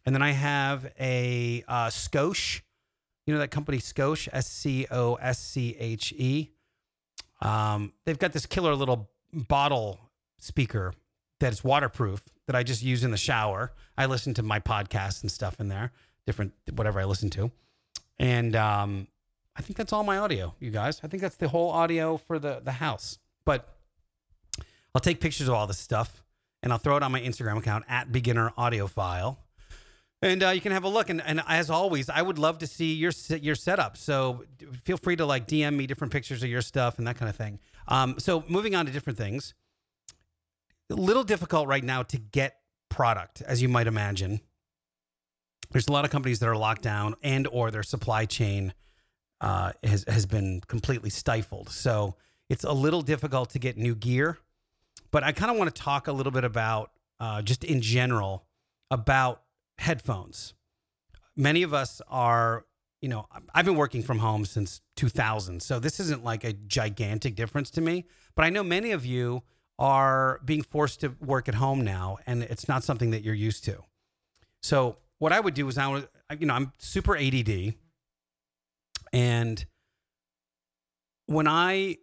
And 0.06 0.14
then 0.14 0.22
I 0.22 0.32
have 0.32 0.92
a 1.00 1.64
uh, 1.68 1.88
Scosche. 1.88 2.62
You 3.26 3.34
know 3.34 3.40
that 3.40 3.50
company 3.50 3.80
Scosche, 3.80 4.30
S 4.32 4.48
C 4.48 4.86
O 4.92 5.16
S 5.16 5.40
C 5.40 5.76
H 5.80 6.14
E. 6.14 6.52
Um, 7.42 7.94
they've 8.06 8.20
got 8.20 8.34
this 8.34 8.46
killer 8.46 8.76
little 8.76 9.10
bottle 9.34 10.00
speaker 10.38 10.94
that 11.40 11.52
is 11.52 11.64
waterproof 11.64 12.24
that 12.46 12.56
I 12.56 12.64
just 12.64 12.84
use 12.84 13.04
in 13.04 13.12
the 13.12 13.18
shower. 13.18 13.74
I 13.98 14.06
listen 14.06 14.36
to 14.36 14.44
my 14.44 14.60
podcasts 14.60 15.22
and 15.22 15.32
stuff 15.32 15.60
in 15.60 15.70
there, 15.70 15.92
different 16.28 16.54
whatever 16.74 17.00
I 17.00 17.06
listen 17.06 17.32
to, 17.32 17.52
and 18.20 18.56
um, 18.56 19.08
I 19.56 19.62
think 19.62 19.76
that's 19.76 19.92
all 19.92 20.04
my 20.04 20.18
audio, 20.20 20.54
you 20.60 20.70
guys. 20.70 21.02
I 21.04 21.08
think 21.08 21.22
that's 21.22 21.38
the 21.38 21.48
whole 21.48 21.72
audio 21.72 22.18
for 22.18 22.38
the 22.38 22.62
the 22.64 22.74
house. 22.74 23.18
But 23.44 23.68
I'll 24.94 25.02
take 25.02 25.20
pictures 25.20 25.48
of 25.48 25.54
all 25.54 25.68
this 25.68 25.78
stuff 25.78 26.24
and 26.64 26.72
I'll 26.72 26.80
throw 26.80 26.96
it 26.96 27.04
on 27.04 27.12
my 27.12 27.22
Instagram 27.22 27.58
account 27.58 27.86
at 27.88 28.12
Beginner 28.12 28.52
Audiophile 28.58 29.38
and 30.26 30.44
uh, 30.44 30.50
you 30.50 30.62
can 30.62 30.72
have 30.72 30.84
a 30.84 30.90
look. 30.90 31.10
And, 31.10 31.22
and 31.22 31.42
as 31.48 31.70
always, 31.70 32.10
I 32.10 32.22
would 32.22 32.40
love 32.40 32.58
to 32.60 32.68
see 32.68 32.94
your 32.94 33.12
your 33.30 33.56
setup. 33.56 33.96
So 33.96 34.44
feel 34.84 34.98
free 34.98 35.16
to 35.18 35.26
like 35.26 35.48
DM 35.48 35.76
me 35.76 35.88
different 35.88 36.12
pictures 36.12 36.42
of 36.44 36.50
your 36.50 36.62
stuff 36.62 36.98
and 36.98 37.08
that 37.08 37.18
kind 37.18 37.30
of 37.30 37.36
thing. 37.36 37.60
Um, 37.88 38.16
so 38.18 38.44
moving 38.48 38.76
on 38.76 38.88
to 38.88 38.92
different 38.92 39.18
things. 39.18 39.54
A 40.90 40.96
little 40.96 41.24
difficult 41.24 41.68
right 41.68 41.84
now 41.84 42.04
to 42.04 42.18
get 42.18 42.58
product, 42.90 43.42
as 43.42 43.62
you 43.62 43.70
might 43.70 43.88
imagine. 43.88 44.42
There's 45.72 45.88
a 45.88 45.92
lot 45.92 46.06
of 46.06 46.12
companies 46.12 46.40
that 46.40 46.50
are 46.50 46.56
locked 46.56 46.84
down, 46.84 47.16
and 47.24 47.48
or 47.48 47.72
their 47.72 47.84
supply 47.84 48.26
chain 48.26 48.74
uh, 49.42 49.74
has 49.84 50.06
has 50.08 50.26
been 50.26 50.62
completely 50.68 51.10
stifled. 51.10 51.70
So 51.70 52.16
it's 52.50 52.64
a 52.64 52.74
little 52.74 53.02
difficult 53.02 53.52
to 53.52 53.60
get 53.60 53.78
new 53.78 53.96
gear. 53.96 54.40
But 55.12 55.24
I 55.24 55.32
kind 55.32 55.52
of 55.52 55.58
want 55.58 55.74
to 55.74 55.82
talk 55.82 56.08
a 56.08 56.12
little 56.12 56.32
bit 56.32 56.44
about 56.44 56.92
uh, 57.20 57.42
just 57.42 57.64
in 57.64 57.82
general 57.82 58.46
about 58.92 59.42
headphones. 59.78 60.54
Many 61.36 61.64
of 61.64 61.74
us 61.74 62.02
are, 62.08 62.66
you 63.02 63.10
know, 63.10 63.28
I've 63.54 63.66
been 63.66 63.76
working 63.76 64.04
from 64.04 64.20
home 64.20 64.46
since 64.46 64.82
2000. 64.96 65.62
So 65.62 65.80
this 65.80 66.00
isn't 66.00 66.24
like 66.24 66.44
a 66.44 66.54
gigantic 66.54 67.36
difference 67.36 67.70
to 67.72 67.82
me. 67.82 68.06
But 68.36 68.46
I 68.46 68.50
know 68.50 68.64
many 68.64 68.92
of 68.92 69.06
you 69.06 69.44
are 69.78 70.40
being 70.46 70.62
forced 70.62 71.02
to 71.02 71.16
work 71.22 71.50
at 71.50 71.56
home 71.56 71.82
now, 71.82 72.18
and 72.26 72.44
it's 72.44 72.68
not 72.68 72.84
something 72.84 73.12
that 73.12 73.24
you're 73.24 73.34
used 73.34 73.66
to. 73.66 73.84
So 74.62 74.98
what 75.20 75.34
I 75.34 75.40
would 75.40 75.54
do 75.54 75.68
is 75.68 75.78
I 75.78 75.88
would, 75.88 76.08
you 76.40 76.46
know, 76.46 76.54
I'm 76.54 76.72
super 76.78 77.18
ADD. 77.18 77.76
And 79.12 79.66
when 81.26 81.48
I 81.48 81.98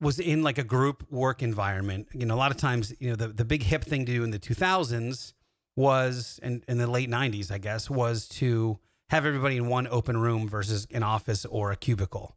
was 0.00 0.18
in 0.18 0.42
like 0.42 0.58
a 0.58 0.64
group 0.64 1.04
work 1.10 1.42
environment, 1.42 2.08
you 2.12 2.26
know, 2.26 2.34
a 2.34 2.36
lot 2.36 2.50
of 2.50 2.56
times, 2.56 2.92
you 2.98 3.10
know, 3.10 3.16
the, 3.16 3.28
the 3.28 3.44
big 3.44 3.62
hip 3.62 3.84
thing 3.84 4.06
to 4.06 4.12
do 4.12 4.24
in 4.24 4.30
the 4.30 4.38
2000s 4.38 5.32
was 5.76 6.40
in, 6.42 6.64
in 6.68 6.78
the 6.78 6.86
late 6.86 7.10
90s, 7.10 7.50
I 7.50 7.58
guess, 7.58 7.88
was 7.88 8.28
to 8.28 8.78
have 9.10 9.26
everybody 9.26 9.56
in 9.56 9.68
one 9.68 9.86
open 9.88 10.16
room 10.16 10.48
versus 10.48 10.86
an 10.92 11.02
office 11.02 11.44
or 11.44 11.72
a 11.72 11.76
cubicle, 11.76 12.36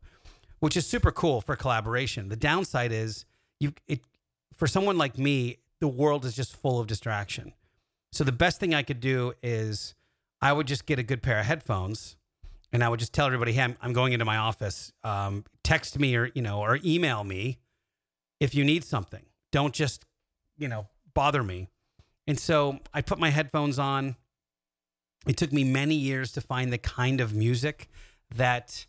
which 0.59 0.77
is 0.77 0.85
super 0.85 1.11
cool 1.11 1.41
for 1.41 1.55
collaboration. 1.55 2.29
The 2.29 2.35
downside 2.35 2.91
is 2.91 3.25
you 3.59 3.73
it 3.87 4.01
for 4.55 4.67
someone 4.67 4.97
like 4.97 5.17
me, 5.17 5.57
the 5.79 5.87
world 5.87 6.25
is 6.25 6.35
just 6.35 6.55
full 6.55 6.79
of 6.79 6.87
distraction. 6.87 7.53
So 8.11 8.23
the 8.23 8.31
best 8.31 8.59
thing 8.59 8.73
I 8.73 8.83
could 8.83 8.99
do 8.99 9.33
is 9.41 9.95
I 10.41 10.53
would 10.53 10.67
just 10.67 10.85
get 10.85 10.99
a 10.99 11.03
good 11.03 11.23
pair 11.23 11.39
of 11.39 11.45
headphones 11.45 12.15
and 12.71 12.83
I 12.83 12.89
would 12.89 12.99
just 12.99 13.13
tell 13.13 13.25
everybody, 13.25 13.53
hey, 13.53 13.61
I'm, 13.61 13.77
I'm 13.81 13.93
going 13.93 14.13
into 14.13 14.25
my 14.25 14.37
office. 14.37 14.91
Um, 15.03 15.45
text 15.63 15.97
me 15.99 16.15
or, 16.15 16.31
you 16.33 16.41
know, 16.41 16.59
or 16.59 16.79
email 16.83 17.23
me 17.23 17.59
if 18.39 18.53
you 18.55 18.63
need 18.63 18.83
something. 18.83 19.25
Don't 19.51 19.73
just, 19.73 20.05
you 20.57 20.67
know, 20.67 20.87
bother 21.13 21.43
me. 21.43 21.69
And 22.27 22.39
so 22.39 22.79
I 22.93 23.01
put 23.01 23.19
my 23.19 23.29
headphones 23.29 23.79
on. 23.79 24.15
It 25.27 25.37
took 25.37 25.51
me 25.53 25.63
many 25.63 25.95
years 25.95 26.31
to 26.33 26.41
find 26.41 26.71
the 26.71 26.77
kind 26.77 27.21
of 27.21 27.33
music 27.33 27.89
that 28.35 28.85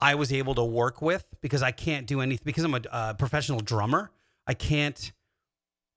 I 0.00 0.16
was 0.16 0.32
able 0.32 0.54
to 0.56 0.64
work 0.64 1.00
with 1.00 1.24
because 1.40 1.62
I 1.62 1.70
can't 1.70 2.06
do 2.06 2.20
anything 2.20 2.42
because 2.44 2.64
I'm 2.64 2.74
a 2.74 2.82
uh, 2.90 3.14
professional 3.14 3.60
drummer. 3.60 4.10
I 4.46 4.54
can't, 4.54 5.12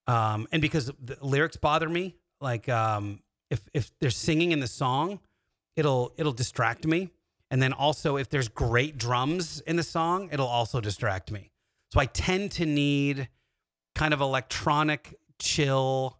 um, 0.05 0.47
and 0.51 0.61
because 0.61 0.91
the 1.01 1.17
lyrics 1.21 1.57
bother 1.57 1.89
me. 1.89 2.15
Like 2.39 2.69
um, 2.69 3.21
if 3.49 3.67
if 3.73 3.91
they're 3.99 4.11
singing 4.11 4.51
in 4.51 4.59
the 4.59 4.67
song, 4.67 5.19
it'll 5.75 6.13
it'll 6.17 6.33
distract 6.33 6.85
me. 6.85 7.09
And 7.49 7.61
then 7.61 7.73
also, 7.73 8.17
if 8.17 8.29
there's 8.29 8.47
great 8.47 8.97
drums 8.97 9.61
in 9.61 9.75
the 9.75 9.83
song, 9.83 10.29
it'll 10.31 10.47
also 10.47 10.81
distract 10.81 11.31
me. 11.31 11.51
So 11.91 11.99
I 11.99 12.05
tend 12.05 12.51
to 12.53 12.65
need 12.65 13.29
kind 13.93 14.13
of 14.13 14.21
electronic, 14.21 15.15
chill, 15.39 16.19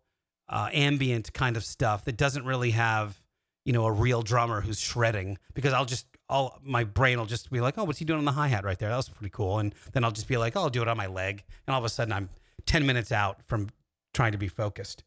uh, 0.50 0.70
ambient 0.74 1.34
kind 1.34 1.58
of 1.58 1.64
stuff 1.64 2.06
that 2.06 2.18
doesn't 2.18 2.46
really 2.46 2.72
have, 2.72 3.22
you 3.66 3.74
know, 3.74 3.86
a 3.86 3.92
real 3.92 4.22
drummer 4.22 4.62
who's 4.62 4.80
shredding 4.80 5.38
because 5.54 5.74
I'll 5.74 5.86
just, 5.86 6.06
I'll, 6.30 6.60
my 6.64 6.84
brain 6.84 7.18
will 7.18 7.26
just 7.26 7.52
be 7.52 7.62
like, 7.62 7.78
oh, 7.78 7.84
what's 7.84 8.00
he 8.00 8.06
doing 8.06 8.20
on 8.20 8.26
the 8.26 8.32
hi 8.32 8.48
hat 8.48 8.64
right 8.64 8.78
there? 8.78 8.90
That 8.90 8.98
was 8.98 9.10
pretty 9.10 9.32
cool. 9.32 9.60
And 9.60 9.74
then 9.94 10.04
I'll 10.04 10.12
just 10.12 10.28
be 10.28 10.38
like, 10.38 10.56
oh, 10.56 10.62
I'll 10.62 10.70
do 10.70 10.82
it 10.82 10.88
on 10.88 10.98
my 10.98 11.08
leg. 11.08 11.44
And 11.68 11.74
all 11.74 11.80
of 11.80 11.86
a 11.86 11.90
sudden 11.90 12.14
I'm 12.14 12.30
10 12.66 12.86
minutes 12.86 13.12
out 13.12 13.42
from 13.46 13.70
trying 14.14 14.32
to 14.32 14.38
be 14.38 14.48
focused. 14.48 15.04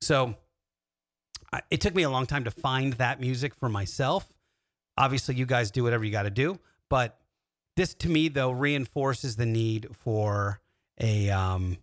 So 0.00 0.36
I, 1.52 1.62
it 1.70 1.80
took 1.80 1.94
me 1.94 2.02
a 2.02 2.10
long 2.10 2.26
time 2.26 2.44
to 2.44 2.50
find 2.50 2.94
that 2.94 3.20
music 3.20 3.54
for 3.54 3.68
myself. 3.68 4.26
Obviously, 4.98 5.34
you 5.34 5.46
guys 5.46 5.70
do 5.70 5.82
whatever 5.84 6.04
you 6.04 6.10
got 6.10 6.22
to 6.22 6.30
do, 6.30 6.58
but 6.88 7.18
this 7.76 7.94
to 7.94 8.08
me 8.08 8.28
though 8.28 8.50
reinforces 8.50 9.36
the 9.36 9.46
need 9.46 9.88
for 9.92 10.60
a 10.98 11.28
um, 11.30 11.76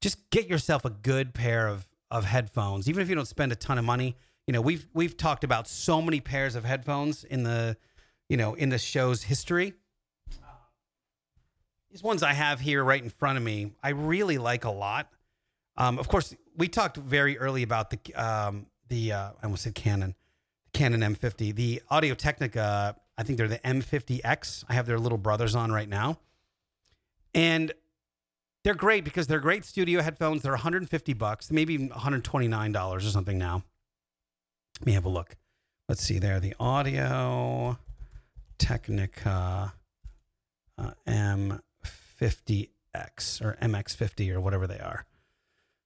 just 0.00 0.30
get 0.30 0.48
yourself 0.48 0.84
a 0.84 0.90
good 0.90 1.34
pair 1.34 1.68
of 1.68 1.86
of 2.10 2.24
headphones, 2.24 2.88
even 2.88 3.02
if 3.02 3.08
you 3.08 3.14
don't 3.14 3.28
spend 3.28 3.52
a 3.52 3.56
ton 3.56 3.78
of 3.78 3.84
money. 3.84 4.16
You 4.46 4.52
know, 4.52 4.60
we've 4.60 4.86
we've 4.94 5.16
talked 5.16 5.44
about 5.44 5.68
so 5.68 6.00
many 6.00 6.20
pairs 6.20 6.54
of 6.54 6.64
headphones 6.64 7.24
in 7.24 7.42
the 7.42 7.76
you 8.28 8.36
know 8.36 8.54
in 8.54 8.70
the 8.70 8.78
show's 8.78 9.24
history. 9.24 9.74
These 11.90 12.02
ones 12.02 12.22
I 12.22 12.34
have 12.34 12.60
here 12.60 12.84
right 12.84 13.02
in 13.02 13.08
front 13.08 13.38
of 13.38 13.44
me, 13.44 13.72
I 13.82 13.90
really 13.90 14.36
like 14.38 14.64
a 14.64 14.70
lot. 14.70 15.10
Um, 15.76 15.98
of 15.98 16.08
course, 16.08 16.34
we 16.56 16.68
talked 16.68 16.96
very 16.96 17.38
early 17.38 17.62
about 17.62 17.90
the 17.90 18.14
um, 18.14 18.66
the 18.88 19.12
uh, 19.12 19.30
I 19.40 19.44
almost 19.44 19.62
said 19.62 19.74
Canon, 19.74 20.14
Canon 20.72 21.00
M50, 21.00 21.54
the 21.54 21.82
Audio 21.90 22.14
Technica. 22.14 22.96
I 23.16 23.22
think 23.22 23.38
they're 23.38 23.48
the 23.48 23.58
M50X. 23.58 24.64
I 24.68 24.74
have 24.74 24.86
their 24.86 24.98
little 24.98 25.18
brothers 25.18 25.54
on 25.54 25.72
right 25.72 25.88
now, 25.88 26.18
and 27.34 27.72
they're 28.68 28.74
great 28.74 29.02
because 29.02 29.26
they're 29.26 29.40
great 29.40 29.64
studio 29.64 30.02
headphones. 30.02 30.42
They're 30.42 30.52
150 30.52 31.14
bucks, 31.14 31.50
maybe 31.50 31.78
129 31.78 32.70
dollars 32.70 33.06
or 33.06 33.08
something 33.08 33.38
now. 33.38 33.62
Let 34.80 34.86
me 34.86 34.92
have 34.92 35.06
a 35.06 35.08
look. 35.08 35.36
Let's 35.88 36.02
see 36.02 36.18
there. 36.18 36.38
The 36.38 36.54
Audio 36.60 37.78
Technica 38.58 39.72
uh, 40.76 40.90
M50X 41.06 41.62
or 43.40 43.56
MX50 43.62 44.34
or 44.34 44.40
whatever 44.42 44.66
they 44.66 44.80
are. 44.80 45.06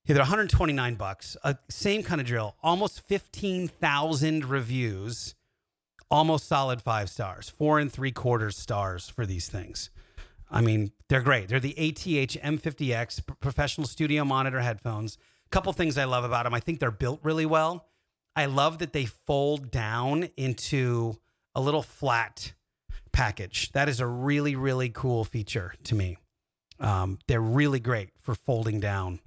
Yeah, 0.05 0.15
they're 0.15 0.23
129 0.23 0.97
bucks. 0.97 1.37
Uh, 1.45 1.55
same 1.71 2.03
kind 2.03 2.21
of 2.21 2.27
drill. 2.27 2.57
Almost 2.65 3.07
15,000 3.07 4.45
reviews. 4.45 5.37
Almost 6.11 6.49
solid 6.49 6.83
five 6.83 7.09
stars. 7.11 7.49
Four 7.49 7.79
and 7.79 7.93
three 7.93 8.11
quarters 8.11 8.57
stars 8.57 9.09
for 9.09 9.25
these 9.25 9.49
things. 9.49 9.91
I 10.53 10.61
mean, 10.61 10.93
they're 11.09 11.23
great. 11.23 11.49
They're 11.49 11.59
the 11.59 11.75
ATH 11.79 11.97
M50X 12.05 13.27
professional 13.41 13.87
studio 13.87 14.25
monitor 14.25 14.61
headphones. 14.61 15.17
Couple 15.51 15.73
things 15.73 15.99
I 15.99 16.05
love 16.05 16.25
about 16.25 16.45
them. 16.45 16.55
I 16.55 16.61
think 16.61 16.79
they're 16.79 16.91
built 16.91 17.21
really 17.23 17.47
well. 17.47 17.87
I 18.37 18.47
love 18.47 18.79
that 18.79 18.93
they 18.93 19.07
fold 19.07 19.71
down 19.71 20.29
into 20.37 21.17
a 21.55 21.61
little 21.61 21.83
flat 21.83 22.53
package. 23.13 23.73
That 23.73 23.89
is 23.89 24.01
a 24.01 24.07
really, 24.07 24.57
really 24.57 24.89
cool 24.89 25.25
feature 25.25 25.75
to 25.85 25.95
me. 25.95 26.17
Um, 26.81 27.19
they're 27.29 27.41
really 27.41 27.81
great 27.81 28.11
for 28.21 28.35
folding 28.35 28.81
down 28.81 29.21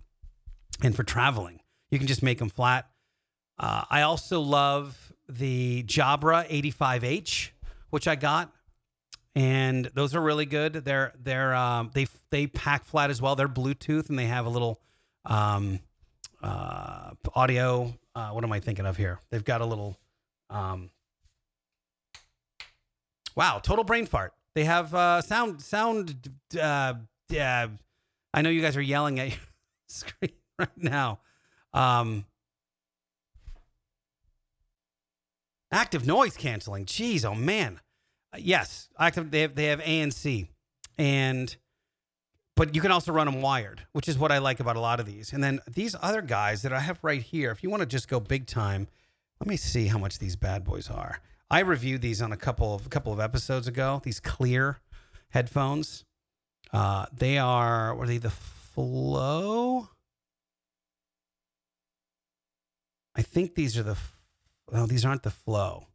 and 0.81 0.95
for 0.95 1.03
traveling. 1.03 1.61
You 1.89 1.99
can 1.99 2.07
just 2.07 2.23
make 2.23 2.39
them 2.39 2.49
flat. 2.49 2.89
Uh, 3.57 3.83
I 3.89 4.01
also 4.01 4.41
love 4.41 5.13
the 5.29 5.83
Jabra 5.83 6.47
85H, 6.49 7.51
which 7.89 8.07
I 8.07 8.15
got, 8.15 8.51
and 9.35 9.85
those 9.93 10.15
are 10.15 10.21
really 10.21 10.45
good. 10.45 10.73
They're 10.73 11.11
they're 11.21 11.53
um, 11.53 11.91
they 11.93 12.07
they 12.31 12.47
pack 12.47 12.85
flat 12.85 13.09
as 13.09 13.21
well. 13.21 13.35
They're 13.35 13.49
Bluetooth 13.49 14.09
and 14.09 14.17
they 14.17 14.27
have 14.27 14.45
a 14.45 14.49
little 14.49 14.79
um, 15.25 15.79
uh, 16.41 17.11
audio. 17.33 17.93
Uh, 18.15 18.29
what 18.29 18.45
am 18.45 18.51
I 18.53 18.61
thinking 18.61 18.85
of 18.85 18.95
here? 18.95 19.19
They've 19.29 19.43
got 19.43 19.61
a 19.61 19.65
little. 19.65 19.97
Um, 20.49 20.89
wow, 23.35 23.59
total 23.61 23.83
brain 23.83 24.05
fart. 24.05 24.33
They 24.53 24.63
have 24.63 24.95
uh, 24.95 25.21
sound 25.21 25.61
sound. 25.61 26.29
Uh, 26.57 26.93
uh, 27.37 27.67
I 28.33 28.41
know 28.41 28.49
you 28.49 28.61
guys 28.61 28.77
are 28.77 28.81
yelling 28.81 29.19
at 29.19 29.29
your 29.31 29.39
screen 29.87 30.31
right 30.57 30.77
now. 30.77 31.19
Um, 31.73 32.25
active 35.73 36.07
noise 36.07 36.37
canceling. 36.37 36.85
Jeez, 36.85 37.25
oh 37.25 37.35
man. 37.35 37.81
Yes, 38.39 38.89
active. 38.99 39.31
They 39.31 39.41
have 39.41 39.55
they 39.55 39.65
have 39.65 39.79
ANC, 39.81 40.47
and 40.97 41.55
but 42.55 42.73
you 42.73 42.81
can 42.81 42.91
also 42.91 43.11
run 43.11 43.25
them 43.25 43.41
wired, 43.41 43.85
which 43.93 44.07
is 44.07 44.17
what 44.17 44.31
I 44.31 44.37
like 44.37 44.59
about 44.59 44.75
a 44.75 44.79
lot 44.79 44.99
of 44.99 45.05
these. 45.05 45.33
And 45.33 45.43
then 45.43 45.59
these 45.67 45.95
other 46.01 46.21
guys 46.21 46.61
that 46.61 46.73
I 46.73 46.79
have 46.79 46.99
right 47.01 47.21
here. 47.21 47.51
If 47.51 47.63
you 47.63 47.69
want 47.69 47.81
to 47.81 47.85
just 47.85 48.07
go 48.07 48.19
big 48.19 48.47
time, 48.47 48.87
let 49.39 49.47
me 49.47 49.57
see 49.57 49.87
how 49.87 49.97
much 49.97 50.19
these 50.19 50.35
bad 50.35 50.63
boys 50.63 50.89
are. 50.89 51.19
I 51.49 51.59
reviewed 51.59 52.01
these 52.01 52.21
on 52.21 52.31
a 52.31 52.37
couple 52.37 52.73
of 52.73 52.85
a 52.85 52.89
couple 52.89 53.13
of 53.13 53.19
episodes 53.19 53.67
ago. 53.67 54.01
These 54.03 54.19
Cleer 54.19 54.79
headphones. 55.29 56.05
Uh, 56.73 57.05
they 57.15 57.37
are. 57.37 57.93
Were 57.95 58.07
they 58.07 58.17
the 58.17 58.29
Flow? 58.29 59.89
I 63.15 63.21
think 63.21 63.55
these 63.55 63.77
are 63.77 63.83
the, 63.83 63.97
well, 64.69 64.87
these 64.87 65.05
aren't 65.05 65.23
the 65.23 65.31
flow, 65.31 65.87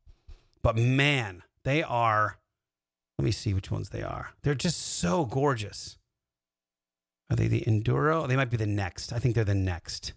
but 0.62 0.76
man, 0.76 1.42
they 1.64 1.82
are. 1.82 2.38
Let 3.18 3.24
me 3.24 3.30
see 3.30 3.54
which 3.54 3.70
ones 3.70 3.90
they 3.90 4.02
are. 4.02 4.30
They're 4.42 4.54
just 4.54 4.80
so 4.80 5.24
gorgeous. 5.24 5.98
Are 7.30 7.36
they 7.36 7.48
the 7.48 7.62
Enduro? 7.62 8.26
They 8.26 8.36
might 8.36 8.50
be 8.50 8.56
the 8.56 8.66
next. 8.66 9.12
I 9.12 9.18
think 9.18 9.34
they're 9.34 9.44
the 9.44 9.54
next. 9.54 10.14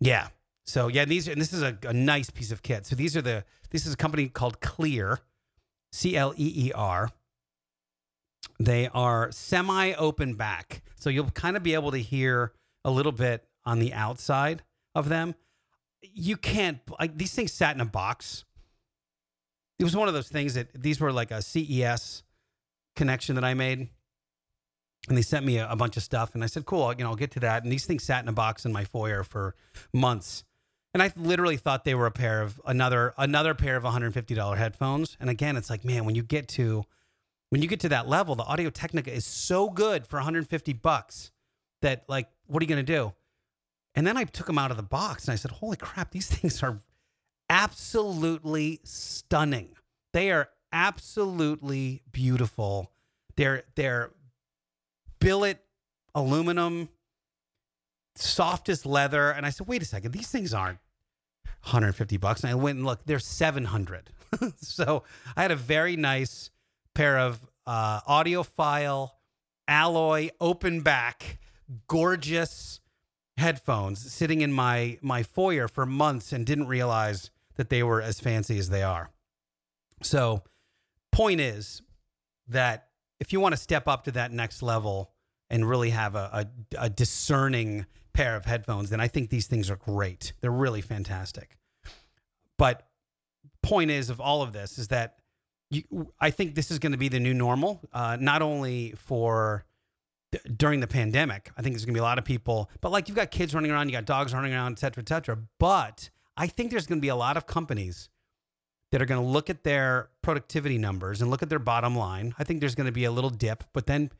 Yeah. 0.00 0.28
So 0.64 0.88
yeah, 0.88 1.04
these 1.04 1.28
are, 1.28 1.32
and 1.32 1.40
this 1.40 1.52
is 1.52 1.62
a, 1.62 1.76
a 1.82 1.92
nice 1.92 2.30
piece 2.30 2.50
of 2.50 2.62
kit. 2.62 2.86
So 2.86 2.96
these 2.96 3.16
are 3.16 3.22
the, 3.22 3.44
this 3.70 3.86
is 3.86 3.94
a 3.94 3.96
company 3.96 4.28
called 4.28 4.60
Cleer, 4.60 5.20
C 5.92 6.16
L 6.16 6.34
E 6.36 6.68
E 6.68 6.72
R. 6.72 7.10
They 8.58 8.88
are 8.88 9.30
semi 9.32 9.92
open 9.94 10.34
back. 10.34 10.82
So 10.94 11.10
you'll 11.10 11.30
kind 11.30 11.56
of 11.56 11.62
be 11.62 11.74
able 11.74 11.90
to 11.90 11.98
hear 11.98 12.52
a 12.84 12.90
little 12.90 13.12
bit 13.12 13.44
on 13.64 13.80
the 13.80 13.92
outside 13.92 14.62
of 14.94 15.08
them 15.08 15.34
you 16.14 16.36
can't 16.36 16.78
like 16.98 17.16
these 17.16 17.34
things 17.34 17.52
sat 17.52 17.74
in 17.74 17.80
a 17.80 17.86
box. 17.86 18.44
It 19.78 19.84
was 19.84 19.94
one 19.94 20.08
of 20.08 20.14
those 20.14 20.28
things 20.28 20.54
that 20.54 20.72
these 20.72 21.00
were 21.00 21.12
like 21.12 21.30
a 21.30 21.42
CES 21.42 22.22
connection 22.94 23.34
that 23.34 23.44
I 23.44 23.54
made. 23.54 23.88
And 25.08 25.16
they 25.16 25.22
sent 25.22 25.46
me 25.46 25.58
a, 25.58 25.70
a 25.70 25.76
bunch 25.76 25.96
of 25.96 26.02
stuff 26.02 26.34
and 26.34 26.42
I 26.42 26.46
said, 26.46 26.64
cool, 26.64 26.92
you 26.92 27.04
know, 27.04 27.10
I'll 27.10 27.16
get 27.16 27.30
to 27.32 27.40
that. 27.40 27.62
And 27.62 27.70
these 27.70 27.86
things 27.86 28.02
sat 28.02 28.22
in 28.22 28.28
a 28.28 28.32
box 28.32 28.64
in 28.64 28.72
my 28.72 28.84
foyer 28.84 29.22
for 29.22 29.54
months. 29.92 30.42
And 30.92 31.02
I 31.02 31.12
literally 31.14 31.58
thought 31.58 31.84
they 31.84 31.94
were 31.94 32.06
a 32.06 32.10
pair 32.10 32.40
of 32.40 32.60
another 32.64 33.12
another 33.18 33.54
pair 33.54 33.76
of 33.76 33.84
$150 33.84 34.56
headphones. 34.56 35.16
And 35.20 35.28
again, 35.28 35.56
it's 35.56 35.68
like, 35.68 35.84
man, 35.84 36.06
when 36.06 36.14
you 36.14 36.22
get 36.22 36.48
to 36.48 36.84
when 37.50 37.62
you 37.62 37.68
get 37.68 37.80
to 37.80 37.88
that 37.90 38.08
level, 38.08 38.34
the 38.34 38.44
Audio 38.44 38.70
Technica 38.70 39.12
is 39.12 39.24
so 39.24 39.68
good 39.68 40.06
for 40.06 40.16
150 40.16 40.72
bucks 40.72 41.30
that 41.82 42.04
like, 42.08 42.28
what 42.46 42.62
are 42.62 42.64
you 42.64 42.68
gonna 42.68 42.82
do? 42.82 43.12
And 43.94 44.06
then 44.06 44.16
I 44.16 44.24
took 44.24 44.46
them 44.46 44.58
out 44.58 44.70
of 44.70 44.76
the 44.76 44.82
box 44.82 45.26
and 45.26 45.32
I 45.32 45.36
said, 45.36 45.52
holy 45.52 45.76
crap, 45.76 46.10
these 46.10 46.26
things 46.34 46.62
are 46.62 46.78
absolutely 47.48 48.80
stunning. 48.84 49.70
They 50.12 50.30
are 50.30 50.48
absolutely 50.72 52.02
beautiful. 52.10 52.92
They're 53.36 53.64
they're 53.74 54.10
billet 55.20 55.58
aluminum, 56.14 56.88
softest 58.14 58.86
leather. 58.86 59.30
And 59.30 59.44
I 59.44 59.50
said, 59.50 59.66
wait 59.66 59.82
a 59.82 59.84
second, 59.84 60.12
these 60.12 60.28
things 60.28 60.54
aren't 60.54 60.78
150 61.62 62.16
bucks. 62.16 62.42
And 62.42 62.50
I 62.50 62.54
went 62.54 62.78
and 62.78 62.86
looked, 62.86 63.06
they're 63.06 63.18
700. 63.18 64.10
so 64.56 65.04
I 65.36 65.42
had 65.42 65.50
a 65.50 65.56
very 65.56 65.96
nice 65.96 66.50
pair 66.94 67.18
of 67.18 67.46
uh, 67.66 68.00
audiophile 68.02 69.10
alloy 69.68 70.30
open 70.40 70.80
back, 70.80 71.38
gorgeous 71.88 72.80
headphones 73.36 74.12
sitting 74.12 74.40
in 74.40 74.50
my 74.50 74.96
my 75.02 75.22
foyer 75.22 75.68
for 75.68 75.84
months 75.84 76.32
and 76.32 76.46
didn't 76.46 76.68
realize 76.68 77.30
that 77.56 77.70
they 77.70 77.82
were 77.82 78.00
as 78.00 78.20
fancy 78.20 78.58
as 78.58 78.68
they 78.68 78.82
are. 78.82 79.10
So, 80.02 80.42
point 81.12 81.40
is 81.40 81.82
that 82.48 82.88
if 83.18 83.32
you 83.32 83.40
want 83.40 83.54
to 83.54 83.60
step 83.60 83.88
up 83.88 84.04
to 84.04 84.12
that 84.12 84.32
next 84.32 84.62
level 84.62 85.12
and 85.48 85.68
really 85.68 85.90
have 85.90 86.14
a, 86.14 86.48
a, 86.78 86.84
a 86.84 86.90
discerning 86.90 87.86
pair 88.12 88.36
of 88.36 88.44
headphones, 88.44 88.90
then 88.90 89.00
I 89.00 89.08
think 89.08 89.30
these 89.30 89.46
things 89.46 89.70
are 89.70 89.76
great. 89.76 90.32
They're 90.40 90.50
really 90.50 90.82
fantastic. 90.82 91.56
But 92.58 92.86
point 93.62 93.90
is 93.90 94.10
of 94.10 94.20
all 94.20 94.42
of 94.42 94.52
this 94.52 94.78
is 94.78 94.88
that 94.88 95.16
you, 95.70 96.12
I 96.20 96.30
think 96.30 96.54
this 96.54 96.70
is 96.70 96.78
going 96.78 96.92
to 96.92 96.98
be 96.98 97.08
the 97.08 97.18
new 97.18 97.34
normal, 97.34 97.80
uh, 97.92 98.16
not 98.20 98.42
only 98.42 98.94
for 98.96 99.64
during 100.56 100.80
the 100.80 100.86
pandemic. 100.86 101.50
I 101.56 101.62
think 101.62 101.74
there's 101.74 101.84
gonna 101.84 101.94
be 101.94 102.00
a 102.00 102.04
lot 102.04 102.18
of 102.18 102.24
people, 102.24 102.70
but 102.80 102.92
like 102.92 103.08
you've 103.08 103.16
got 103.16 103.30
kids 103.30 103.54
running 103.54 103.70
around, 103.70 103.88
you 103.88 103.92
got 103.92 104.04
dogs 104.04 104.34
running 104.34 104.52
around, 104.52 104.72
et 104.72 104.78
cetera, 104.78 105.02
et 105.02 105.08
cetera. 105.08 105.38
But 105.58 106.10
I 106.36 106.46
think 106.46 106.70
there's 106.70 106.86
gonna 106.86 107.00
be 107.00 107.08
a 107.08 107.16
lot 107.16 107.36
of 107.36 107.46
companies 107.46 108.08
that 108.92 109.02
are 109.02 109.06
going 109.06 109.20
to 109.20 109.26
look 109.26 109.50
at 109.50 109.64
their 109.64 110.10
productivity 110.22 110.78
numbers 110.78 111.20
and 111.20 111.30
look 111.30 111.42
at 111.42 111.48
their 111.48 111.58
bottom 111.58 111.96
line. 111.96 112.34
I 112.38 112.44
think 112.44 112.60
there's 112.60 112.74
going 112.74 112.86
to 112.86 112.92
be 112.92 113.04
a 113.04 113.10
little 113.10 113.30
dip, 113.30 113.64
but 113.72 113.86
then 113.86 114.10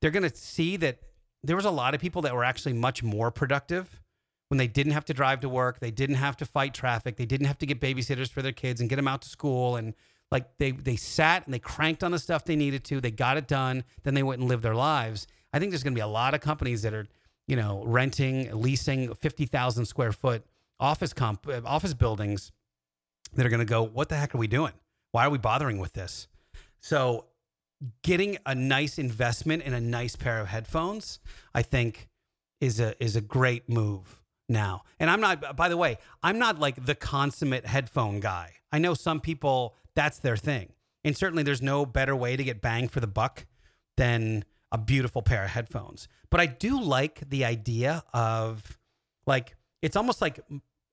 they're 0.00 0.10
going 0.10 0.28
to 0.28 0.36
see 0.36 0.76
that 0.78 0.98
there 1.42 1.56
was 1.56 1.64
a 1.64 1.70
lot 1.70 1.94
of 1.94 2.00
people 2.00 2.22
that 2.22 2.34
were 2.34 2.44
actually 2.44 2.74
much 2.74 3.02
more 3.02 3.30
productive 3.30 4.00
when 4.48 4.58
they 4.58 4.66
didn't 4.66 4.92
have 4.92 5.04
to 5.06 5.14
drive 5.14 5.40
to 5.40 5.48
work, 5.48 5.78
they 5.78 5.92
didn't 5.92 6.16
have 6.16 6.36
to 6.36 6.44
fight 6.44 6.74
traffic, 6.74 7.16
they 7.16 7.24
didn't 7.24 7.46
have 7.46 7.58
to 7.58 7.66
get 7.66 7.80
babysitters 7.80 8.30
for 8.30 8.42
their 8.42 8.52
kids 8.52 8.80
and 8.80 8.90
get 8.90 8.96
them 8.96 9.08
out 9.08 9.22
to 9.22 9.28
school 9.28 9.76
and 9.76 9.94
like 10.32 10.58
they 10.58 10.72
they 10.72 10.96
sat 10.96 11.44
and 11.44 11.54
they 11.54 11.58
cranked 11.58 12.04
on 12.04 12.12
the 12.12 12.18
stuff 12.18 12.44
they 12.44 12.56
needed 12.56 12.84
to, 12.84 13.00
they 13.00 13.10
got 13.10 13.36
it 13.36 13.48
done, 13.48 13.84
then 14.02 14.14
they 14.14 14.22
went 14.22 14.40
and 14.40 14.48
lived 14.48 14.62
their 14.62 14.74
lives. 14.74 15.26
I 15.52 15.58
think 15.58 15.70
there's 15.70 15.82
going 15.82 15.94
to 15.94 15.98
be 15.98 16.02
a 16.02 16.06
lot 16.06 16.34
of 16.34 16.40
companies 16.40 16.82
that 16.82 16.94
are, 16.94 17.06
you 17.48 17.56
know, 17.56 17.82
renting, 17.84 18.48
leasing 18.60 19.12
50,000 19.14 19.86
square 19.86 20.12
foot 20.12 20.44
office 20.80 21.12
comp 21.12 21.46
uh, 21.46 21.60
office 21.64 21.94
buildings 21.94 22.52
that 23.34 23.46
are 23.46 23.48
going 23.48 23.60
to 23.60 23.66
go, 23.66 23.82
what 23.82 24.08
the 24.08 24.16
heck 24.16 24.34
are 24.34 24.38
we 24.38 24.48
doing? 24.48 24.72
Why 25.12 25.26
are 25.26 25.30
we 25.30 25.38
bothering 25.38 25.78
with 25.78 25.92
this? 25.92 26.28
So, 26.80 27.26
getting 28.02 28.38
a 28.46 28.54
nice 28.54 28.98
investment 28.98 29.62
in 29.62 29.74
a 29.74 29.80
nice 29.80 30.16
pair 30.16 30.40
of 30.40 30.48
headphones, 30.48 31.20
I 31.54 31.62
think, 31.62 32.08
is 32.60 32.80
a 32.80 33.00
is 33.02 33.16
a 33.16 33.20
great 33.20 33.68
move 33.68 34.20
now. 34.48 34.82
And 34.98 35.10
I'm 35.10 35.20
not. 35.20 35.56
By 35.56 35.68
the 35.68 35.76
way, 35.76 35.98
I'm 36.22 36.38
not 36.38 36.58
like 36.58 36.84
the 36.84 36.94
consummate 36.94 37.66
headphone 37.66 38.20
guy. 38.20 38.54
I 38.72 38.78
know 38.78 38.94
some 38.94 39.20
people 39.20 39.74
that's 39.94 40.18
their 40.18 40.36
thing, 40.36 40.72
and 41.04 41.16
certainly 41.16 41.42
there's 41.42 41.62
no 41.62 41.84
better 41.86 42.14
way 42.14 42.36
to 42.36 42.44
get 42.44 42.60
bang 42.60 42.88
for 42.88 43.00
the 43.00 43.06
buck 43.06 43.46
than 43.96 44.44
a 44.72 44.78
beautiful 44.78 45.22
pair 45.22 45.44
of 45.44 45.50
headphones. 45.50 46.08
But 46.30 46.40
I 46.40 46.46
do 46.46 46.80
like 46.80 47.28
the 47.28 47.44
idea 47.44 48.04
of 48.14 48.78
like 49.26 49.56
it's 49.82 49.96
almost 49.96 50.20
like 50.20 50.40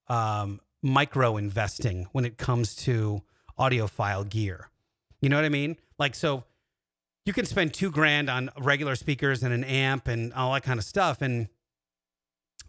um, 0.07 0.59
micro 0.81 1.37
investing 1.37 2.07
when 2.11 2.25
it 2.25 2.37
comes 2.37 2.75
to 2.75 3.21
audiophile 3.59 4.27
gear. 4.27 4.69
You 5.21 5.29
know 5.29 5.35
what 5.35 5.45
I 5.45 5.49
mean? 5.49 5.77
Like, 5.97 6.15
so 6.15 6.43
you 7.25 7.33
can 7.33 7.45
spend 7.45 7.73
two 7.73 7.91
grand 7.91 8.29
on 8.29 8.49
regular 8.59 8.95
speakers 8.95 9.43
and 9.43 9.53
an 9.53 9.63
amp 9.63 10.07
and 10.07 10.33
all 10.33 10.53
that 10.53 10.63
kind 10.63 10.79
of 10.79 10.85
stuff 10.85 11.21
and 11.21 11.49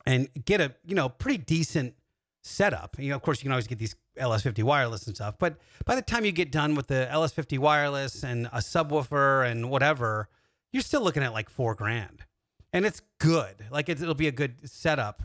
and 0.07 0.29
get 0.45 0.61
a 0.61 0.75
you 0.85 0.95
know 0.95 1.09
pretty 1.09 1.39
decent 1.39 1.95
setup. 2.43 2.97
You 2.99 3.11
know, 3.11 3.17
of 3.17 3.23
course, 3.23 3.39
you 3.39 3.45
can 3.45 3.53
always 3.53 3.67
get 3.67 3.79
these 3.79 3.95
LS50 4.19 4.63
wireless 4.65 5.07
and 5.07 5.15
stuff, 5.15 5.37
but 5.39 5.59
by 5.85 5.95
the 5.95 6.03
time 6.03 6.25
you 6.25 6.33
get 6.33 6.51
done 6.51 6.75
with 6.75 6.89
the 6.89 7.09
LS50 7.11 7.59
wireless 7.59 8.25
and 8.25 8.47
a 8.47 8.59
subwoofer 8.59 9.49
and 9.49 9.71
whatever, 9.71 10.29
you're 10.73 10.83
still 10.83 11.03
looking 11.03 11.23
at 11.23 11.33
like 11.33 11.49
four 11.49 11.75
grand, 11.75 12.25
and 12.73 12.85
it's 12.85 13.03
good. 13.19 13.67
Like 13.71 13.89
it'll 13.89 14.15
be 14.15 14.29
a 14.29 14.33
good 14.33 14.69
setup, 14.69 15.23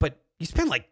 but 0.00 0.22
you 0.38 0.46
spend 0.46 0.70
like 0.70 0.88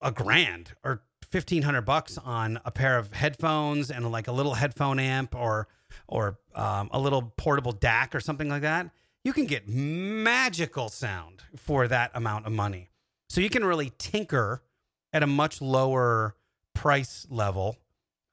a 0.00 0.12
grand 0.12 0.72
or 0.84 1.02
1500 1.30 1.82
bucks 1.82 2.16
on 2.18 2.58
a 2.64 2.70
pair 2.70 2.98
of 2.98 3.12
headphones 3.12 3.90
and 3.90 4.10
like 4.10 4.28
a 4.28 4.32
little 4.32 4.54
headphone 4.54 4.98
amp 4.98 5.34
or 5.34 5.68
or 6.06 6.38
um, 6.54 6.88
a 6.92 6.98
little 6.98 7.32
portable 7.36 7.72
DAC 7.72 8.14
or 8.14 8.20
something 8.20 8.48
like 8.48 8.62
that, 8.62 8.90
you 9.24 9.32
can 9.32 9.46
get 9.46 9.68
magical 9.68 10.88
sound 10.88 11.42
for 11.56 11.88
that 11.88 12.10
amount 12.14 12.46
of 12.46 12.52
money. 12.52 12.90
So 13.28 13.40
you 13.40 13.50
can 13.50 13.64
really 13.64 13.92
tinker 13.98 14.62
at 15.12 15.22
a 15.22 15.26
much 15.26 15.60
lower 15.60 16.34
price 16.74 17.26
level 17.30 17.76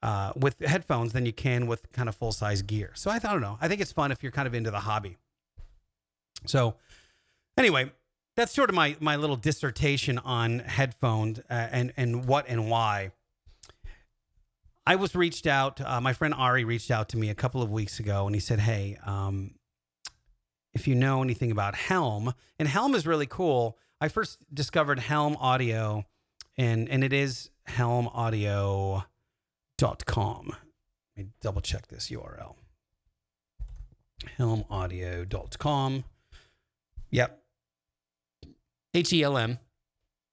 uh, 0.04 0.34
with 0.36 0.60
headphones 0.60 1.14
than 1.14 1.26
you 1.26 1.34
can 1.34 1.68
with 1.68 1.92
kind 1.92 2.08
of 2.08 2.16
full 2.16 2.32
size 2.32 2.62
gear. 2.62 2.92
So 2.96 3.10
I, 3.10 3.16
I 3.16 3.20
don't 3.20 3.42
know. 3.42 3.58
I 3.60 3.68
think 3.68 3.82
it's 3.82 3.92
fun 3.92 4.12
if 4.12 4.22
you're 4.22 4.32
kind 4.32 4.48
of 4.48 4.54
into 4.54 4.72
the 4.72 4.80
hobby. 4.80 5.18
So 6.46 6.76
anyway, 7.58 7.92
that's 8.36 8.54
sort 8.54 8.70
of 8.70 8.76
my 8.76 8.96
my 9.00 9.16
little 9.16 9.36
dissertation 9.38 10.18
on 10.20 10.60
headphones 10.60 11.40
uh, 11.40 11.44
and 11.50 11.94
and 11.98 12.26
what 12.26 12.46
and 12.48 12.70
why. 12.70 13.12
I 14.88 14.96
was 14.96 15.16
reached 15.16 15.48
out. 15.48 15.82
Uh, 15.82 16.00
my 16.00 16.14
friend 16.14 16.34
Ari 16.34 16.64
reached 16.64 16.92
out 16.92 17.10
to 17.10 17.18
me 17.18 17.30
a 17.30 17.36
couple 17.36 17.62
of 17.62 17.72
weeks 17.72 18.00
ago, 18.00 18.28
and 18.28 18.36
he 18.36 18.40
said, 18.40 18.60
"Hey, 18.60 18.98
um, 19.06 19.56
if 20.74 20.88
you 20.88 20.94
know 20.94 21.24
anything 21.24 21.50
about 21.50 21.76
Helm, 21.76 22.34
and 22.60 22.68
Helm 22.68 22.94
is 22.94 23.08
really 23.08 23.26
cool. 23.26 23.78
I 24.00 24.10
first 24.10 24.40
discovered 24.54 25.00
Helm 25.00 25.38
Audio, 25.38 26.06
and 26.58 26.88
and 26.90 27.04
it 27.04 27.14
is 27.14 27.50
helmaudio.com. 27.70 29.04
Let 31.18 31.26
me 31.26 31.32
double 31.42 31.62
check 31.62 31.88
this 31.88 32.10
URL. 32.10 32.56
Helmaudio.com. 34.38 36.04
Yep, 37.10 37.45
H 38.96 39.12
E 39.12 39.24
L 39.24 39.38
M. 39.38 39.60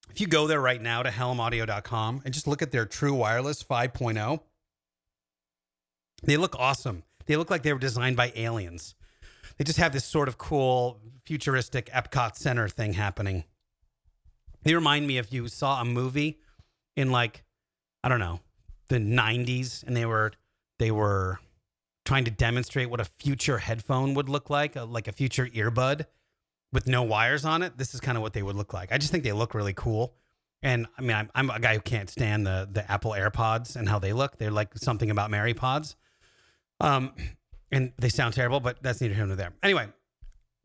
If 0.09 0.21
you 0.21 0.27
go 0.27 0.47
there 0.47 0.61
right 0.61 0.81
now 0.81 1.03
to 1.03 1.09
helmaudio.com 1.09 2.21
and 2.23 2.33
just 2.33 2.47
look 2.47 2.61
at 2.61 2.71
their 2.71 2.85
True 2.85 3.13
Wireless 3.13 3.61
5.0, 3.63 4.39
they 6.23 6.37
look 6.37 6.55
awesome. 6.57 7.03
They 7.25 7.35
look 7.35 7.49
like 7.49 7.63
they 7.63 7.73
were 7.73 7.79
designed 7.79 8.15
by 8.15 8.31
aliens. 8.35 8.95
They 9.57 9.65
just 9.65 9.79
have 9.79 9.91
this 9.91 10.05
sort 10.05 10.27
of 10.27 10.37
cool 10.37 11.01
futuristic 11.25 11.89
Epcot 11.91 12.35
Center 12.35 12.69
thing 12.69 12.93
happening. 12.93 13.43
They 14.63 14.75
remind 14.75 15.07
me 15.07 15.17
if 15.17 15.33
you 15.33 15.47
saw 15.49 15.81
a 15.81 15.85
movie 15.85 16.39
in 16.95 17.11
like 17.11 17.43
I 18.01 18.09
don't 18.09 18.19
know, 18.19 18.39
the 18.87 18.97
90s 18.97 19.83
and 19.83 19.97
they 19.97 20.05
were 20.05 20.31
they 20.79 20.91
were 20.91 21.39
trying 22.05 22.23
to 22.25 22.31
demonstrate 22.31 22.89
what 22.89 23.01
a 23.01 23.05
future 23.05 23.57
headphone 23.57 24.13
would 24.13 24.29
look 24.29 24.49
like, 24.49 24.77
uh, 24.77 24.85
like 24.85 25.09
a 25.09 25.11
future 25.11 25.47
earbud 25.47 26.05
with 26.73 26.87
no 26.87 27.03
wires 27.03 27.45
on 27.45 27.61
it, 27.61 27.77
this 27.77 27.93
is 27.93 28.01
kind 28.01 28.17
of 28.17 28.23
what 28.23 28.33
they 28.33 28.43
would 28.43 28.57
look 28.57 28.73
like. 28.73 28.91
I 28.91 28.97
just 28.97 29.11
think 29.11 29.23
they 29.23 29.31
look 29.31 29.53
really 29.53 29.73
cool. 29.73 30.15
And 30.61 30.87
I 30.97 31.01
mean, 31.01 31.15
I'm, 31.15 31.29
I'm 31.35 31.49
a 31.49 31.59
guy 31.59 31.75
who 31.75 31.81
can't 31.81 32.09
stand 32.09 32.45
the 32.45 32.67
the 32.69 32.89
Apple 32.91 33.11
AirPods 33.11 33.75
and 33.75 33.87
how 33.87 33.99
they 33.99 34.11
look. 34.11 34.37
They're 34.37 34.51
like 34.51 34.75
something 34.75 35.09
about 35.09 35.29
Mary 35.29 35.53
Pods. 35.53 35.95
Um, 36.81 37.13
and 37.71 37.91
they 37.97 38.09
sound 38.09 38.33
terrible, 38.33 38.59
but 38.59 38.81
that's 38.81 39.01
neither 39.01 39.13
here 39.13 39.25
nor 39.25 39.35
there. 39.35 39.53
Anyway, 39.61 39.87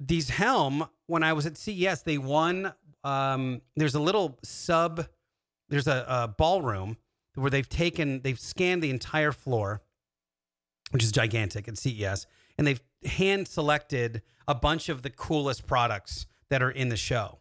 these 0.01 0.31
Helm, 0.31 0.88
when 1.07 1.23
I 1.23 1.33
was 1.33 1.47
at 1.47 1.57
CES, 1.57 2.03
they 2.03 2.18
won. 2.18 2.73
Um, 3.05 3.62
there's 3.77 3.94
a 3.94 4.01
little 4.01 4.38
sub, 4.42 5.07
there's 5.68 5.87
a, 5.87 6.05
a 6.09 6.29
ballroom 6.29 6.97
where 7.35 7.51
they've 7.51 7.68
taken, 7.68 8.21
they've 8.23 8.38
scanned 8.38 8.83
the 8.83 8.90
entire 8.90 9.33
floor, 9.33 9.83
which 10.90 11.03
is 11.03 11.12
gigantic 11.12 11.68
at 11.68 11.79
CES, 11.79 12.27
and 12.59 12.66
they've 12.66 12.83
hand 13.05 13.49
selected 13.49 14.23
a 14.47 14.55
bunch 14.55 14.88
of 14.88 15.03
the 15.03 15.11
coolest 15.11 15.66
products 15.66 16.27
that 16.51 16.62
are 16.62 16.71
in 16.71 16.88
the 16.88 16.97
show. 16.97 17.38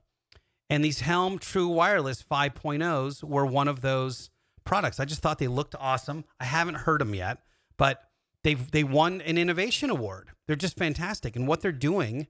And 0.69 0.83
these 0.83 1.01
Helm 1.01 1.39
True 1.39 1.67
Wireless 1.67 2.21
5.0s 2.21 3.23
were 3.23 3.45
one 3.45 3.67
of 3.67 3.81
those 3.81 4.29
products. 4.63 4.99
I 4.99 5.05
just 5.05 5.21
thought 5.21 5.39
they 5.39 5.47
looked 5.47 5.75
awesome. 5.79 6.25
I 6.39 6.45
haven't 6.45 6.75
heard 6.75 7.01
them 7.01 7.15
yet, 7.15 7.39
but 7.77 8.03
they've 8.43 8.69
they 8.71 8.83
won 8.83 9.21
an 9.21 9.37
innovation 9.37 9.89
award. 9.89 10.29
They're 10.45 10.55
just 10.55 10.77
fantastic. 10.77 11.35
And 11.35 11.47
what 11.47 11.61
they're 11.61 11.71
doing 11.71 12.27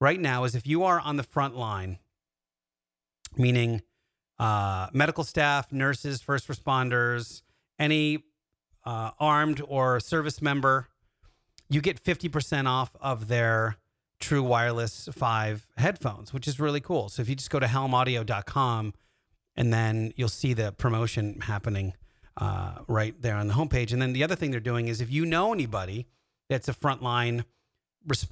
right 0.00 0.20
now 0.20 0.44
is 0.44 0.54
if 0.54 0.66
you 0.66 0.84
are 0.84 1.00
on 1.00 1.16
the 1.16 1.22
front 1.22 1.56
line, 1.56 1.98
meaning 3.36 3.82
uh, 4.38 4.88
medical 4.92 5.24
staff, 5.24 5.72
nurses, 5.72 6.20
first 6.20 6.46
responders, 6.46 7.42
any 7.78 8.24
uh, 8.84 9.10
armed 9.18 9.62
or 9.66 9.98
service 9.98 10.40
member, 10.42 10.88
you 11.68 11.80
get 11.80 12.02
50% 12.02 12.66
off 12.66 12.96
of 13.00 13.28
their 13.28 13.76
True 14.20 14.42
Wireless 14.42 15.08
5 15.12 15.68
headphones, 15.76 16.32
which 16.32 16.48
is 16.48 16.58
really 16.58 16.80
cool. 16.80 17.08
So 17.08 17.22
if 17.22 17.28
you 17.28 17.36
just 17.36 17.50
go 17.50 17.60
to 17.60 17.66
helmaudio.com 17.66 18.94
and 19.56 19.72
then 19.72 20.12
you'll 20.16 20.28
see 20.28 20.54
the 20.54 20.72
promotion 20.72 21.40
happening 21.40 21.94
uh, 22.36 22.78
right 22.86 23.20
there 23.20 23.34
on 23.36 23.48
the 23.48 23.54
homepage. 23.54 23.92
And 23.92 24.00
then 24.00 24.12
the 24.12 24.24
other 24.24 24.34
thing 24.34 24.50
they're 24.50 24.60
doing 24.60 24.88
is 24.88 25.00
if 25.00 25.10
you 25.10 25.26
know 25.26 25.52
anybody 25.52 26.06
that's 26.48 26.68
a 26.68 26.74
frontline 26.74 27.44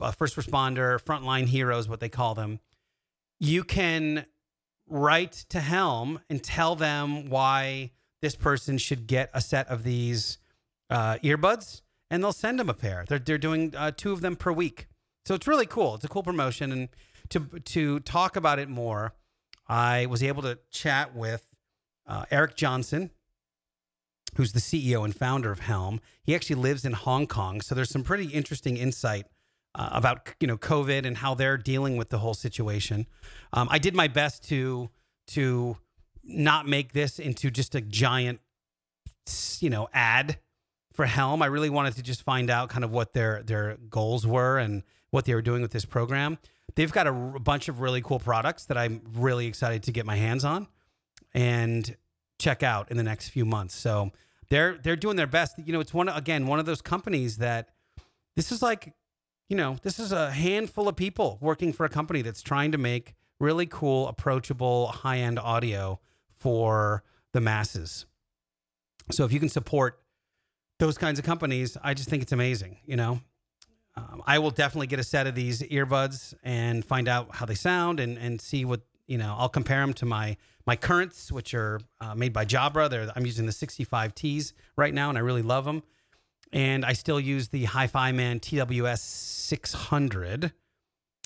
uh, 0.00 0.10
first 0.12 0.36
responder, 0.36 1.00
frontline 1.02 1.46
heroes, 1.46 1.88
what 1.88 2.00
they 2.00 2.08
call 2.08 2.34
them, 2.34 2.60
you 3.38 3.62
can 3.64 4.26
write 4.88 5.32
to 5.50 5.60
Helm 5.60 6.20
and 6.30 6.42
tell 6.42 6.76
them 6.76 7.28
why 7.28 7.90
this 8.22 8.36
person 8.36 8.78
should 8.78 9.06
get 9.06 9.30
a 9.34 9.40
set 9.40 9.68
of 9.68 9.82
these 9.82 10.38
uh, 10.88 11.16
earbuds, 11.22 11.82
and 12.10 12.22
they'll 12.22 12.32
send 12.32 12.58
them 12.58 12.68
a 12.68 12.74
pair. 12.74 13.04
They're 13.08 13.18
they're 13.18 13.38
doing 13.38 13.74
uh, 13.76 13.92
two 13.96 14.12
of 14.12 14.20
them 14.20 14.36
per 14.36 14.52
week. 14.52 14.86
So 15.24 15.34
it's 15.34 15.46
really 15.46 15.66
cool. 15.66 15.96
It's 15.96 16.04
a 16.04 16.08
cool 16.08 16.22
promotion, 16.22 16.72
and 16.72 16.88
to 17.30 17.40
to 17.64 18.00
talk 18.00 18.36
about 18.36 18.58
it 18.58 18.68
more, 18.68 19.14
I 19.68 20.06
was 20.06 20.22
able 20.22 20.42
to 20.42 20.58
chat 20.70 21.14
with 21.14 21.46
uh, 22.06 22.24
Eric 22.30 22.56
Johnson, 22.56 23.10
who's 24.36 24.52
the 24.52 24.60
CEO 24.60 25.04
and 25.04 25.14
founder 25.14 25.50
of 25.50 25.60
Helm. 25.60 26.00
He 26.22 26.34
actually 26.34 26.56
lives 26.56 26.84
in 26.84 26.92
Hong 26.92 27.26
Kong, 27.26 27.60
so 27.60 27.74
there's 27.74 27.90
some 27.90 28.04
pretty 28.04 28.26
interesting 28.26 28.76
insight 28.76 29.26
uh, 29.74 29.90
about 29.92 30.28
you 30.40 30.46
know 30.46 30.56
COVID 30.56 31.04
and 31.04 31.18
how 31.18 31.34
they're 31.34 31.58
dealing 31.58 31.96
with 31.96 32.10
the 32.10 32.18
whole 32.18 32.34
situation. 32.34 33.06
Um, 33.52 33.68
I 33.70 33.78
did 33.78 33.94
my 33.94 34.08
best 34.08 34.44
to 34.48 34.90
to 35.28 35.76
not 36.22 36.66
make 36.66 36.92
this 36.92 37.18
into 37.18 37.50
just 37.50 37.74
a 37.74 37.80
giant 37.80 38.40
you 39.60 39.70
know 39.70 39.88
ad 39.92 40.38
for 40.96 41.06
Helm. 41.06 41.42
I 41.42 41.46
really 41.46 41.70
wanted 41.70 41.94
to 41.96 42.02
just 42.02 42.22
find 42.22 42.50
out 42.50 42.70
kind 42.70 42.82
of 42.82 42.90
what 42.90 43.12
their 43.12 43.42
their 43.42 43.76
goals 43.88 44.26
were 44.26 44.58
and 44.58 44.82
what 45.10 45.26
they 45.26 45.34
were 45.34 45.42
doing 45.42 45.62
with 45.62 45.70
this 45.70 45.84
program. 45.84 46.38
They've 46.74 46.90
got 46.90 47.06
a, 47.06 47.12
bunch 47.12 47.68
of 47.68 47.80
really 47.80 48.02
cool 48.02 48.18
products 48.18 48.64
that 48.66 48.76
I'm 48.76 49.02
really 49.14 49.46
excited 49.46 49.84
to 49.84 49.92
get 49.92 50.04
my 50.04 50.16
hands 50.16 50.44
on 50.44 50.66
and 51.32 51.96
check 52.38 52.62
out 52.62 52.90
in 52.90 52.96
the 52.96 53.02
next 53.02 53.28
few 53.28 53.44
months. 53.44 53.74
So 53.74 54.10
they're 54.48 54.78
they're 54.82 54.96
doing 54.96 55.16
their 55.16 55.26
best. 55.26 55.58
You 55.64 55.72
know, 55.72 55.80
it's 55.80 55.94
one 55.94 56.08
again 56.08 56.46
one 56.46 56.58
of 56.58 56.66
those 56.66 56.82
companies 56.82 57.36
that 57.38 57.68
this 58.34 58.50
is 58.50 58.62
like, 58.62 58.94
you 59.48 59.56
know, 59.56 59.76
this 59.82 59.98
is 59.98 60.12
a 60.12 60.30
handful 60.30 60.88
of 60.88 60.96
people 60.96 61.38
working 61.40 61.72
for 61.72 61.86
a 61.86 61.90
company 61.90 62.22
that's 62.22 62.42
trying 62.42 62.72
to 62.72 62.78
make 62.78 63.14
really 63.38 63.66
cool, 63.66 64.08
approachable, 64.08 64.88
high 64.88 65.18
end 65.18 65.38
audio 65.38 66.00
for 66.30 67.04
the 67.32 67.40
masses. 67.40 68.06
So 69.10 69.24
if 69.24 69.32
you 69.32 69.38
can 69.38 69.48
support 69.48 70.00
those 70.78 70.98
kinds 70.98 71.18
of 71.18 71.24
companies, 71.24 71.76
I 71.82 71.94
just 71.94 72.08
think 72.08 72.22
it's 72.22 72.32
amazing. 72.32 72.78
You 72.86 72.96
know, 72.96 73.20
um, 73.96 74.22
I 74.26 74.38
will 74.38 74.50
definitely 74.50 74.86
get 74.88 74.98
a 74.98 75.04
set 75.04 75.26
of 75.26 75.34
these 75.34 75.62
earbuds 75.62 76.34
and 76.42 76.84
find 76.84 77.08
out 77.08 77.36
how 77.36 77.46
they 77.46 77.54
sound 77.54 78.00
and 78.00 78.18
and 78.18 78.40
see 78.40 78.64
what 78.64 78.82
you 79.06 79.18
know. 79.18 79.34
I'll 79.38 79.48
compare 79.48 79.80
them 79.80 79.94
to 79.94 80.06
my 80.06 80.36
my 80.66 80.76
currents, 80.76 81.30
which 81.30 81.54
are 81.54 81.80
uh, 82.00 82.14
made 82.14 82.32
by 82.32 82.44
Jabra. 82.44 82.90
They're, 82.90 83.08
I'm 83.14 83.24
using 83.24 83.46
the 83.46 83.52
65Ts 83.52 84.52
right 84.76 84.92
now, 84.92 85.08
and 85.08 85.16
I 85.16 85.20
really 85.20 85.42
love 85.42 85.64
them. 85.64 85.82
And 86.52 86.84
I 86.84 86.92
still 86.92 87.20
use 87.20 87.48
the 87.48 87.66
HiFiMan 87.66 88.40
TWS 88.40 88.98
600, 88.98 90.52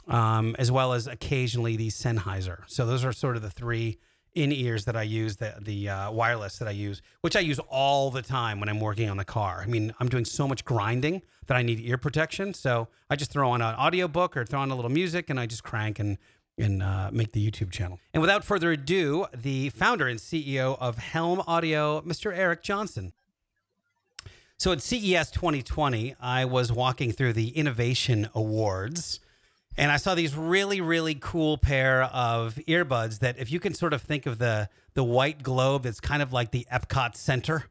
um, 0.09 0.57
as 0.59 0.71
well 0.71 0.93
as 0.93 1.07
occasionally 1.07 1.77
the 1.77 1.89
Sennheiser. 1.89 2.63
So 2.67 2.87
those 2.87 3.05
are 3.05 3.13
sort 3.13 3.37
of 3.37 3.43
the 3.43 3.51
three 3.51 3.99
in 4.35 4.53
ears 4.53 4.85
that 4.85 4.97
I 4.97 5.03
use, 5.03 5.37
the 5.37 5.55
the 5.61 5.88
uh, 5.88 6.11
wireless 6.11 6.59
that 6.59 6.69
I 6.69 6.73
use, 6.73 7.03
which 7.21 7.37
I 7.37 7.40
use 7.40 7.59
all 7.69 8.11
the 8.11 8.23
time 8.23 8.61
when 8.61 8.69
I'm 8.69 8.81
working 8.81 9.09
on 9.09 9.16
the 9.16 9.25
car. 9.25 9.61
I 9.62 9.66
mean, 9.66 9.93
I'm 10.01 10.09
doing 10.09 10.25
so 10.25 10.47
much 10.47 10.64
grinding 10.64 11.23
that 11.47 11.57
I 11.57 11.62
need 11.62 11.81
ear 11.81 11.99
protection, 11.99 12.55
so 12.55 12.88
I 13.09 13.16
just 13.16 13.33
throw 13.33 13.51
on 13.51 13.61
an 13.61 13.75
audiobook 13.75 14.37
or 14.37 14.45
throw 14.45 14.61
on 14.61 14.71
a 14.71 14.75
little 14.77 14.90
music, 14.90 15.31
and 15.31 15.40
I 15.40 15.47
just 15.47 15.64
crank 15.64 15.99
and 15.99 16.19
and 16.59 16.83
uh, 16.83 17.11
make 17.12 17.33
the 17.33 17.51
YouTube 17.51 17.71
channel. 17.71 17.99
And 18.12 18.21
without 18.21 18.45
further 18.45 18.73
ado, 18.73 19.27
the 19.35 19.71
founder 19.71 20.07
and 20.07 20.21
CEO 20.21 20.77
of 20.79 20.99
Helm 20.99 21.43
Audio, 21.47 22.03
Mr. 22.03 22.37
Eric 22.37 22.62
Johnson. 22.62 23.12
So 24.59 24.73
at 24.73 24.83
CES 24.83 25.31
2020, 25.31 26.14
I 26.21 26.45
was 26.45 26.71
walking 26.71 27.12
through 27.12 27.33
the 27.33 27.49
Innovation 27.49 28.29
Awards 28.35 29.21
and 29.76 29.90
I 29.92 29.96
saw 29.96 30.14
these 30.14 30.37
really, 30.37 30.80
really 30.80 31.14
cool 31.14 31.59
pair 31.59 32.04
of 32.04 32.56
earbuds 32.68 33.20
that 33.20 33.38
if 33.38 33.50
you 33.52 33.61
can 33.61 33.74
sort 33.74 33.92
of 33.92 34.02
think 34.02 34.26
of 34.26 34.38
the 34.38 34.68
the 34.94 35.04
white 35.04 35.42
globe 35.42 35.85
that's 35.85 36.00
kind 36.00 36.22
of 36.22 36.33
like 36.33 36.50
the 36.50 36.66
Epcot 36.72 37.14
Center. 37.14 37.64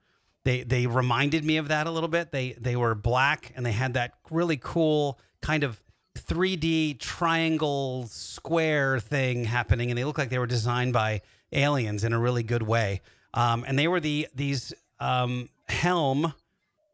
They 0.46 0.64
they 0.64 0.88
reminded 0.88 1.44
me 1.44 1.58
of 1.58 1.68
that 1.68 1.88
a 1.88 1.92
little 1.92 2.10
bit. 2.10 2.32
They 2.32 2.54
they 2.54 2.76
were 2.76 2.96
black 2.96 3.52
and 3.56 3.66
they 3.66 3.74
had 3.74 3.94
that 3.96 4.14
really 4.32 4.58
cool 4.58 5.20
kind 5.42 5.64
of 5.64 5.82
3D 6.18 7.00
triangle 7.00 8.08
square 8.08 9.00
thing 9.00 9.46
happening, 9.46 9.92
and 9.92 9.98
they 9.98 10.04
looked 10.04 10.18
like 10.18 10.30
they 10.30 10.40
were 10.40 10.48
designed 10.48 10.94
by 10.94 11.22
aliens 11.52 12.04
in 12.04 12.14
a 12.14 12.20
really 12.20 12.44
good 12.44 12.64
way. 12.64 13.02
Um, 13.34 13.64
and 13.68 13.78
they 13.78 13.88
were 13.88 14.00
the 14.00 14.28
these 14.34 14.74
um, 15.00 15.50
Helm 15.68 16.34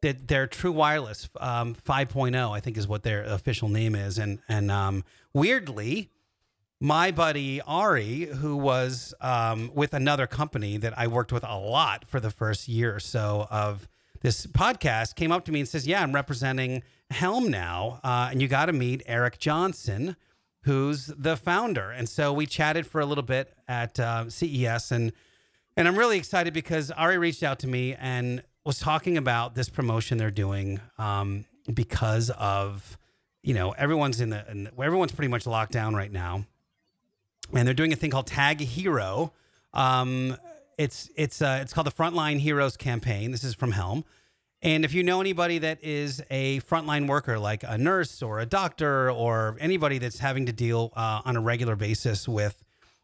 that 0.06 0.28
their 0.28 0.46
True 0.46 0.72
Wireless 0.72 1.28
um, 1.40 1.74
5.0, 1.74 2.56
I 2.56 2.60
think, 2.60 2.78
is 2.78 2.88
what 2.88 3.02
their 3.02 3.24
official 3.24 3.70
name 3.70 3.96
is. 3.96 4.20
And 4.20 4.38
and 4.48 4.70
um, 4.70 5.04
weirdly, 5.34 6.12
my 6.80 7.10
buddy 7.10 7.60
Ari, 7.62 8.26
who 8.26 8.56
was 8.56 9.16
um, 9.20 9.72
with 9.74 9.96
another 9.96 10.28
company 10.28 10.78
that 10.78 10.96
I 10.96 11.08
worked 11.08 11.32
with 11.32 11.44
a 11.44 11.58
lot 11.58 12.08
for 12.08 12.20
the 12.20 12.30
first 12.30 12.68
year 12.68 12.96
or 12.96 13.00
so 13.00 13.48
of 13.50 13.88
this 14.22 14.46
podcast, 14.46 15.16
came 15.16 15.32
up 15.32 15.44
to 15.46 15.52
me 15.52 15.62
and 15.62 15.68
says, 15.68 15.88
"Yeah, 15.88 16.04
I'm 16.04 16.14
representing 16.14 16.84
Helm 17.10 17.50
now, 17.50 18.00
uh, 18.04 18.30
and 18.30 18.44
you 18.44 18.48
got 18.48 18.68
to 18.68 18.74
meet 18.74 19.02
Eric 19.08 19.40
Johnson." 19.40 20.16
Who's 20.66 21.08
the 21.08 21.36
founder? 21.36 21.90
And 21.90 22.08
so 22.08 22.32
we 22.32 22.46
chatted 22.46 22.86
for 22.86 23.02
a 23.02 23.06
little 23.08 23.24
bit 23.24 23.56
at 23.68 24.00
uh, 24.00 24.30
CES, 24.30 24.92
and 24.92 25.14
and 25.76 25.88
I'm 25.88 25.98
really 25.98 26.20
excited 26.20 26.54
because 26.54 26.92
Ari 26.92 27.18
reached 27.18 27.42
out 27.42 27.58
to 27.60 27.68
me 27.68 27.96
and 27.96 28.44
was 28.66 28.80
talking 28.80 29.18
about 29.18 29.56
this 29.56 29.70
promotion 29.70 30.18
they're 30.18 30.32
doing 30.32 30.82
um, 30.98 31.46
because 31.74 32.32
of 32.32 32.98
you 33.44 33.54
know 33.54 33.72
everyone's 33.72 34.20
in 34.20 34.32
the 34.32 34.50
in, 34.50 34.70
everyone's 34.82 35.12
pretty 35.12 35.30
much 35.30 35.46
locked 35.46 35.72
down 35.72 35.96
right 35.96 36.12
now, 36.12 36.46
and 37.54 37.68
they're 37.68 37.76
doing 37.76 37.94
a 37.94 37.96
thing 37.96 38.12
called 38.12 38.28
Tag 38.28 38.60
Hero. 38.60 39.32
Um, 39.74 40.36
it's 40.78 41.10
it's 41.16 41.42
uh, 41.42 41.60
it's 41.62 41.74
called 41.74 41.88
the 41.88 41.92
Frontline 41.92 42.40
Heroes 42.40 42.76
campaign. 42.76 43.32
This 43.32 43.44
is 43.44 43.54
from 43.54 43.72
Helm. 43.72 44.04
And 44.62 44.84
if 44.84 44.96
you 44.96 45.04
know 45.04 45.22
anybody 45.22 45.60
that 45.60 45.84
is 45.84 46.24
a 46.32 46.60
frontline 46.62 47.08
worker, 47.08 47.38
like 47.38 47.64
a 47.68 47.78
nurse 47.78 48.24
or 48.24 48.40
a 48.40 48.48
doctor 48.48 49.12
or 49.12 49.58
anybody 49.60 50.00
that's 50.00 50.18
having 50.18 50.48
to 50.48 50.52
deal 50.52 50.92
uh, 50.96 51.22
on 51.24 51.36
a 51.36 51.42
regular 51.42 51.76
basis 51.76 52.28
with 52.28 52.64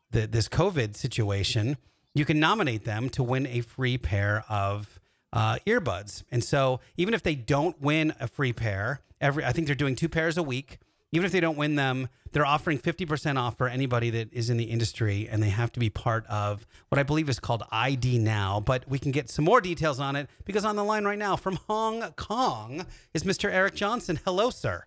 the, 0.10 0.26
this 0.26 0.50
COVID 0.50 0.96
situation, 0.96 1.78
you 2.16 2.26
can 2.26 2.40
nominate 2.40 2.84
them 2.86 3.10
to 3.12 3.22
win 3.22 3.46
a 3.46 3.62
free 3.62 4.00
pair 4.00 4.44
of 4.50 5.00
uh, 5.34 5.58
earbuds. 5.66 6.24
And 6.32 6.44
so 6.44 6.80
even 6.98 7.14
if 7.14 7.24
they 7.24 7.36
don't 7.36 7.82
win 7.82 8.14
a 8.20 8.28
free 8.28 8.54
pair, 8.54 9.02
every 9.20 9.46
I 9.46 9.52
think 9.52 9.68
they're 9.68 9.76
doing 9.76 9.96
two 9.96 10.10
pairs 10.10 10.38
a 10.38 10.44
week. 10.44 10.80
Even 11.14 11.26
if 11.26 11.34
they 11.34 11.42
don't 11.42 11.58
win 11.58 11.76
them, 11.76 12.08
they're 12.32 12.46
offering 12.46 12.80
50% 12.80 13.38
off 13.38 13.58
for 13.58 13.68
anybody 13.68 14.10
that 14.12 14.32
is 14.32 14.50
in 14.50 14.56
the 14.56 14.66
industry 14.66 15.28
and 15.30 15.44
they 15.44 15.50
have 15.50 15.70
to 15.74 15.80
be 15.80 15.90
part 15.90 16.26
of 16.28 16.66
what 16.88 17.00
I 17.00 17.04
believe 17.04 17.28
is 17.28 17.40
called 17.40 17.64
ID 17.70 18.18
Now. 18.20 18.62
But 18.62 18.88
we 18.88 18.98
can 18.98 19.12
get 19.12 19.30
some 19.30 19.44
more 19.44 19.60
details 19.60 20.00
on 20.00 20.16
it 20.16 20.30
because 20.46 20.64
on 20.64 20.78
the 20.78 20.84
line 20.86 21.04
right 21.04 21.20
now 21.20 21.36
from 21.36 21.58
Hong 21.68 22.02
Kong 22.14 22.86
is 23.14 23.24
Mr. 23.24 23.52
Eric 23.52 23.76
Johnson. 23.76 24.20
Hello, 24.24 24.50
sir. 24.50 24.86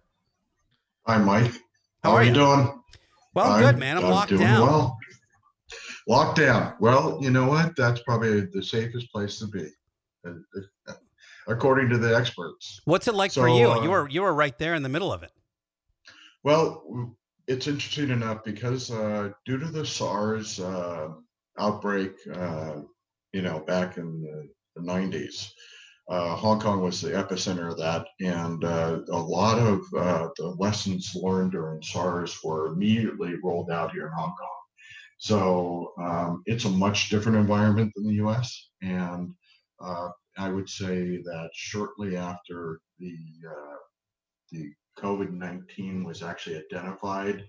Hi, 1.07 1.19
Mike. 1.19 1.53
How, 2.03 2.11
How 2.11 2.17
are, 2.17 2.25
you 2.25 2.33
doing? 2.33 2.83
Well, 3.35 3.53
I'm, 3.53 3.61
good, 3.61 3.79
man. 3.79 3.99
I'm, 3.99 4.07
I'm 4.07 4.11
locked 4.11 4.31
doing 4.31 4.41
down. 4.41 4.67
Well. 4.67 4.99
Lockdown. 6.09 6.75
Well, 6.81 7.19
you 7.21 7.31
know 7.31 7.47
what? 7.47 7.77
That's 7.77 8.01
probably 8.03 8.43
the 8.43 8.63
safest 8.63 9.11
place 9.11 9.39
to 9.39 9.47
be 9.47 9.69
according 11.49 11.89
to 11.91 11.99
the 11.99 12.17
experts. 12.17 12.81
What's 12.85 13.09
it 13.09 13.15
like 13.15 13.31
so, 13.31 13.43
for 13.43 13.49
you? 13.49 13.71
Uh, 13.71 13.83
you 13.83 13.91
were 13.91 14.09
you 14.09 14.23
were 14.23 14.35
right 14.35 14.57
there 14.59 14.75
in 14.75 14.83
the 14.83 14.89
middle 14.89 15.13
of 15.13 15.23
it. 15.23 15.31
Well, 16.43 17.17
it's 17.47 17.67
interesting 17.67 18.11
enough 18.11 18.45
because 18.45 18.91
uh, 18.91 19.31
due 19.45 19.59
to 19.59 19.67
the 19.67 19.85
SARS 19.85 20.61
uh, 20.61 21.09
outbreak, 21.59 22.13
uh, 22.35 22.81
you 23.33 23.43
know, 23.43 23.61
back 23.61 23.97
in 23.97 24.23
the, 24.23 24.49
the 24.77 24.87
90s, 24.87 25.51
uh, 26.09 26.37
Hong 26.37 26.61
Kong 26.61 26.83
was 26.83 27.01
the 27.01 27.11
epicenter 27.11 27.71
of 27.71 27.79
that, 27.79 28.07
and 28.21 28.63
uh, 28.63 29.01
a 29.11 29.19
lot 29.19 29.59
of 29.59 29.81
the 29.91 30.55
lessons 30.59 31.15
learned 31.15 31.53
during 31.53 31.83
SARS 31.83 32.39
were 32.45 32.67
immediately 32.67 33.35
rolled 33.43 33.71
out 33.71 33.93
here 33.93 34.07
in 34.07 34.13
Hong 34.13 34.35
Kong. 34.39 34.49
So 35.17 35.93
um, 35.99 36.43
it's 36.45 36.67
a 36.67 36.71
much 36.71 37.09
different 37.09 37.39
environment 37.39 37.93
than 37.95 38.07
the 38.07 38.17
U.S. 38.17 38.69
and 38.83 39.33
uh, 39.81 40.09
I 40.37 40.49
would 40.49 40.69
say 40.69 41.19
that 41.23 41.51
shortly 41.53 42.17
after 42.17 42.81
the 42.99 43.17
uh, 43.49 43.77
the 44.53 44.73
COVID 44.99 45.33
nineteen 45.33 46.05
was 46.05 46.23
actually 46.23 46.57
identified, 46.57 47.45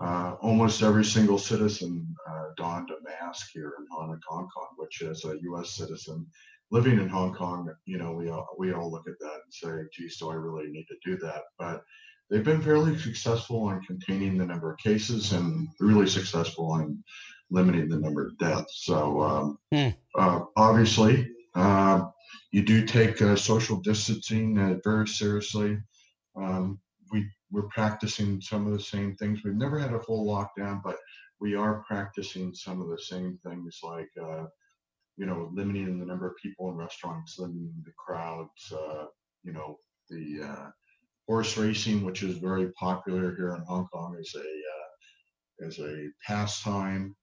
uh, 0.00 0.36
almost 0.40 0.82
every 0.82 1.04
single 1.04 1.38
citizen 1.38 2.06
uh, 2.28 2.46
donned 2.56 2.90
a 2.90 3.02
mask 3.02 3.50
here 3.52 3.72
in 3.78 3.86
Hong 3.90 4.20
Kong, 4.28 4.48
which 4.76 5.02
as 5.02 5.24
a 5.24 5.36
U.S. 5.42 5.70
citizen 5.70 6.26
living 6.70 6.98
in 6.98 7.08
Hong 7.08 7.34
Kong, 7.34 7.70
you 7.84 7.98
know, 7.98 8.12
we 8.12 8.28
all, 8.28 8.48
we 8.58 8.72
all 8.72 8.90
look 8.90 9.08
at 9.08 9.18
that 9.20 9.40
and 9.44 9.52
say, 9.52 9.88
geez, 9.92 10.18
do 10.18 10.30
I 10.30 10.34
really 10.34 10.68
need 10.68 10.86
to 10.88 10.96
do 11.04 11.16
that? 11.18 11.42
But 11.58 11.82
they've 12.28 12.44
been 12.44 12.62
fairly 12.62 12.98
successful 12.98 13.70
in 13.70 13.80
containing 13.82 14.36
the 14.36 14.46
number 14.46 14.72
of 14.72 14.78
cases 14.78 15.32
and 15.32 15.68
really 15.80 16.08
successful 16.08 16.76
in 16.76 17.02
limiting 17.50 17.88
the 17.88 17.98
number 17.98 18.26
of 18.26 18.36
deaths. 18.38 18.82
So 18.84 19.22
um, 19.22 19.58
hmm. 19.72 19.88
uh, 20.18 20.40
obviously, 20.56 21.28
uh, 21.56 22.04
you 22.52 22.62
do 22.62 22.84
take 22.84 23.20
uh, 23.22 23.34
social 23.34 23.80
distancing 23.80 24.58
uh, 24.58 24.76
very 24.84 25.08
seriously. 25.08 25.78
Um, 26.36 26.78
we 27.10 27.26
we're 27.50 27.68
practicing 27.68 28.40
some 28.40 28.66
of 28.66 28.72
the 28.72 28.80
same 28.80 29.16
things. 29.16 29.40
We've 29.42 29.54
never 29.54 29.78
had 29.78 29.94
a 29.94 30.00
full 30.00 30.26
lockdown, 30.26 30.82
but 30.82 30.96
we 31.40 31.54
are 31.54 31.84
practicing 31.86 32.54
some 32.54 32.82
of 32.82 32.88
the 32.88 32.98
same 32.98 33.38
things 33.46 33.80
like 33.82 34.10
uh, 34.22 34.44
you 35.16 35.26
know 35.26 35.50
limiting 35.54 35.98
the 35.98 36.06
number 36.06 36.26
of 36.26 36.36
people 36.42 36.70
in 36.70 36.76
restaurants, 36.76 37.38
limiting 37.38 37.82
the 37.84 37.92
crowds. 37.96 38.72
Uh, 38.72 39.06
you 39.42 39.52
know 39.52 39.78
the 40.10 40.42
uh, 40.42 40.70
horse 41.26 41.56
racing, 41.56 42.04
which 42.04 42.22
is 42.22 42.36
very 42.36 42.70
popular 42.72 43.34
here 43.34 43.54
in 43.54 43.62
Hong 43.62 43.86
Kong, 43.86 44.16
is 44.20 44.34
a 44.36 45.64
as 45.64 45.78
a 45.78 46.08
pastime. 46.26 47.16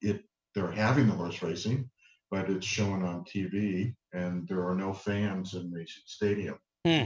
it 0.00 0.22
they're 0.54 0.70
having 0.70 1.08
the 1.08 1.14
horse 1.14 1.42
racing 1.42 1.90
but 2.32 2.48
it's 2.48 2.66
shown 2.66 3.04
on 3.04 3.24
TV, 3.24 3.94
and 4.14 4.48
there 4.48 4.66
are 4.66 4.74
no 4.74 4.94
fans 4.94 5.52
in 5.52 5.70
the 5.70 5.86
stadium. 6.06 6.58
Hmm. 6.86 7.04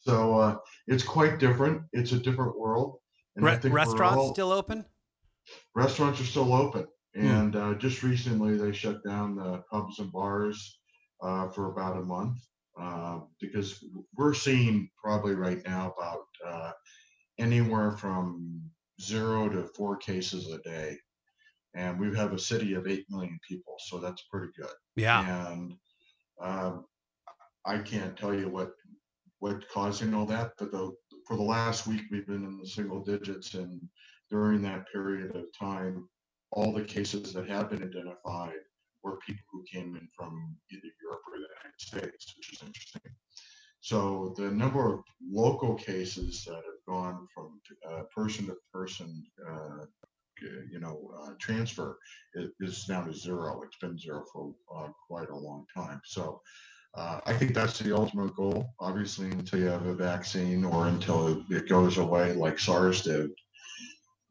So 0.00 0.36
uh, 0.36 0.56
it's 0.88 1.04
quite 1.04 1.38
different. 1.38 1.82
It's 1.92 2.10
a 2.10 2.18
different 2.18 2.58
world. 2.58 2.98
Re- 3.36 3.56
restaurants 3.62 4.16
all, 4.16 4.34
still 4.34 4.50
open? 4.50 4.84
Restaurants 5.76 6.20
are 6.20 6.24
still 6.24 6.52
open. 6.52 6.86
Hmm. 7.14 7.26
And 7.26 7.56
uh, 7.56 7.74
just 7.74 8.02
recently, 8.02 8.56
they 8.56 8.72
shut 8.72 8.98
down 9.06 9.36
the 9.36 9.62
pubs 9.70 10.00
and 10.00 10.10
bars 10.10 10.80
uh, 11.22 11.48
for 11.50 11.70
about 11.70 11.96
a 11.96 12.02
month 12.02 12.38
uh, 12.78 13.20
because 13.40 13.82
we're 14.16 14.34
seeing 14.34 14.90
probably 15.02 15.36
right 15.36 15.62
now 15.64 15.94
about 15.96 16.24
uh, 16.44 16.72
anywhere 17.38 17.92
from 17.92 18.60
zero 19.00 19.48
to 19.48 19.68
four 19.76 19.96
cases 19.96 20.52
a 20.52 20.58
day 20.68 20.96
and 21.74 21.98
we 22.00 22.14
have 22.16 22.32
a 22.32 22.38
city 22.38 22.74
of 22.74 22.86
8 22.88 23.06
million 23.10 23.38
people 23.48 23.76
so 23.78 23.98
that's 23.98 24.24
pretty 24.30 24.52
good 24.58 24.76
yeah 24.96 25.52
and 25.52 25.74
Um, 26.40 26.86
I 27.66 27.78
can't 27.78 28.16
tell 28.18 28.34
you 28.34 28.50
what 28.50 28.72
what 29.40 29.68
causing 29.70 30.14
all 30.14 30.26
that, 30.26 30.52
but 30.58 30.72
the, 30.72 30.92
for 31.26 31.36
the 31.36 31.42
last 31.42 31.86
week 31.86 32.02
we've 32.10 32.26
been 32.26 32.44
in 32.46 32.58
the 32.58 32.66
single 32.68 33.00
digits, 33.04 33.54
and 33.54 33.82
during 34.30 34.62
that 34.62 34.86
period 34.92 35.36
of 35.36 35.46
time, 35.58 36.08
all 36.52 36.72
the 36.72 36.84
cases 36.84 37.32
that 37.34 37.48
have 37.48 37.70
been 37.70 37.82
identified 37.84 38.54
were 39.04 39.18
people 39.26 39.44
who 39.52 39.64
came 39.70 39.96
in 39.96 40.08
from 40.16 40.56
either 40.72 40.88
Europe 41.02 41.22
or 41.28 41.38
the 41.38 41.48
United 41.48 41.78
States, 41.78 42.34
which 42.36 42.52
is 42.54 42.62
interesting. 42.66 43.12
So 43.82 44.34
the 44.38 44.50
number 44.50 44.94
of 44.94 45.00
local 45.30 45.74
cases 45.74 46.44
that 46.46 46.54
have 46.56 46.84
gone 46.88 47.28
from 47.34 47.60
uh, 47.90 48.04
person 48.14 48.46
to 48.46 48.56
person, 48.72 49.24
uh, 49.48 49.86
you 50.40 50.80
know, 50.80 51.10
uh, 51.22 51.30
transfer 51.38 51.98
is, 52.34 52.84
down 52.84 53.06
to 53.06 53.12
zero. 53.14 53.62
It's 53.64 53.76
been 53.76 53.98
zero 53.98 54.24
for 54.32 54.54
uh, 54.74 54.88
quite 55.06 55.30
a 55.30 55.36
long 55.36 55.66
time. 55.74 56.00
So 56.04 56.40
uh, 56.94 57.20
I 57.26 57.32
think 57.32 57.54
that's 57.54 57.78
the 57.78 57.94
ultimate 57.94 58.34
goal. 58.34 58.74
Obviously, 58.80 59.30
until 59.30 59.60
you 59.60 59.66
have 59.66 59.86
a 59.86 59.94
vaccine 59.94 60.64
or 60.64 60.86
until 60.88 61.44
it 61.50 61.68
goes 61.68 61.98
away, 61.98 62.32
like 62.32 62.58
SARS 62.58 63.02
did, 63.02 63.30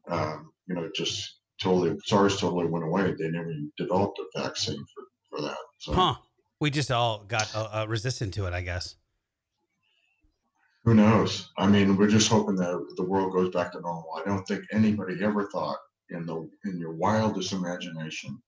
um, 0.08 0.50
you 0.66 0.74
know, 0.74 0.90
just 0.94 1.38
totally 1.60 1.96
SARS 2.04 2.40
totally 2.40 2.66
went 2.66 2.84
away. 2.84 3.14
They 3.18 3.30
never 3.30 3.52
developed 3.76 4.18
a 4.18 4.42
vaccine 4.42 4.84
for, 4.94 5.04
for 5.30 5.42
that. 5.42 5.56
So. 5.78 5.92
Huh. 5.92 6.14
We 6.60 6.70
just 6.70 6.90
all 6.90 7.24
got 7.24 7.50
uh, 7.54 7.84
resistant 7.88 8.32
to 8.34 8.46
it, 8.46 8.54
I 8.54 8.62
guess. 8.62 8.94
Who 10.84 10.94
knows? 10.94 11.50
I 11.58 11.66
mean, 11.66 11.96
we're 11.96 12.08
just 12.08 12.30
hoping 12.30 12.56
that 12.56 12.94
the 12.96 13.02
world 13.02 13.32
goes 13.32 13.50
back 13.50 13.72
to 13.72 13.80
normal. 13.80 14.06
I 14.16 14.28
don't 14.28 14.46
think 14.46 14.64
anybody 14.72 15.22
ever 15.22 15.48
thought 15.50 15.78
in 16.14 16.26
the 16.26 16.48
in 16.64 16.78
your 16.78 16.92
wildest 16.92 17.52
imagination 17.52 18.40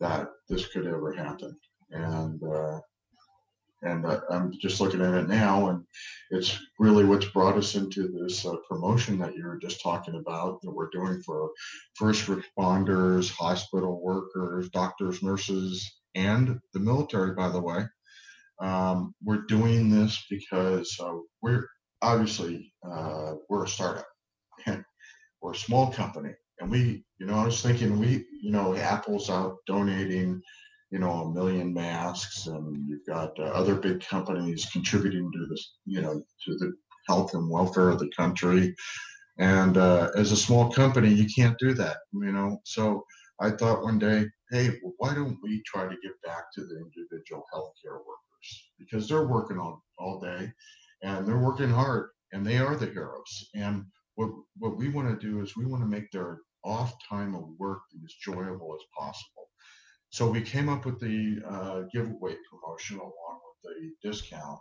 that 0.00 0.28
this 0.48 0.66
could 0.68 0.86
ever 0.86 1.12
happen. 1.12 1.56
And 1.90 2.42
uh, 2.42 2.80
and 3.82 4.04
uh, 4.06 4.20
I'm 4.30 4.52
just 4.60 4.80
looking 4.80 5.02
at 5.02 5.14
it 5.14 5.28
now, 5.28 5.68
and 5.68 5.84
it's 6.30 6.58
really 6.78 7.04
what's 7.04 7.26
brought 7.26 7.56
us 7.56 7.74
into 7.74 8.08
this 8.08 8.44
uh, 8.44 8.56
promotion 8.68 9.18
that 9.18 9.36
you 9.36 9.44
were 9.44 9.58
just 9.58 9.82
talking 9.82 10.16
about 10.16 10.60
that 10.62 10.72
we're 10.72 10.90
doing 10.90 11.22
for 11.22 11.50
first 11.94 12.26
responders, 12.26 13.30
hospital 13.30 14.00
workers, 14.02 14.70
doctors, 14.70 15.22
nurses, 15.22 15.98
and 16.14 16.58
the 16.72 16.80
military. 16.80 17.34
By 17.34 17.50
the 17.50 17.60
way, 17.60 17.84
um, 18.60 19.14
we're 19.22 19.42
doing 19.46 19.90
this 19.90 20.24
because 20.30 20.96
uh, 21.00 21.14
we're 21.42 21.68
obviously 22.02 22.72
uh, 22.82 23.34
we're 23.48 23.64
a 23.64 23.68
startup 23.68 24.06
we're 25.42 25.52
a 25.52 25.56
small 25.56 25.92
company, 25.92 26.30
and 26.60 26.70
we, 26.70 27.04
you 27.18 27.26
know, 27.26 27.34
I 27.34 27.44
was 27.44 27.62
thinking 27.62 27.98
we, 27.98 28.24
you 28.42 28.50
know, 28.50 28.74
Apple's 28.74 29.30
out 29.30 29.56
donating, 29.66 30.40
you 30.90 30.98
know, 30.98 31.10
a 31.10 31.32
million 31.32 31.72
masks, 31.74 32.46
and 32.46 32.76
you've 32.88 33.06
got 33.06 33.38
uh, 33.38 33.44
other 33.44 33.74
big 33.74 34.00
companies 34.04 34.66
contributing 34.72 35.30
to 35.32 35.46
this, 35.50 35.74
you 35.84 36.00
know, 36.00 36.22
to 36.44 36.58
the 36.58 36.72
health 37.08 37.34
and 37.34 37.50
welfare 37.50 37.90
of 37.90 37.98
the 37.98 38.10
country. 38.16 38.74
And 39.38 39.76
uh, 39.76 40.10
as 40.16 40.32
a 40.32 40.36
small 40.36 40.70
company, 40.70 41.12
you 41.12 41.26
can't 41.34 41.58
do 41.58 41.74
that, 41.74 41.98
you 42.12 42.32
know. 42.32 42.58
So 42.64 43.04
I 43.40 43.50
thought 43.50 43.82
one 43.82 43.98
day, 43.98 44.26
hey, 44.50 44.70
well, 44.82 44.94
why 44.98 45.14
don't 45.14 45.38
we 45.42 45.62
try 45.66 45.82
to 45.84 45.96
give 46.02 46.14
back 46.24 46.44
to 46.54 46.62
the 46.62 46.76
individual 46.78 47.44
healthcare 47.54 47.98
workers? 47.98 48.16
because 48.78 49.08
they're 49.08 49.26
working 49.26 49.58
all, 49.58 49.82
all 49.98 50.20
day 50.20 50.50
and 51.02 51.26
they're 51.26 51.38
working 51.38 51.70
hard 51.70 52.10
and 52.32 52.46
they 52.46 52.58
are 52.58 52.76
the 52.76 52.86
heroes. 52.86 53.48
And 53.54 53.84
what, 54.14 54.30
what 54.58 54.76
we 54.76 54.88
want 54.88 55.08
to 55.08 55.26
do 55.26 55.40
is 55.42 55.56
we 55.56 55.66
want 55.66 55.82
to 55.82 55.88
make 55.88 56.10
their 56.10 56.38
off 56.66 56.94
time 57.08 57.34
of 57.34 57.44
work 57.58 57.80
as 57.94 58.14
enjoyable 58.26 58.74
as 58.74 58.84
possible. 58.98 59.48
So 60.10 60.30
we 60.30 60.40
came 60.40 60.68
up 60.68 60.84
with 60.84 61.00
the 61.00 61.40
uh, 61.48 61.82
giveaway 61.92 62.36
promotion 62.50 62.98
along 62.98 63.40
with 63.46 63.74
the 63.74 64.08
discount 64.08 64.60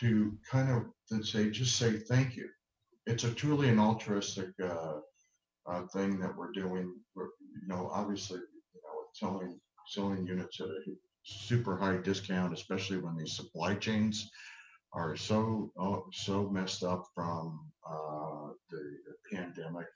to 0.00 0.36
kind 0.50 0.70
of 0.70 1.24
say, 1.26 1.50
just 1.50 1.76
say 1.76 1.98
thank 1.98 2.36
you. 2.36 2.48
It's 3.06 3.24
a 3.24 3.32
truly 3.32 3.68
an 3.68 3.78
altruistic 3.78 4.50
uh, 4.62 5.00
uh, 5.66 5.82
thing 5.92 6.18
that 6.20 6.36
we're 6.36 6.52
doing. 6.52 6.94
We're, 7.14 7.28
you 7.40 7.68
know, 7.68 7.90
obviously, 7.92 8.38
you 8.38 8.80
know, 8.82 9.04
selling 9.12 9.60
selling 9.86 10.26
units 10.26 10.60
at 10.60 10.68
a 10.68 10.80
super 11.24 11.76
high 11.76 11.98
discount, 11.98 12.54
especially 12.54 12.98
when 12.98 13.16
these 13.16 13.36
supply 13.36 13.74
chains 13.74 14.30
are 14.92 15.16
so 15.16 15.72
oh, 15.78 16.06
so 16.12 16.48
messed 16.50 16.84
up 16.84 17.04
from 17.14 17.60
uh, 17.88 18.48
the, 18.70 18.80
pandemic. 19.32 19.86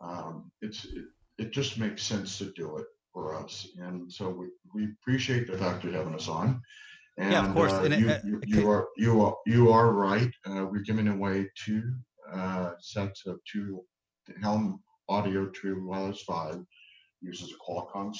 Um, 0.00 0.50
it's 0.60 0.84
it, 0.84 1.04
it 1.38 1.50
just 1.52 1.78
makes 1.78 2.02
sense 2.02 2.38
to 2.38 2.52
do 2.52 2.76
it 2.78 2.86
for 3.12 3.34
us, 3.34 3.66
and 3.78 4.12
so 4.12 4.28
we, 4.28 4.46
we 4.74 4.88
appreciate 5.00 5.46
the 5.46 5.58
fact 5.58 5.84
you're 5.84 5.92
having 5.92 6.14
us 6.14 6.28
on. 6.28 6.60
And, 7.18 7.32
yeah, 7.32 7.46
of 7.46 7.54
course. 7.54 7.72
Uh, 7.72 7.84
you, 7.84 8.08
it, 8.08 8.24
you, 8.24 8.42
you, 8.46 8.70
are 8.70 8.88
you 8.96 9.22
are 9.22 9.36
you 9.46 9.70
are 9.70 9.92
right. 9.92 10.30
Uh, 10.44 10.66
we're 10.70 10.82
giving 10.82 11.08
away 11.08 11.48
two 11.56 11.94
uh, 12.32 12.72
sets 12.80 13.26
of 13.26 13.38
two 13.50 13.80
Helm 14.42 14.82
Audio 15.08 15.46
True 15.46 15.86
Wireless 15.86 16.22
Five 16.22 16.60
uses 17.22 17.52
a 17.52 17.70
Qualcomm 17.70 18.14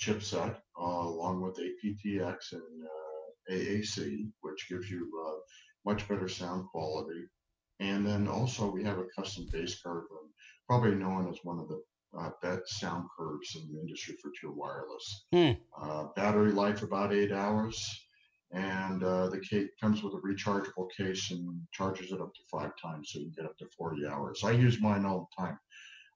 chipset 0.00 0.56
uh, 0.80 0.84
along 0.84 1.42
with 1.42 1.58
aptX 1.58 2.52
and 2.52 2.62
uh, 2.84 3.52
AAC, 3.52 4.28
which 4.40 4.68
gives 4.68 4.90
you 4.90 5.08
uh, 5.26 5.38
much 5.84 6.06
better 6.08 6.28
sound 6.28 6.66
quality. 6.68 7.24
And 7.80 8.06
then 8.06 8.28
also 8.28 8.70
we 8.70 8.84
have 8.84 8.98
a 8.98 9.06
custom 9.16 9.46
bass 9.52 9.80
card 9.80 10.04
um, 10.12 10.30
probably 10.68 10.94
known 10.94 11.28
as 11.28 11.38
one 11.42 11.58
of 11.58 11.68
the 11.68 11.82
uh, 12.18 12.30
best 12.42 12.78
sound 12.78 13.06
curves 13.16 13.56
in 13.56 13.72
the 13.72 13.80
industry 13.80 14.16
for 14.20 14.30
true 14.34 14.54
wireless. 14.54 15.24
Hmm. 15.32 15.52
Uh, 15.80 16.04
battery 16.14 16.52
life 16.52 16.82
about 16.82 17.12
eight 17.12 17.32
hours, 17.32 18.06
and 18.52 19.02
uh, 19.02 19.28
the 19.28 19.40
case 19.40 19.68
comes 19.80 20.02
with 20.02 20.14
a 20.14 20.18
rechargeable 20.18 20.88
case 20.96 21.30
and 21.30 21.60
charges 21.72 22.12
it 22.12 22.20
up 22.20 22.34
to 22.34 22.40
five 22.50 22.72
times, 22.80 23.10
so 23.10 23.18
you 23.18 23.26
can 23.26 23.44
get 23.44 23.44
up 23.46 23.56
to 23.58 23.66
40 23.76 24.06
hours. 24.06 24.44
I 24.44 24.50
use 24.50 24.80
mine 24.80 25.06
all 25.06 25.28
the 25.36 25.42
time 25.42 25.58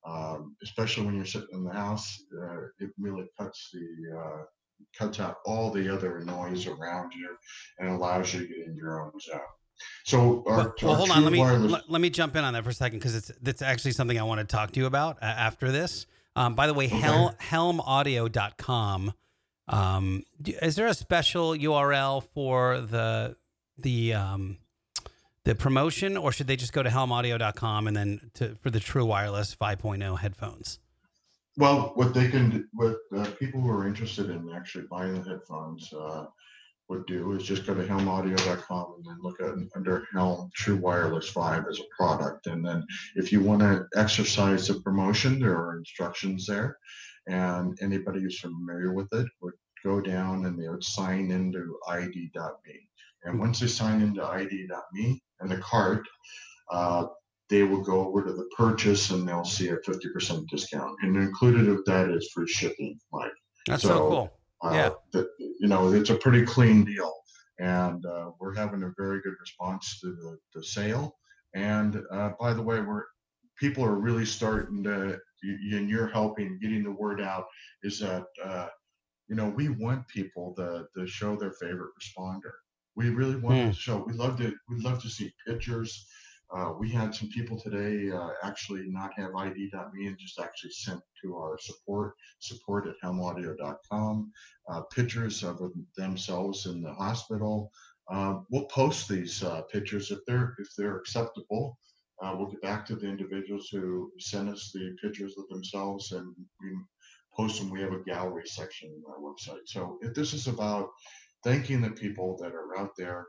um, 0.07 0.57
especially 0.63 1.05
when 1.05 1.17
you're 1.17 1.25
sitting 1.25 1.49
in 1.53 1.65
the 1.65 1.73
house. 1.73 2.23
Uh, 2.33 2.67
it 2.79 2.91
really 2.99 3.27
cuts 3.39 3.71
the 3.73 4.19
uh, 4.19 4.43
cuts 4.97 5.21
out 5.21 5.39
all 5.45 5.71
the 5.71 5.93
other 5.93 6.21
noise 6.21 6.67
around 6.67 7.13
you 7.13 7.37
and 7.79 7.89
allows 7.89 8.33
you 8.33 8.41
to 8.41 8.47
get 8.47 8.67
into 8.67 8.77
your 8.77 9.03
own 9.03 9.13
zone. 9.21 9.41
So, 10.05 10.45
our, 10.47 10.57
well, 10.57 10.75
well 10.83 10.95
hold 10.95 11.11
on. 11.11 11.25
Let 11.25 11.33
me 11.33 11.39
wireless... 11.39 11.83
let, 11.89 12.01
me 12.01 12.11
jump 12.11 12.37
in 12.37 12.45
on 12.45 12.55
that 12.55 12.65
for 12.65 12.71
a 12.71 12.75
second 12.75 12.99
because 12.99 13.15
it's 13.15 13.33
that's 13.43 13.63
actually 13.63 13.93
something 13.93 14.19
I 14.19 14.23
want 14.23 14.41
to 14.41 14.47
talk 14.47 14.73
to 14.73 14.81
you 14.81 14.87
about 14.87 15.17
uh, 15.23 15.27
after 15.27 15.73
this. 15.73 16.07
Um, 16.35 16.55
by 16.55 16.67
the 16.67 16.75
way, 16.75 16.87
okay. 16.87 16.99
Helm, 16.99 17.33
helmaudio.com. 17.81 19.15
Um, 19.69 20.23
is 20.45 20.77
there 20.77 20.87
a 20.87 20.95
special 20.95 21.53
URL 21.53 22.23
for 22.35 22.81
the 22.81 23.37
the 23.79 24.15
um, 24.15 24.59
the 25.47 25.55
promotion, 25.55 26.17
or 26.17 26.33
should 26.33 26.49
they 26.49 26.57
just 26.57 26.73
go 26.73 26.83
to 26.83 26.91
helmaudio.com 26.91 27.87
and 27.87 27.97
then 27.97 28.31
to, 28.35 28.57
for 28.57 28.69
the 28.69 28.81
true 28.81 29.05
wireless 29.05 29.55
5.0 29.55 30.19
headphones? 30.19 30.81
Well, 31.57 31.93
what 31.95 32.13
they 32.15 32.29
can, 32.29 32.69
what 32.75 32.97
uh, 33.17 33.31
people 33.39 33.61
who 33.61 33.71
are 33.71 33.87
interested 33.87 34.29
in 34.29 34.51
actually 34.55 34.87
buying 34.91 35.15
the 35.15 35.31
headphones 35.31 35.93
uh, 35.93 36.27
would 36.89 37.07
do 37.07 37.33
is 37.33 37.43
just 37.43 37.67
go 37.67 37.75
to 37.75 37.83
helmaudio.com 37.83 38.95
and 38.97 39.05
then 39.05 39.19
look 39.21 39.41
at 39.41 39.55
under 39.75 40.07
Helm 40.13 40.51
True 40.55 40.77
Wireless 40.77 41.29
5 41.29 41.65
as 41.69 41.81
a 41.81 41.97
product. 41.97 42.47
And 42.47 42.65
then 42.65 42.85
if 43.17 43.33
you 43.33 43.41
want 43.41 43.61
to 43.61 43.87
exercise 43.97 44.69
the 44.69 44.75
promotion, 44.81 45.41
there 45.41 45.57
are 45.57 45.79
instructions 45.79 46.47
there. 46.47 46.79
And 47.27 47.77
anybody 47.83 48.21
who's 48.21 48.39
familiar 48.39 48.93
with 48.93 49.13
it 49.13 49.27
would 49.41 49.55
go 49.85 50.01
down 50.01 50.47
and 50.47 50.61
they 50.61 50.69
would 50.69 50.85
sign 50.85 51.31
into 51.31 51.77
ID.me. 51.89 52.89
And 53.25 53.41
once 53.41 53.59
they 53.59 53.67
sign 53.67 54.01
into 54.01 54.25
ID.me 54.25 55.23
and 55.41 55.51
the 55.51 55.59
cart, 55.59 56.07
uh, 56.71 57.07
they 57.49 57.63
will 57.65 57.83
go 57.83 58.07
over 58.07 58.25
to 58.25 58.33
the 58.33 58.49
purchase 58.57 59.11
and 59.11 59.29
they'll 59.29 59.45
see 59.45 59.69
a 59.69 59.77
50% 59.77 60.47
discount. 60.49 60.97
And 61.03 61.17
included 61.17 61.69
with 61.69 61.85
that 61.87 62.11
is 62.11 62.31
free 62.33 62.49
shipping, 62.49 62.99
Mike. 63.13 63.33
That's 63.67 63.83
so, 63.83 63.89
so 63.89 64.09
cool. 64.09 64.36
Uh, 64.63 64.91
yeah. 65.15 65.23
You 65.39 65.69
know, 65.69 65.93
it's 65.93 66.11
a 66.11 66.17
pretty 66.17 66.45
clean 66.45 66.85
deal. 66.85 67.13
And 67.59 68.05
uh, 68.05 68.31
we're 68.39 68.55
having 68.55 68.83
a 68.83 68.93
very 68.97 69.21
good 69.23 69.35
response 69.41 70.01
to 70.01 70.09
the, 70.09 70.39
the 70.55 70.65
sale. 70.65 71.17
And 71.55 72.03
uh, 72.11 72.31
by 72.39 72.53
the 72.53 72.63
way, 72.63 72.81
we're 72.81 73.05
people 73.59 73.83
are 73.85 73.95
really 73.95 74.27
starting 74.27 74.85
to, 74.85 75.19
and 75.43 75.89
you're 75.89 76.09
helping 76.09 76.59
getting 76.61 76.83
the 76.83 76.91
word 76.91 77.23
out, 77.23 77.47
is 77.83 77.99
that 78.01 78.27
uh, 78.45 78.67
you 79.29 79.37
know 79.37 79.49
we 79.49 79.71
want 79.71 80.07
people 80.09 80.55
to, 80.57 80.87
to 80.95 81.07
show 81.07 81.35
their 81.35 81.53
favorite 81.53 81.93
responder 81.99 82.53
we 82.97 83.11
really 83.11 83.37
want 83.37 83.57
mm. 83.57 83.69
to 83.69 83.79
show. 83.79 84.05
We 84.07 84.15
love 84.15 84.39
to. 84.39 84.53
We 84.69 84.81
love 84.81 85.01
to 85.03 85.09
see 85.09 85.33
pictures. 85.47 86.07
Uh, 86.55 86.73
we 86.79 86.89
had 86.89 87.15
some 87.15 87.29
people 87.29 87.59
today 87.59 88.11
uh, 88.11 88.31
actually 88.43 88.85
not 88.87 89.13
have 89.17 89.35
ID.me 89.35 90.07
and 90.07 90.19
just 90.19 90.39
actually 90.39 90.71
sent 90.71 91.01
to 91.23 91.37
our 91.37 91.59
support 91.59 92.15
support 92.39 92.87
at 92.87 92.95
helmaudio.com 93.03 94.31
uh, 94.69 94.81
pictures 94.95 95.43
of 95.43 95.61
themselves 95.97 96.67
in 96.67 96.83
the 96.83 96.93
hospital. 96.93 97.71
Uh, 98.09 98.39
we'll 98.51 98.67
post 98.67 99.09
these 99.09 99.43
uh, 99.43 99.63
pictures 99.73 100.13
if 100.13 100.21
they're 100.27 100.55
if 100.59 100.69
they're 100.79 100.97
acceptable. 100.97 101.77
We'll 102.23 102.51
get 102.51 102.63
back 102.63 102.87
to 102.87 102.97
the 102.97 103.07
individuals 103.07 103.69
who 103.71 104.11
sent 104.19 104.49
us 104.49 104.71
the 104.73 104.97
pictures 105.03 105.35
of 105.39 105.49
themselves 105.49 106.13
and 106.13 106.35
we 106.63 106.71
post 107.37 107.61
them. 107.61 107.71
We 107.71 107.83
have 107.83 107.93
a 107.93 108.03
gallery 108.05 108.47
section 108.47 108.91
on 109.07 109.13
our 109.13 109.21
website. 109.21 109.67
So 109.67 109.99
if 110.01 110.15
this 110.15 110.33
is 110.33 110.47
about 110.47 110.89
thanking 111.45 111.81
the 111.81 111.91
people 111.91 112.37
that 112.41 112.53
are 112.53 112.79
out 112.79 112.93
there 112.97 113.27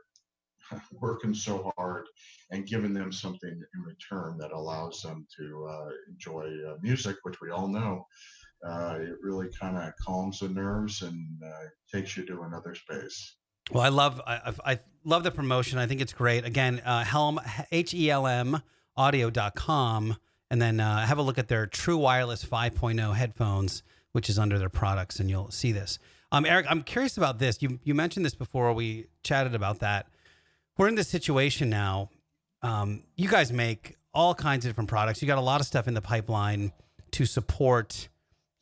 working 0.92 1.34
so 1.34 1.72
hard 1.76 2.06
and 2.50 2.66
giving 2.66 2.94
them 2.94 3.12
something 3.12 3.50
in 3.50 3.80
return 3.82 4.36
that 4.38 4.52
allows 4.52 5.02
them 5.02 5.26
to 5.36 5.66
uh, 5.70 5.88
enjoy 6.08 6.50
uh, 6.68 6.74
music, 6.82 7.16
which 7.22 7.40
we 7.40 7.50
all 7.50 7.68
know. 7.68 8.06
Uh, 8.66 8.98
it 9.00 9.16
really 9.22 9.48
kind 9.58 9.76
of 9.76 9.92
calms 10.04 10.40
the 10.40 10.48
nerves 10.48 11.02
and 11.02 11.42
uh, 11.44 11.66
takes 11.92 12.16
you 12.16 12.26
to 12.26 12.42
another 12.42 12.74
space. 12.74 13.36
Well, 13.70 13.84
I 13.84 13.88
love 13.88 14.20
I, 14.26 14.54
I 14.64 14.78
love 15.04 15.24
the 15.24 15.30
promotion. 15.30 15.78
I 15.78 15.86
think 15.86 16.00
it's 16.00 16.12
great. 16.12 16.44
Again, 16.44 16.80
uh, 16.84 17.04
Helm 17.04 17.38
H 17.70 17.94
E 17.94 18.10
L 18.10 18.26
M 18.26 18.62
audio.com 18.96 20.16
and 20.50 20.60
then 20.60 20.80
uh, 20.80 21.06
have 21.06 21.18
a 21.18 21.22
look 21.22 21.38
at 21.38 21.48
their 21.48 21.66
True 21.66 21.98
Wireless 21.98 22.44
5.0 22.44 23.14
headphones, 23.14 23.82
which 24.12 24.28
is 24.28 24.38
under 24.38 24.58
their 24.58 24.70
products, 24.70 25.20
and 25.20 25.30
you'll 25.30 25.50
see 25.50 25.72
this. 25.72 25.98
Um, 26.32 26.44
Eric, 26.44 26.66
I'm 26.68 26.82
curious 26.82 27.16
about 27.16 27.38
this. 27.38 27.62
You 27.62 27.78
you 27.84 27.94
mentioned 27.94 28.24
this 28.24 28.34
before 28.34 28.72
we 28.72 29.06
chatted 29.22 29.54
about 29.54 29.80
that. 29.80 30.08
We're 30.78 30.86
in 30.86 30.94
this 30.94 31.08
situation 31.08 31.68
now. 31.68 32.10
Um, 32.62 33.02
you 33.16 33.28
guys 33.28 33.52
make 33.52 33.96
all 34.14 34.32
kinds 34.32 34.64
of 34.64 34.70
different 34.70 34.88
products. 34.88 35.20
You 35.20 35.26
got 35.26 35.38
a 35.38 35.42
lot 35.42 35.60
of 35.60 35.66
stuff 35.66 35.88
in 35.88 35.94
the 35.94 36.00
pipeline 36.00 36.72
to 37.10 37.26
support 37.26 38.08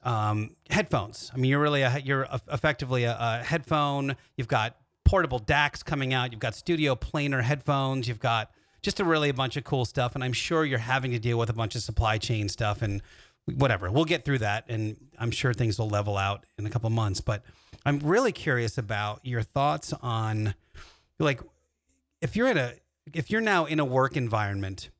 um, 0.02 0.56
headphones. 0.70 1.30
I 1.34 1.36
mean, 1.36 1.50
you're 1.50 1.60
really 1.60 1.82
a, 1.82 1.98
you're 1.98 2.26
effectively 2.50 3.04
a, 3.04 3.16
a 3.18 3.44
headphone. 3.44 4.16
You've 4.38 4.48
got 4.48 4.76
portable 5.04 5.38
DACs 5.40 5.84
coming 5.84 6.14
out. 6.14 6.32
You've 6.32 6.40
got 6.40 6.54
studio 6.54 6.94
planar 6.94 7.42
headphones. 7.42 8.08
You've 8.08 8.18
got 8.18 8.50
just 8.80 8.98
a 8.98 9.04
really 9.04 9.28
a 9.28 9.34
bunch 9.34 9.58
of 9.58 9.64
cool 9.64 9.84
stuff. 9.84 10.14
And 10.14 10.24
I'm 10.24 10.32
sure 10.32 10.64
you're 10.64 10.78
having 10.78 11.10
to 11.10 11.18
deal 11.18 11.38
with 11.38 11.50
a 11.50 11.54
bunch 11.54 11.74
of 11.74 11.82
supply 11.82 12.16
chain 12.16 12.48
stuff 12.48 12.80
and 12.80 13.02
whatever. 13.44 13.90
We'll 13.90 14.06
get 14.06 14.24
through 14.24 14.38
that, 14.38 14.64
and 14.68 14.96
I'm 15.18 15.30
sure 15.30 15.52
things 15.52 15.78
will 15.78 15.88
level 15.88 16.16
out 16.16 16.44
in 16.58 16.66
a 16.66 16.70
couple 16.70 16.88
months. 16.90 17.20
But 17.20 17.42
I'm 17.84 17.98
really 17.98 18.32
curious 18.32 18.78
about 18.78 19.20
your 19.22 19.42
thoughts 19.42 19.92
on, 20.02 20.54
like, 21.18 21.40
if 22.20 22.36
you're 22.36 22.48
in 22.48 22.58
a 22.58 22.74
if 23.12 23.30
you're 23.30 23.40
now 23.40 23.64
in 23.64 23.78
a 23.78 23.84
work 23.84 24.16
environment 24.16 24.90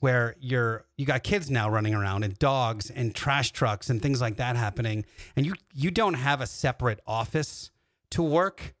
where 0.00 0.36
you're 0.38 0.84
you 0.96 1.06
got 1.06 1.22
kids 1.22 1.50
now 1.50 1.68
running 1.68 1.94
around 1.94 2.24
and 2.24 2.38
dogs 2.38 2.90
and 2.90 3.14
trash 3.14 3.52
trucks 3.52 3.88
and 3.88 4.02
things 4.02 4.20
like 4.20 4.36
that 4.36 4.56
happening 4.56 5.04
and 5.36 5.46
you 5.46 5.54
you 5.72 5.90
don't 5.90 6.14
have 6.14 6.40
a 6.40 6.46
separate 6.46 7.00
office 7.06 7.70
to 8.10 8.22
work 8.22 8.74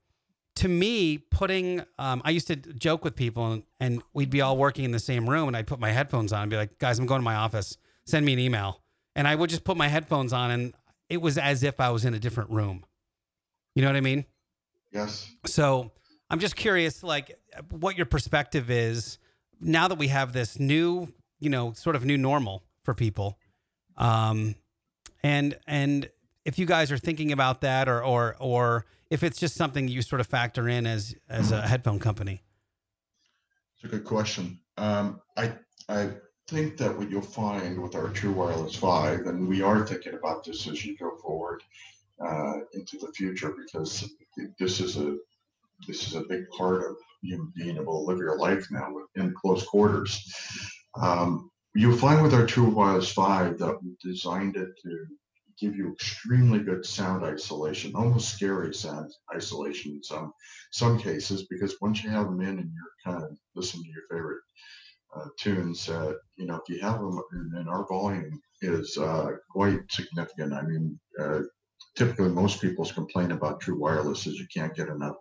to 0.56 0.68
me, 0.68 1.18
putting, 1.18 1.82
um, 1.98 2.22
I 2.24 2.30
used 2.30 2.46
to 2.46 2.56
joke 2.56 3.04
with 3.04 3.16
people 3.16 3.52
and, 3.52 3.62
and, 3.80 4.02
we'd 4.12 4.30
be 4.30 4.40
all 4.40 4.56
working 4.56 4.84
in 4.84 4.92
the 4.92 4.98
same 4.98 5.28
room 5.28 5.48
and 5.48 5.56
I'd 5.56 5.66
put 5.66 5.80
my 5.80 5.90
headphones 5.90 6.32
on 6.32 6.42
and 6.42 6.50
be 6.50 6.56
like, 6.56 6.78
guys, 6.78 6.98
I'm 6.98 7.06
going 7.06 7.20
to 7.20 7.24
my 7.24 7.34
office. 7.34 7.76
Send 8.06 8.24
me 8.24 8.34
an 8.34 8.38
email. 8.38 8.80
And 9.16 9.26
I 9.26 9.34
would 9.34 9.50
just 9.50 9.64
put 9.64 9.76
my 9.76 9.88
headphones 9.88 10.32
on 10.32 10.50
and 10.50 10.74
it 11.08 11.20
was 11.20 11.38
as 11.38 11.62
if 11.62 11.80
I 11.80 11.90
was 11.90 12.04
in 12.04 12.14
a 12.14 12.18
different 12.18 12.50
room. 12.50 12.84
You 13.74 13.82
know 13.82 13.88
what 13.88 13.96
I 13.96 14.00
mean? 14.00 14.24
Yes. 14.92 15.28
So 15.46 15.90
I'm 16.34 16.40
just 16.40 16.56
curious, 16.56 17.04
like, 17.04 17.38
what 17.70 17.96
your 17.96 18.06
perspective 18.06 18.68
is 18.68 19.18
now 19.60 19.86
that 19.86 19.98
we 19.98 20.08
have 20.08 20.32
this 20.32 20.58
new, 20.58 21.06
you 21.38 21.48
know, 21.48 21.74
sort 21.74 21.94
of 21.94 22.04
new 22.04 22.18
normal 22.18 22.64
for 22.82 22.92
people. 22.92 23.38
Um, 23.96 24.56
and, 25.22 25.56
and 25.68 26.10
if 26.44 26.58
you 26.58 26.66
guys 26.66 26.90
are 26.90 26.98
thinking 26.98 27.30
about 27.30 27.60
that 27.60 27.88
or, 27.88 28.02
or, 28.02 28.34
or, 28.40 28.84
if 29.10 29.22
it's 29.22 29.38
just 29.38 29.54
something 29.54 29.86
you 29.86 30.02
sort 30.02 30.20
of 30.20 30.26
factor 30.26 30.68
in 30.68 30.88
as 30.88 31.14
as 31.28 31.52
a 31.52 31.62
headphone 31.62 32.00
company. 32.00 32.42
It's 33.76 33.84
a 33.84 33.88
good 33.88 34.02
question. 34.02 34.58
Um, 34.76 35.20
I 35.36 35.52
I 35.88 36.10
think 36.48 36.78
that 36.78 36.98
what 36.98 37.10
you'll 37.10 37.22
find 37.22 37.80
with 37.80 37.94
our 37.94 38.08
True 38.08 38.32
Wireless 38.32 38.74
Five, 38.74 39.26
and 39.26 39.46
we 39.46 39.62
are 39.62 39.86
thinking 39.86 40.14
about 40.14 40.42
this 40.42 40.66
as 40.66 40.84
you 40.84 40.96
go 40.96 41.16
forward 41.18 41.62
uh, 42.18 42.54
into 42.72 42.98
the 42.98 43.12
future, 43.12 43.54
because 43.56 44.10
this 44.58 44.80
is 44.80 44.96
a 44.96 45.16
this 45.86 46.06
is 46.06 46.14
a 46.14 46.24
big 46.28 46.48
part 46.56 46.84
of 46.84 46.96
you 47.22 47.50
being 47.56 47.76
able 47.76 48.04
to 48.04 48.10
live 48.10 48.18
your 48.18 48.38
life 48.38 48.66
now 48.70 48.92
in 49.16 49.34
close 49.34 49.64
quarters. 49.64 50.32
Um, 51.00 51.50
you'll 51.74 51.96
find 51.96 52.22
with 52.22 52.34
our 52.34 52.46
True 52.46 52.68
Wireless 52.68 53.12
Five 53.12 53.58
that 53.58 53.76
we 53.82 53.96
designed 54.02 54.56
it 54.56 54.68
to 54.82 55.06
give 55.60 55.76
you 55.76 55.92
extremely 55.92 56.58
good 56.58 56.84
sound 56.84 57.24
isolation, 57.24 57.94
almost 57.94 58.34
scary 58.34 58.74
sound 58.74 59.10
isolation 59.34 59.92
in 59.92 60.02
some 60.02 60.32
some 60.72 60.98
cases, 60.98 61.46
because 61.48 61.76
once 61.80 62.02
you 62.02 62.10
have 62.10 62.26
them 62.26 62.40
in 62.40 62.58
and 62.58 62.70
you're 62.72 63.12
kind 63.12 63.24
of 63.24 63.36
listening 63.54 63.84
to 63.84 63.90
your 63.90 64.02
favorite 64.10 64.42
uh, 65.16 65.28
tunes, 65.38 65.88
uh, 65.88 66.12
you 66.36 66.46
know, 66.46 66.56
if 66.56 66.68
you 66.68 66.80
have 66.80 66.98
them 66.98 67.20
and 67.54 67.68
our 67.68 67.86
volume 67.88 68.40
is 68.62 68.96
uh, 68.98 69.30
quite 69.50 69.80
significant. 69.90 70.52
I 70.52 70.62
mean, 70.62 70.98
uh, 71.20 71.40
typically 71.96 72.30
most 72.30 72.60
people's 72.60 72.92
complaint 72.92 73.32
about 73.32 73.60
true 73.60 73.78
wireless 73.78 74.26
is 74.26 74.38
you 74.38 74.46
can't 74.52 74.74
get 74.74 74.88
enough 74.88 75.16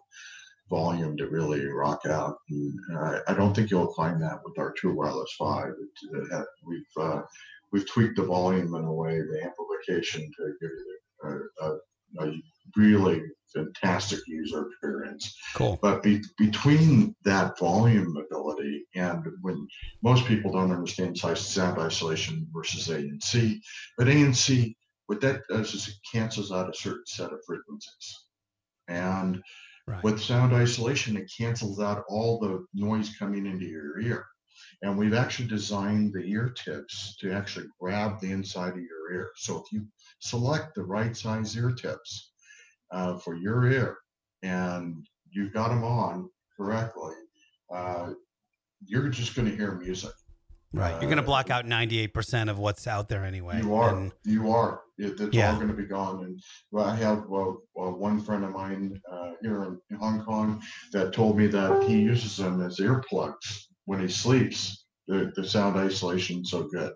volume 0.69 1.17
to 1.17 1.27
really 1.27 1.65
rock 1.65 2.05
out. 2.05 2.37
And, 2.49 2.79
uh, 2.95 3.19
I 3.27 3.33
don't 3.33 3.53
think 3.55 3.69
you'll 3.69 3.93
find 3.93 4.21
that 4.21 4.39
with 4.43 4.57
our 4.57 4.71
True 4.73 4.95
Wireless 4.95 5.33
5. 5.37 5.67
It, 5.69 6.31
it, 6.31 6.45
we've 6.65 6.81
uh, 6.97 7.21
we've 7.71 7.89
tweaked 7.89 8.17
the 8.17 8.23
volume 8.23 8.73
in 8.75 8.85
a 8.85 8.93
way, 8.93 9.19
the 9.19 9.43
amplification 9.43 10.31
to 10.37 10.53
give 10.61 10.69
you 10.71 10.99
a, 11.59 11.65
a, 11.65 12.27
a 12.27 12.33
really 12.77 13.21
fantastic 13.53 14.19
user 14.27 14.67
experience. 14.67 15.35
Cool. 15.55 15.79
But 15.81 16.03
be, 16.03 16.21
between 16.37 17.15
that 17.23 17.57
volume 17.57 18.15
ability 18.17 18.85
and 18.95 19.25
when 19.41 19.67
most 20.01 20.25
people 20.25 20.51
don't 20.51 20.71
understand 20.71 21.17
sound 21.17 21.79
isolation 21.79 22.47
versus 22.53 22.87
ANC, 22.87 23.59
but 23.97 24.07
ANC, 24.07 24.75
what 25.07 25.21
that 25.21 25.41
does 25.49 25.73
is 25.73 25.87
it 25.87 25.95
cancels 26.11 26.51
out 26.51 26.69
a 26.69 26.73
certain 26.73 27.05
set 27.05 27.33
of 27.33 27.39
frequencies. 27.45 28.25
And 28.87 29.41
right. 29.87 30.03
with 30.03 30.21
sound 30.21 30.53
isolation, 30.53 31.17
it 31.17 31.31
cancels 31.35 31.79
out 31.79 32.03
all 32.07 32.39
the 32.39 32.65
noise 32.73 33.15
coming 33.17 33.45
into 33.45 33.65
your 33.65 33.99
ear. 33.99 34.25
And 34.81 34.97
we've 34.97 35.13
actually 35.13 35.47
designed 35.47 36.13
the 36.13 36.23
ear 36.23 36.49
tips 36.49 37.15
to 37.21 37.31
actually 37.31 37.67
grab 37.79 38.19
the 38.19 38.31
inside 38.31 38.73
of 38.73 38.81
your 38.81 39.13
ear. 39.13 39.31
So 39.37 39.57
if 39.57 39.71
you 39.71 39.87
select 40.19 40.75
the 40.75 40.83
right 40.83 41.15
size 41.15 41.55
ear 41.57 41.71
tips 41.71 42.31
uh, 42.91 43.17
for 43.17 43.35
your 43.35 43.65
ear 43.71 43.97
and 44.41 45.05
you've 45.31 45.53
got 45.53 45.69
them 45.69 45.83
on 45.83 46.29
correctly, 46.57 47.15
uh, 47.73 48.11
you're 48.85 49.09
just 49.09 49.35
going 49.35 49.49
to 49.49 49.55
hear 49.55 49.75
music. 49.75 50.11
Right. 50.73 50.91
You're 50.93 51.09
going 51.09 51.17
to 51.17 51.23
uh, 51.23 51.25
block 51.25 51.51
out 51.51 51.65
98% 51.65 52.49
of 52.49 52.57
what's 52.57 52.87
out 52.87 53.07
there 53.07 53.23
anyway. 53.23 53.61
You 53.61 53.75
are. 53.75 53.95
And, 53.95 54.11
you 54.25 54.51
are. 54.51 54.81
It, 54.97 55.19
it's 55.19 55.35
yeah. 55.35 55.51
all 55.51 55.55
going 55.55 55.67
to 55.67 55.73
be 55.73 55.85
gone. 55.85 56.23
And 56.23 56.41
well, 56.71 56.85
I 56.85 56.95
have 56.95 57.25
well, 57.27 57.61
well, 57.75 57.91
one 57.93 58.19
friend 58.19 58.43
of 58.43 58.51
mine 58.51 58.99
uh, 59.11 59.31
here 59.41 59.63
in 59.63 59.97
Hong 59.97 60.23
Kong 60.25 60.61
that 60.91 61.13
told 61.13 61.37
me 61.37 61.47
that 61.47 61.83
he 61.83 61.99
uses 61.99 62.37
them 62.37 62.61
as 62.61 62.77
earplugs 62.77 63.67
when 63.85 63.99
he 63.99 64.07
sleeps, 64.07 64.85
the, 65.07 65.31
the 65.35 65.47
sound 65.47 65.77
isolation 65.77 66.41
is 66.41 66.49
so 66.49 66.63
good. 66.63 66.93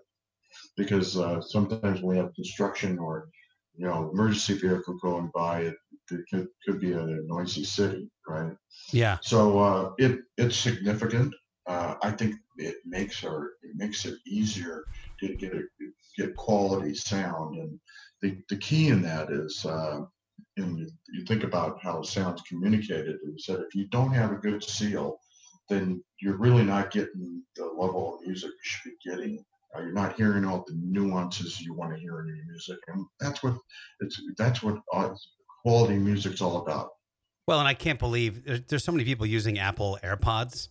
Because 0.76 1.16
uh, 1.16 1.40
sometimes 1.40 2.00
when 2.00 2.16
we 2.16 2.16
have 2.16 2.34
construction 2.34 2.98
or 2.98 3.28
you 3.76 3.86
know 3.86 4.10
emergency 4.12 4.54
vehicle 4.54 4.98
going 5.00 5.30
by, 5.34 5.62
it, 5.62 5.74
it 6.10 6.20
could, 6.32 6.48
could 6.66 6.80
be 6.80 6.92
a 6.92 7.04
noisy 7.26 7.64
city, 7.64 8.10
right? 8.26 8.52
Yeah. 8.92 9.18
So 9.22 9.58
uh, 9.58 9.90
it 9.98 10.20
it's 10.36 10.56
significant. 10.56 11.34
Uh, 11.66 11.96
I 12.02 12.10
think 12.12 12.34
it 12.58 12.76
makes 12.84 13.24
our 13.24 13.52
it 13.62 13.76
makes 13.76 14.04
it 14.04 14.18
easier 14.26 14.84
to 15.20 15.34
get 15.34 15.54
a 15.54 15.62
get 16.16 16.36
quality 16.36 16.94
sound, 16.94 17.56
and 17.56 17.78
the 18.20 18.38
the 18.48 18.56
key 18.56 18.88
in 18.88 19.02
that 19.02 19.30
is. 19.30 19.64
Uh, 19.64 20.00
and 20.56 20.78
you, 20.78 21.24
think 21.26 21.44
about 21.44 21.78
how 21.82 22.02
sound's 22.02 22.42
communicated 22.42 23.16
is 23.34 23.44
that 23.46 23.60
if 23.60 23.74
you 23.74 23.86
don't 23.88 24.12
have 24.12 24.32
a 24.32 24.36
good 24.36 24.62
seal, 24.62 25.18
then 25.68 26.02
you're 26.20 26.36
really 26.36 26.64
not 26.64 26.90
getting 26.90 27.42
the 27.56 27.64
level 27.64 28.14
of 28.14 28.26
music 28.26 28.50
you 28.50 28.56
should 28.62 28.90
be 28.90 29.10
getting. 29.10 29.44
Uh, 29.74 29.80
you're 29.80 29.92
not 29.92 30.16
hearing 30.16 30.44
all 30.44 30.64
the 30.66 30.74
nuances 30.74 31.60
you 31.60 31.74
want 31.74 31.92
to 31.92 32.00
hear 32.00 32.20
in 32.20 32.26
your 32.26 32.44
music, 32.46 32.78
and 32.88 33.04
that's 33.20 33.42
what 33.42 33.54
it's 34.00 34.20
that's 34.36 34.62
what 34.62 34.78
uh, 34.92 35.10
quality 35.62 35.96
music's 35.96 36.40
all 36.40 36.62
about. 36.62 36.90
Well, 37.46 37.58
and 37.58 37.68
I 37.68 37.74
can't 37.74 37.98
believe 37.98 38.44
there's, 38.44 38.62
there's 38.62 38.84
so 38.84 38.92
many 38.92 39.04
people 39.04 39.26
using 39.26 39.58
Apple 39.58 39.98
AirPods, 40.02 40.68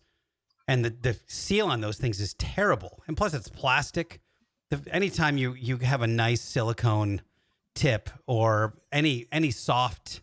and 0.68 0.84
the 0.84 0.90
the 0.90 1.20
seal 1.28 1.68
on 1.68 1.82
those 1.82 1.98
things 1.98 2.20
is 2.20 2.34
terrible, 2.36 3.04
and 3.08 3.16
plus 3.16 3.34
it's 3.34 3.50
plastic. 3.50 4.22
The, 4.70 4.82
anytime 4.92 5.38
you 5.38 5.54
you 5.54 5.78
have 5.78 6.02
a 6.02 6.08
nice 6.08 6.42
silicone 6.42 7.22
tip 7.76 8.10
or 8.26 8.74
any 8.92 9.28
any 9.32 9.52
soft 9.52 10.22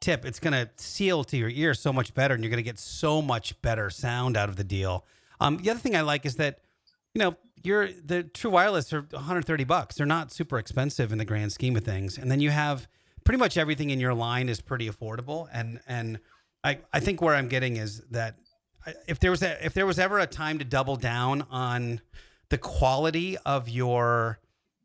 tip, 0.00 0.24
it's 0.24 0.38
going 0.38 0.52
to 0.52 0.70
seal 0.76 1.24
to 1.24 1.36
your 1.36 1.48
ear 1.48 1.74
so 1.74 1.92
much 1.92 2.14
better, 2.14 2.34
and 2.34 2.42
you're 2.42 2.50
going 2.50 2.58
to 2.58 2.62
get 2.62 2.78
so 2.78 3.22
much 3.22 3.60
better 3.62 3.90
sound 3.90 4.36
out 4.36 4.48
of 4.48 4.56
the 4.56 4.64
deal. 4.64 5.04
Um, 5.40 5.56
the 5.58 5.70
other 5.70 5.80
thing 5.80 5.96
I 5.96 6.02
like 6.02 6.26
is 6.26 6.36
that, 6.36 6.60
you 7.14 7.20
know, 7.20 7.36
you're 7.62 7.88
the 7.88 8.22
True 8.22 8.50
Wireless 8.50 8.92
are 8.92 9.00
130 9.00 9.64
bucks. 9.64 9.96
They're 9.96 10.06
not 10.06 10.30
super 10.30 10.58
expensive 10.58 11.10
in 11.10 11.18
the 11.18 11.24
grand 11.24 11.52
scheme 11.52 11.76
of 11.76 11.84
things, 11.84 12.18
and 12.18 12.30
then 12.30 12.40
you 12.40 12.50
have 12.50 12.86
pretty 13.24 13.38
much 13.38 13.56
everything 13.56 13.90
in 13.90 13.98
your 13.98 14.14
line 14.14 14.48
is 14.48 14.60
pretty 14.60 14.88
affordable. 14.88 15.48
And 15.52 15.80
and 15.88 16.20
I 16.62 16.78
I 16.92 17.00
think 17.00 17.20
where 17.22 17.34
I'm 17.34 17.48
getting 17.48 17.76
is 17.76 18.00
that 18.10 18.36
if 19.06 19.18
there 19.20 19.30
was 19.30 19.42
a, 19.42 19.64
if 19.64 19.74
there 19.74 19.86
was 19.86 19.98
ever 19.98 20.18
a 20.18 20.26
time 20.26 20.58
to 20.58 20.64
double 20.64 20.96
down 20.96 21.46
on 21.50 22.00
the 22.50 22.58
quality 22.58 23.36
of 23.38 23.68
your 23.68 24.38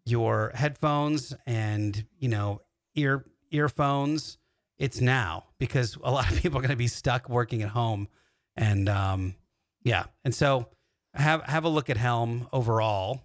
your 0.06 0.52
headphones 0.56 1.34
and 1.46 2.06
you 2.18 2.30
know 2.30 2.62
ear 2.96 3.26
earphones 3.52 4.38
it's 4.80 5.02
now 5.02 5.44
because 5.60 5.98
a 6.02 6.12
lot 6.12 6.32
of 6.32 6.42
people 6.42 6.58
are 6.58 6.62
going 6.62 6.72
to 6.72 6.78
be 6.78 6.88
stuck 6.88 7.30
working 7.30 7.62
at 7.62 7.70
home, 7.70 8.08
and 8.56 8.90
um, 8.90 9.36
yeah, 9.84 10.06
and 10.24 10.34
so 10.34 10.70
have 11.14 11.44
have 11.44 11.66
a 11.66 11.70
look 11.70 11.90
at 11.90 11.98
Helm 11.98 12.48
overall, 12.52 13.22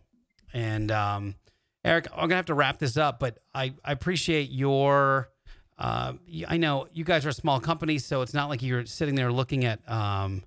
and 0.52 0.90
um, 0.90 1.36
Eric, 1.84 2.08
I'm 2.12 2.22
gonna 2.22 2.36
have 2.36 2.46
to 2.46 2.54
wrap 2.54 2.78
this 2.78 2.96
up, 2.96 3.20
but 3.20 3.38
I 3.54 3.74
I 3.84 3.92
appreciate 3.92 4.50
your. 4.50 5.30
Uh, 5.76 6.12
I 6.46 6.56
know 6.56 6.86
you 6.92 7.02
guys 7.02 7.26
are 7.26 7.30
a 7.30 7.32
small 7.32 7.58
company, 7.58 7.98
so 7.98 8.22
it's 8.22 8.34
not 8.34 8.48
like 8.48 8.62
you're 8.62 8.86
sitting 8.86 9.16
there 9.16 9.32
looking 9.32 9.64
at, 9.64 9.80
um, 9.90 10.44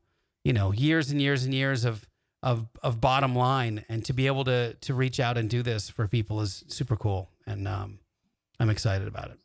you 0.48 0.54
know, 0.54 0.72
years 0.72 1.12
and 1.12 1.22
years 1.22 1.44
and 1.44 1.54
years 1.54 1.84
of 1.84 2.08
of 2.42 2.68
of 2.82 3.02
bottom 3.02 3.36
line, 3.36 3.84
and 3.90 4.06
to 4.06 4.14
be 4.14 4.28
able 4.28 4.46
to 4.46 4.76
to 4.76 4.94
reach 4.94 5.20
out 5.20 5.38
and 5.38 5.50
do 5.50 5.62
this 5.62 5.90
for 5.90 6.08
people 6.08 6.40
is 6.40 6.64
super 6.70 6.96
cool, 6.96 7.30
and 7.46 7.68
um, 7.68 8.00
I'm 8.58 8.70
excited 8.70 9.10
about 9.10 9.32
it. 9.32 9.40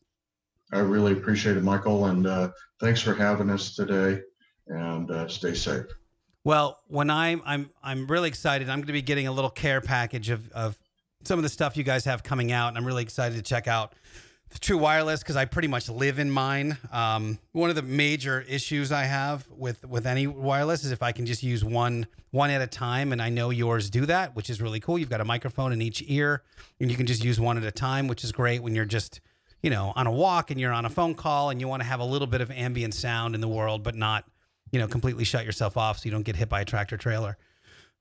I 0.72 0.78
really 0.78 1.10
appreciate 1.10 1.56
it, 1.56 1.64
Michael, 1.64 2.04
and 2.06 2.24
uh, 2.24 2.50
thanks 2.80 3.00
for 3.00 3.14
having 3.14 3.50
us 3.50 3.74
today. 3.74 4.22
And 4.68 5.10
uh, 5.10 5.26
stay 5.26 5.54
safe. 5.54 5.86
Well, 6.44 6.78
when 6.86 7.10
I'm 7.10 7.42
I'm 7.44 7.70
I'm 7.82 8.06
really 8.06 8.28
excited. 8.28 8.68
I'm 8.68 8.78
going 8.78 8.86
to 8.86 8.92
be 8.92 9.02
getting 9.02 9.26
a 9.26 9.32
little 9.32 9.50
care 9.50 9.80
package 9.80 10.30
of 10.30 10.52
of 10.52 10.78
some 11.24 11.36
of 11.36 11.42
the 11.42 11.48
stuff 11.48 11.76
you 11.76 11.82
guys 11.82 12.04
have 12.04 12.22
coming 12.22 12.52
out, 12.52 12.68
and 12.68 12.78
I'm 12.78 12.86
really 12.86 13.02
excited 13.02 13.34
to 13.34 13.42
check 13.42 13.66
out 13.66 13.96
True 14.60 14.78
Wireless 14.78 15.20
because 15.20 15.36
I 15.36 15.44
pretty 15.44 15.68
much 15.68 15.88
live 15.88 16.18
in 16.18 16.30
mine. 16.30 16.78
Um, 16.90 17.38
one 17.52 17.70
of 17.70 17.76
the 17.76 17.82
major 17.82 18.42
issues 18.42 18.92
I 18.92 19.04
have 19.04 19.46
with 19.48 19.84
with 19.84 20.06
any 20.06 20.26
wireless 20.26 20.84
is 20.84 20.92
if 20.92 21.02
I 21.02 21.12
can 21.12 21.26
just 21.26 21.42
use 21.42 21.64
one 21.64 22.06
one 22.30 22.50
at 22.50 22.62
a 22.62 22.66
time, 22.66 23.12
and 23.12 23.20
I 23.20 23.28
know 23.28 23.50
yours 23.50 23.90
do 23.90 24.06
that, 24.06 24.36
which 24.36 24.50
is 24.50 24.60
really 24.60 24.80
cool. 24.80 24.98
You've 24.98 25.10
got 25.10 25.20
a 25.20 25.24
microphone 25.24 25.72
in 25.72 25.82
each 25.82 26.02
ear, 26.06 26.42
and 26.80 26.90
you 26.90 26.96
can 26.96 27.06
just 27.06 27.24
use 27.24 27.40
one 27.40 27.56
at 27.56 27.64
a 27.64 27.70
time, 27.70 28.08
which 28.08 28.24
is 28.24 28.32
great 28.32 28.62
when 28.62 28.74
you're 28.74 28.84
just 28.84 29.20
you 29.62 29.70
know 29.70 29.92
on 29.96 30.06
a 30.06 30.12
walk 30.12 30.50
and 30.50 30.60
you're 30.60 30.72
on 30.72 30.84
a 30.84 30.90
phone 30.90 31.14
call 31.14 31.50
and 31.50 31.60
you 31.60 31.68
want 31.68 31.82
to 31.82 31.88
have 31.88 32.00
a 32.00 32.04
little 32.04 32.26
bit 32.28 32.40
of 32.40 32.50
ambient 32.50 32.94
sound 32.94 33.34
in 33.34 33.40
the 33.40 33.48
world, 33.48 33.82
but 33.82 33.94
not 33.94 34.24
you 34.70 34.78
know 34.78 34.86
completely 34.86 35.24
shut 35.24 35.44
yourself 35.44 35.76
off 35.76 35.98
so 35.98 36.04
you 36.04 36.10
don't 36.10 36.24
get 36.24 36.36
hit 36.36 36.48
by 36.48 36.60
a 36.60 36.64
tractor 36.64 36.96
trailer. 36.96 37.36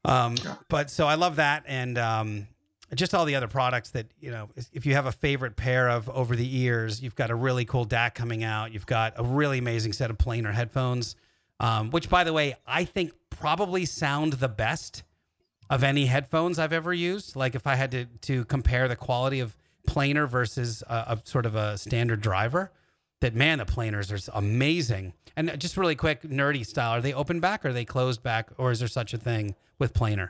Um, 0.03 0.35
but 0.67 0.89
so 0.89 1.07
I 1.07 1.15
love 1.15 1.37
that, 1.37 1.63
and 1.67 1.97
um, 1.97 2.47
just 2.95 3.13
all 3.13 3.25
the 3.25 3.35
other 3.35 3.47
products 3.47 3.91
that 3.91 4.07
you 4.19 4.31
know 4.31 4.49
if 4.73 4.85
you 4.85 4.93
have 4.93 5.05
a 5.05 5.11
favorite 5.11 5.55
pair 5.55 5.89
of 5.89 6.09
over 6.09 6.35
the 6.35 6.57
ears 6.59 7.01
you've 7.01 7.15
got 7.15 7.29
a 7.29 7.35
really 7.35 7.65
cool 7.65 7.85
dac 7.85 8.15
coming 8.15 8.43
out. 8.43 8.73
You've 8.73 8.85
got 8.85 9.13
a 9.17 9.23
really 9.23 9.57
amazing 9.57 9.93
set 9.93 10.09
of 10.09 10.17
planar 10.17 10.53
headphones 10.53 11.15
um, 11.59 11.89
which 11.91 12.09
by 12.09 12.23
the 12.23 12.33
way 12.33 12.55
i 12.67 12.83
think 12.83 13.13
probably 13.29 13.85
sound 13.85 14.33
the 14.33 14.49
best 14.49 15.03
of 15.69 15.83
any 15.83 16.05
headphones 16.05 16.59
i've 16.59 16.73
ever 16.73 16.93
used. 16.93 17.35
Like 17.35 17.55
if 17.55 17.65
i 17.65 17.75
had 17.75 17.91
to, 17.91 18.05
to 18.05 18.45
compare 18.45 18.87
the 18.87 18.95
quality 18.95 19.39
of 19.39 19.55
planar 19.87 20.27
versus 20.27 20.83
a, 20.87 20.93
a 20.93 21.21
sort 21.23 21.45
of 21.45 21.55
a 21.55 21.77
standard 21.77 22.21
driver 22.21 22.71
that 23.21 23.35
man 23.35 23.59
the 23.59 23.65
planars 23.65 24.11
are 24.11 24.31
amazing. 24.37 25.13
And 25.37 25.57
just 25.59 25.77
really 25.77 25.95
quick 25.95 26.23
nerdy 26.23 26.65
style 26.65 26.91
are 26.91 27.01
they 27.01 27.13
open 27.13 27.39
back 27.39 27.63
or 27.63 27.69
are 27.69 27.73
they 27.73 27.85
closed 27.85 28.21
back 28.21 28.49
or 28.57 28.71
is 28.71 28.79
there 28.79 28.87
such 28.87 29.13
a 29.13 29.17
thing 29.17 29.55
with 29.79 29.93
planar 29.93 30.29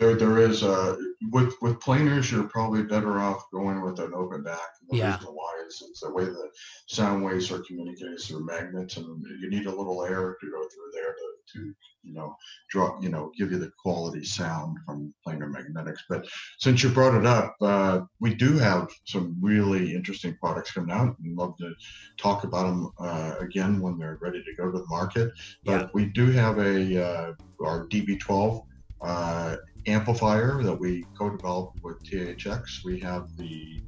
there, 0.00 0.14
there 0.16 0.38
is 0.38 0.62
uh, 0.62 0.96
with 1.30 1.54
with 1.60 1.78
planars, 1.78 2.30
you're 2.32 2.48
probably 2.48 2.82
better 2.82 3.18
off 3.18 3.44
going 3.52 3.82
with 3.82 4.00
an 4.00 4.12
open 4.14 4.42
back. 4.42 4.58
The 4.88 4.96
Yeah. 4.96 5.16
reason 5.16 5.34
why 5.34 5.62
is 5.68 5.84
it's 5.88 6.00
the 6.00 6.10
way 6.10 6.24
the 6.24 6.50
sound 6.88 7.22
waves 7.22 7.52
are 7.52 7.60
communicated 7.60 8.18
through 8.18 8.46
magnets, 8.46 8.96
and 8.96 9.06
you 9.42 9.50
need 9.50 9.66
a 9.66 9.74
little 9.74 10.02
air 10.02 10.36
to 10.40 10.50
go 10.50 10.62
through 10.62 10.90
there 10.94 11.14
to, 11.14 11.52
to 11.52 11.74
you 12.02 12.14
know 12.14 12.34
draw 12.70 12.98
you 13.02 13.10
know 13.10 13.30
give 13.36 13.52
you 13.52 13.58
the 13.58 13.70
quality 13.78 14.24
sound 14.24 14.78
from 14.86 15.12
planar 15.24 15.50
magnetics. 15.50 16.02
But 16.08 16.26
since 16.58 16.82
you 16.82 16.88
brought 16.88 17.14
it 17.14 17.26
up, 17.26 17.54
uh, 17.60 18.00
we 18.20 18.34
do 18.34 18.56
have 18.56 18.88
some 19.04 19.36
really 19.42 19.94
interesting 19.94 20.34
products 20.40 20.72
coming 20.72 20.96
out, 20.96 21.14
and 21.22 21.36
love 21.36 21.58
to 21.58 21.74
talk 22.16 22.44
about 22.44 22.64
them 22.70 22.90
uh, 22.98 23.34
again 23.38 23.82
when 23.82 23.98
they're 23.98 24.18
ready 24.22 24.42
to 24.42 24.56
go 24.56 24.72
to 24.72 24.78
the 24.78 24.86
market. 24.88 25.30
But 25.66 25.80
Yeah. 25.82 25.88
we 25.92 26.06
do 26.06 26.30
have 26.30 26.58
a 26.58 27.04
uh, 27.06 27.32
our 27.62 27.86
DB12 27.88 28.62
uh, 29.02 29.56
amplifier 29.86 30.62
that 30.62 30.74
we 30.74 31.04
co-developed 31.18 31.82
with 31.82 32.02
THX. 32.04 32.84
We 32.84 32.98
have 33.00 33.36
the 33.36 33.80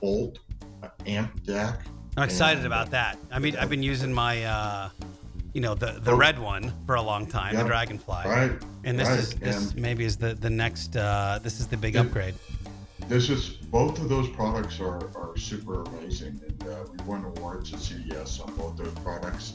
Bolt 0.00 0.38
uh, 0.82 0.88
amp 1.06 1.42
DAC. 1.44 1.82
I'm 2.16 2.24
excited 2.24 2.64
about 2.66 2.90
that. 2.90 3.18
I 3.30 3.38
mean. 3.38 3.56
I've 3.56 3.70
been 3.70 3.82
using 3.82 4.12
my, 4.12 4.42
uh, 4.44 4.88
you 5.52 5.60
know, 5.60 5.74
the 5.74 6.00
the 6.02 6.12
Oh. 6.12 6.16
red 6.16 6.38
one 6.38 6.72
for 6.86 6.94
a 6.96 7.02
long 7.02 7.26
time, 7.26 7.54
the 7.56 7.64
Dragonfly, 7.64 8.22
Right. 8.26 8.52
and 8.84 8.98
this 8.98 9.08
right. 9.08 9.18
is 9.18 9.34
this 9.34 9.70
And- 9.72 9.76
maybe 9.80 10.04
is 10.04 10.16
the 10.16 10.34
the 10.34 10.50
next. 10.50 10.96
Uh, 10.96 11.38
this 11.42 11.60
is 11.60 11.66
the 11.68 11.76
big 11.76 11.94
Yeah. 11.94 12.02
upgrade. 12.02 12.34
This 13.10 13.28
is 13.28 13.48
both 13.48 13.98
of 13.98 14.08
those 14.08 14.28
products 14.28 14.78
are, 14.78 15.08
are 15.16 15.36
super 15.36 15.82
amazing, 15.82 16.40
and 16.46 16.68
uh, 16.68 16.76
we 16.92 17.04
won 17.04 17.24
awards 17.24 17.74
at 17.74 17.80
CES 17.80 18.38
on 18.38 18.54
both 18.54 18.76
those 18.76 18.94
products. 19.02 19.54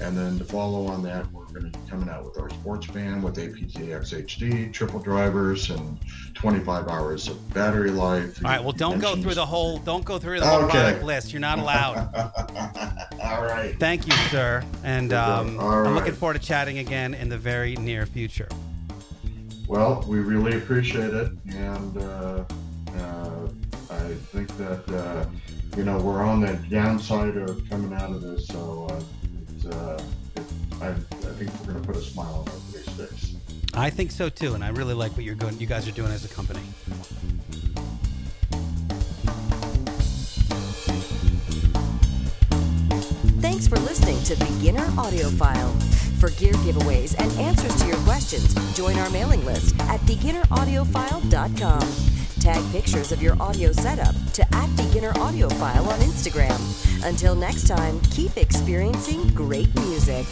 And 0.00 0.18
then 0.18 0.36
to 0.38 0.44
follow 0.44 0.84
on 0.88 1.04
that, 1.04 1.30
we're 1.32 1.44
going 1.44 1.70
to 1.70 1.78
be 1.78 1.88
coming 1.88 2.08
out 2.08 2.24
with 2.24 2.36
our 2.40 2.50
sports 2.50 2.88
band 2.88 3.22
with 3.22 3.36
aptX 3.36 4.12
HD, 4.12 4.72
triple 4.72 4.98
drivers, 4.98 5.70
and 5.70 5.96
25 6.34 6.88
hours 6.88 7.28
of 7.28 7.54
battery 7.54 7.92
life. 7.92 8.44
All 8.44 8.50
right. 8.50 8.60
Well, 8.60 8.72
don't 8.72 8.98
go 8.98 9.14
through 9.14 9.34
the 9.34 9.46
whole. 9.46 9.78
Don't 9.78 10.04
go 10.04 10.18
through 10.18 10.40
the 10.40 10.46
whole 10.48 10.62
Okay. 10.64 10.78
product 10.78 11.04
list. 11.04 11.32
You're 11.32 11.38
not 11.38 11.60
allowed. 11.60 11.98
All 13.22 13.42
right. 13.44 13.76
Thank 13.78 14.08
you, 14.08 14.12
sir. 14.30 14.64
And 14.82 15.12
um, 15.12 15.60
All 15.60 15.86
I'm 15.86 15.94
looking 15.94 16.14
forward 16.14 16.34
to 16.34 16.40
chatting 16.44 16.78
again 16.78 17.14
in 17.14 17.28
the 17.28 17.38
very 17.38 17.76
near 17.76 18.06
future. 18.06 18.48
Well, 19.68 20.04
we 20.08 20.18
really 20.18 20.56
appreciate 20.56 21.14
it, 21.14 21.30
and 21.50 21.98
uh, 21.98 22.44
I 24.08 24.14
think 24.14 24.48
that 24.56 24.88
uh, 24.88 25.26
you 25.76 25.84
know 25.84 25.98
we're 25.98 26.24
on 26.24 26.40
the 26.40 26.54
downside 26.70 27.36
of 27.36 27.68
coming 27.68 27.92
out 27.92 28.10
of 28.10 28.22
this, 28.22 28.46
so 28.46 28.88
uh, 28.90 29.02
it's, 29.54 29.66
uh, 29.66 30.02
it, 30.34 30.42
I, 30.80 30.88
I 30.88 30.94
think 30.94 31.52
we're 31.60 31.74
going 31.74 31.82
to 31.82 31.86
put 31.86 31.96
a 31.96 32.00
smile 32.00 32.46
on 32.46 32.48
everybody's 32.48 33.10
face. 33.10 33.36
I 33.74 33.90
think 33.90 34.10
so 34.10 34.30
too, 34.30 34.54
and 34.54 34.64
I 34.64 34.68
really 34.68 34.94
like 34.94 35.12
what 35.12 35.24
you're 35.24 35.34
going. 35.34 35.60
You 35.60 35.66
guys 35.66 35.86
are 35.86 35.92
doing 35.92 36.10
as 36.10 36.24
a 36.24 36.28
company. 36.28 36.62
Thanks 43.42 43.68
for 43.68 43.76
listening 43.76 44.22
to 44.24 44.36
Beginner 44.54 44.86
Audiophile. 44.96 45.82
For 46.18 46.30
gear 46.30 46.54
giveaways 46.54 47.14
and 47.20 47.30
answers 47.38 47.78
to 47.82 47.86
your 47.86 47.98
questions, 47.98 48.54
join 48.74 48.98
our 48.98 49.10
mailing 49.10 49.44
list 49.44 49.78
at 49.80 50.00
beginneraudiophile.com. 50.00 52.27
Tag 52.40 52.62
pictures 52.70 53.10
of 53.10 53.20
your 53.20 53.36
audio 53.40 53.72
setup 53.72 54.14
to 54.32 54.42
at 54.54 54.68
Beginner 54.76 55.12
Audiophile 55.14 55.86
on 55.86 55.98
Instagram. 55.98 56.58
Until 57.04 57.34
next 57.34 57.66
time, 57.66 58.00
keep 58.10 58.36
experiencing 58.36 59.26
great 59.34 59.74
music. 59.74 60.26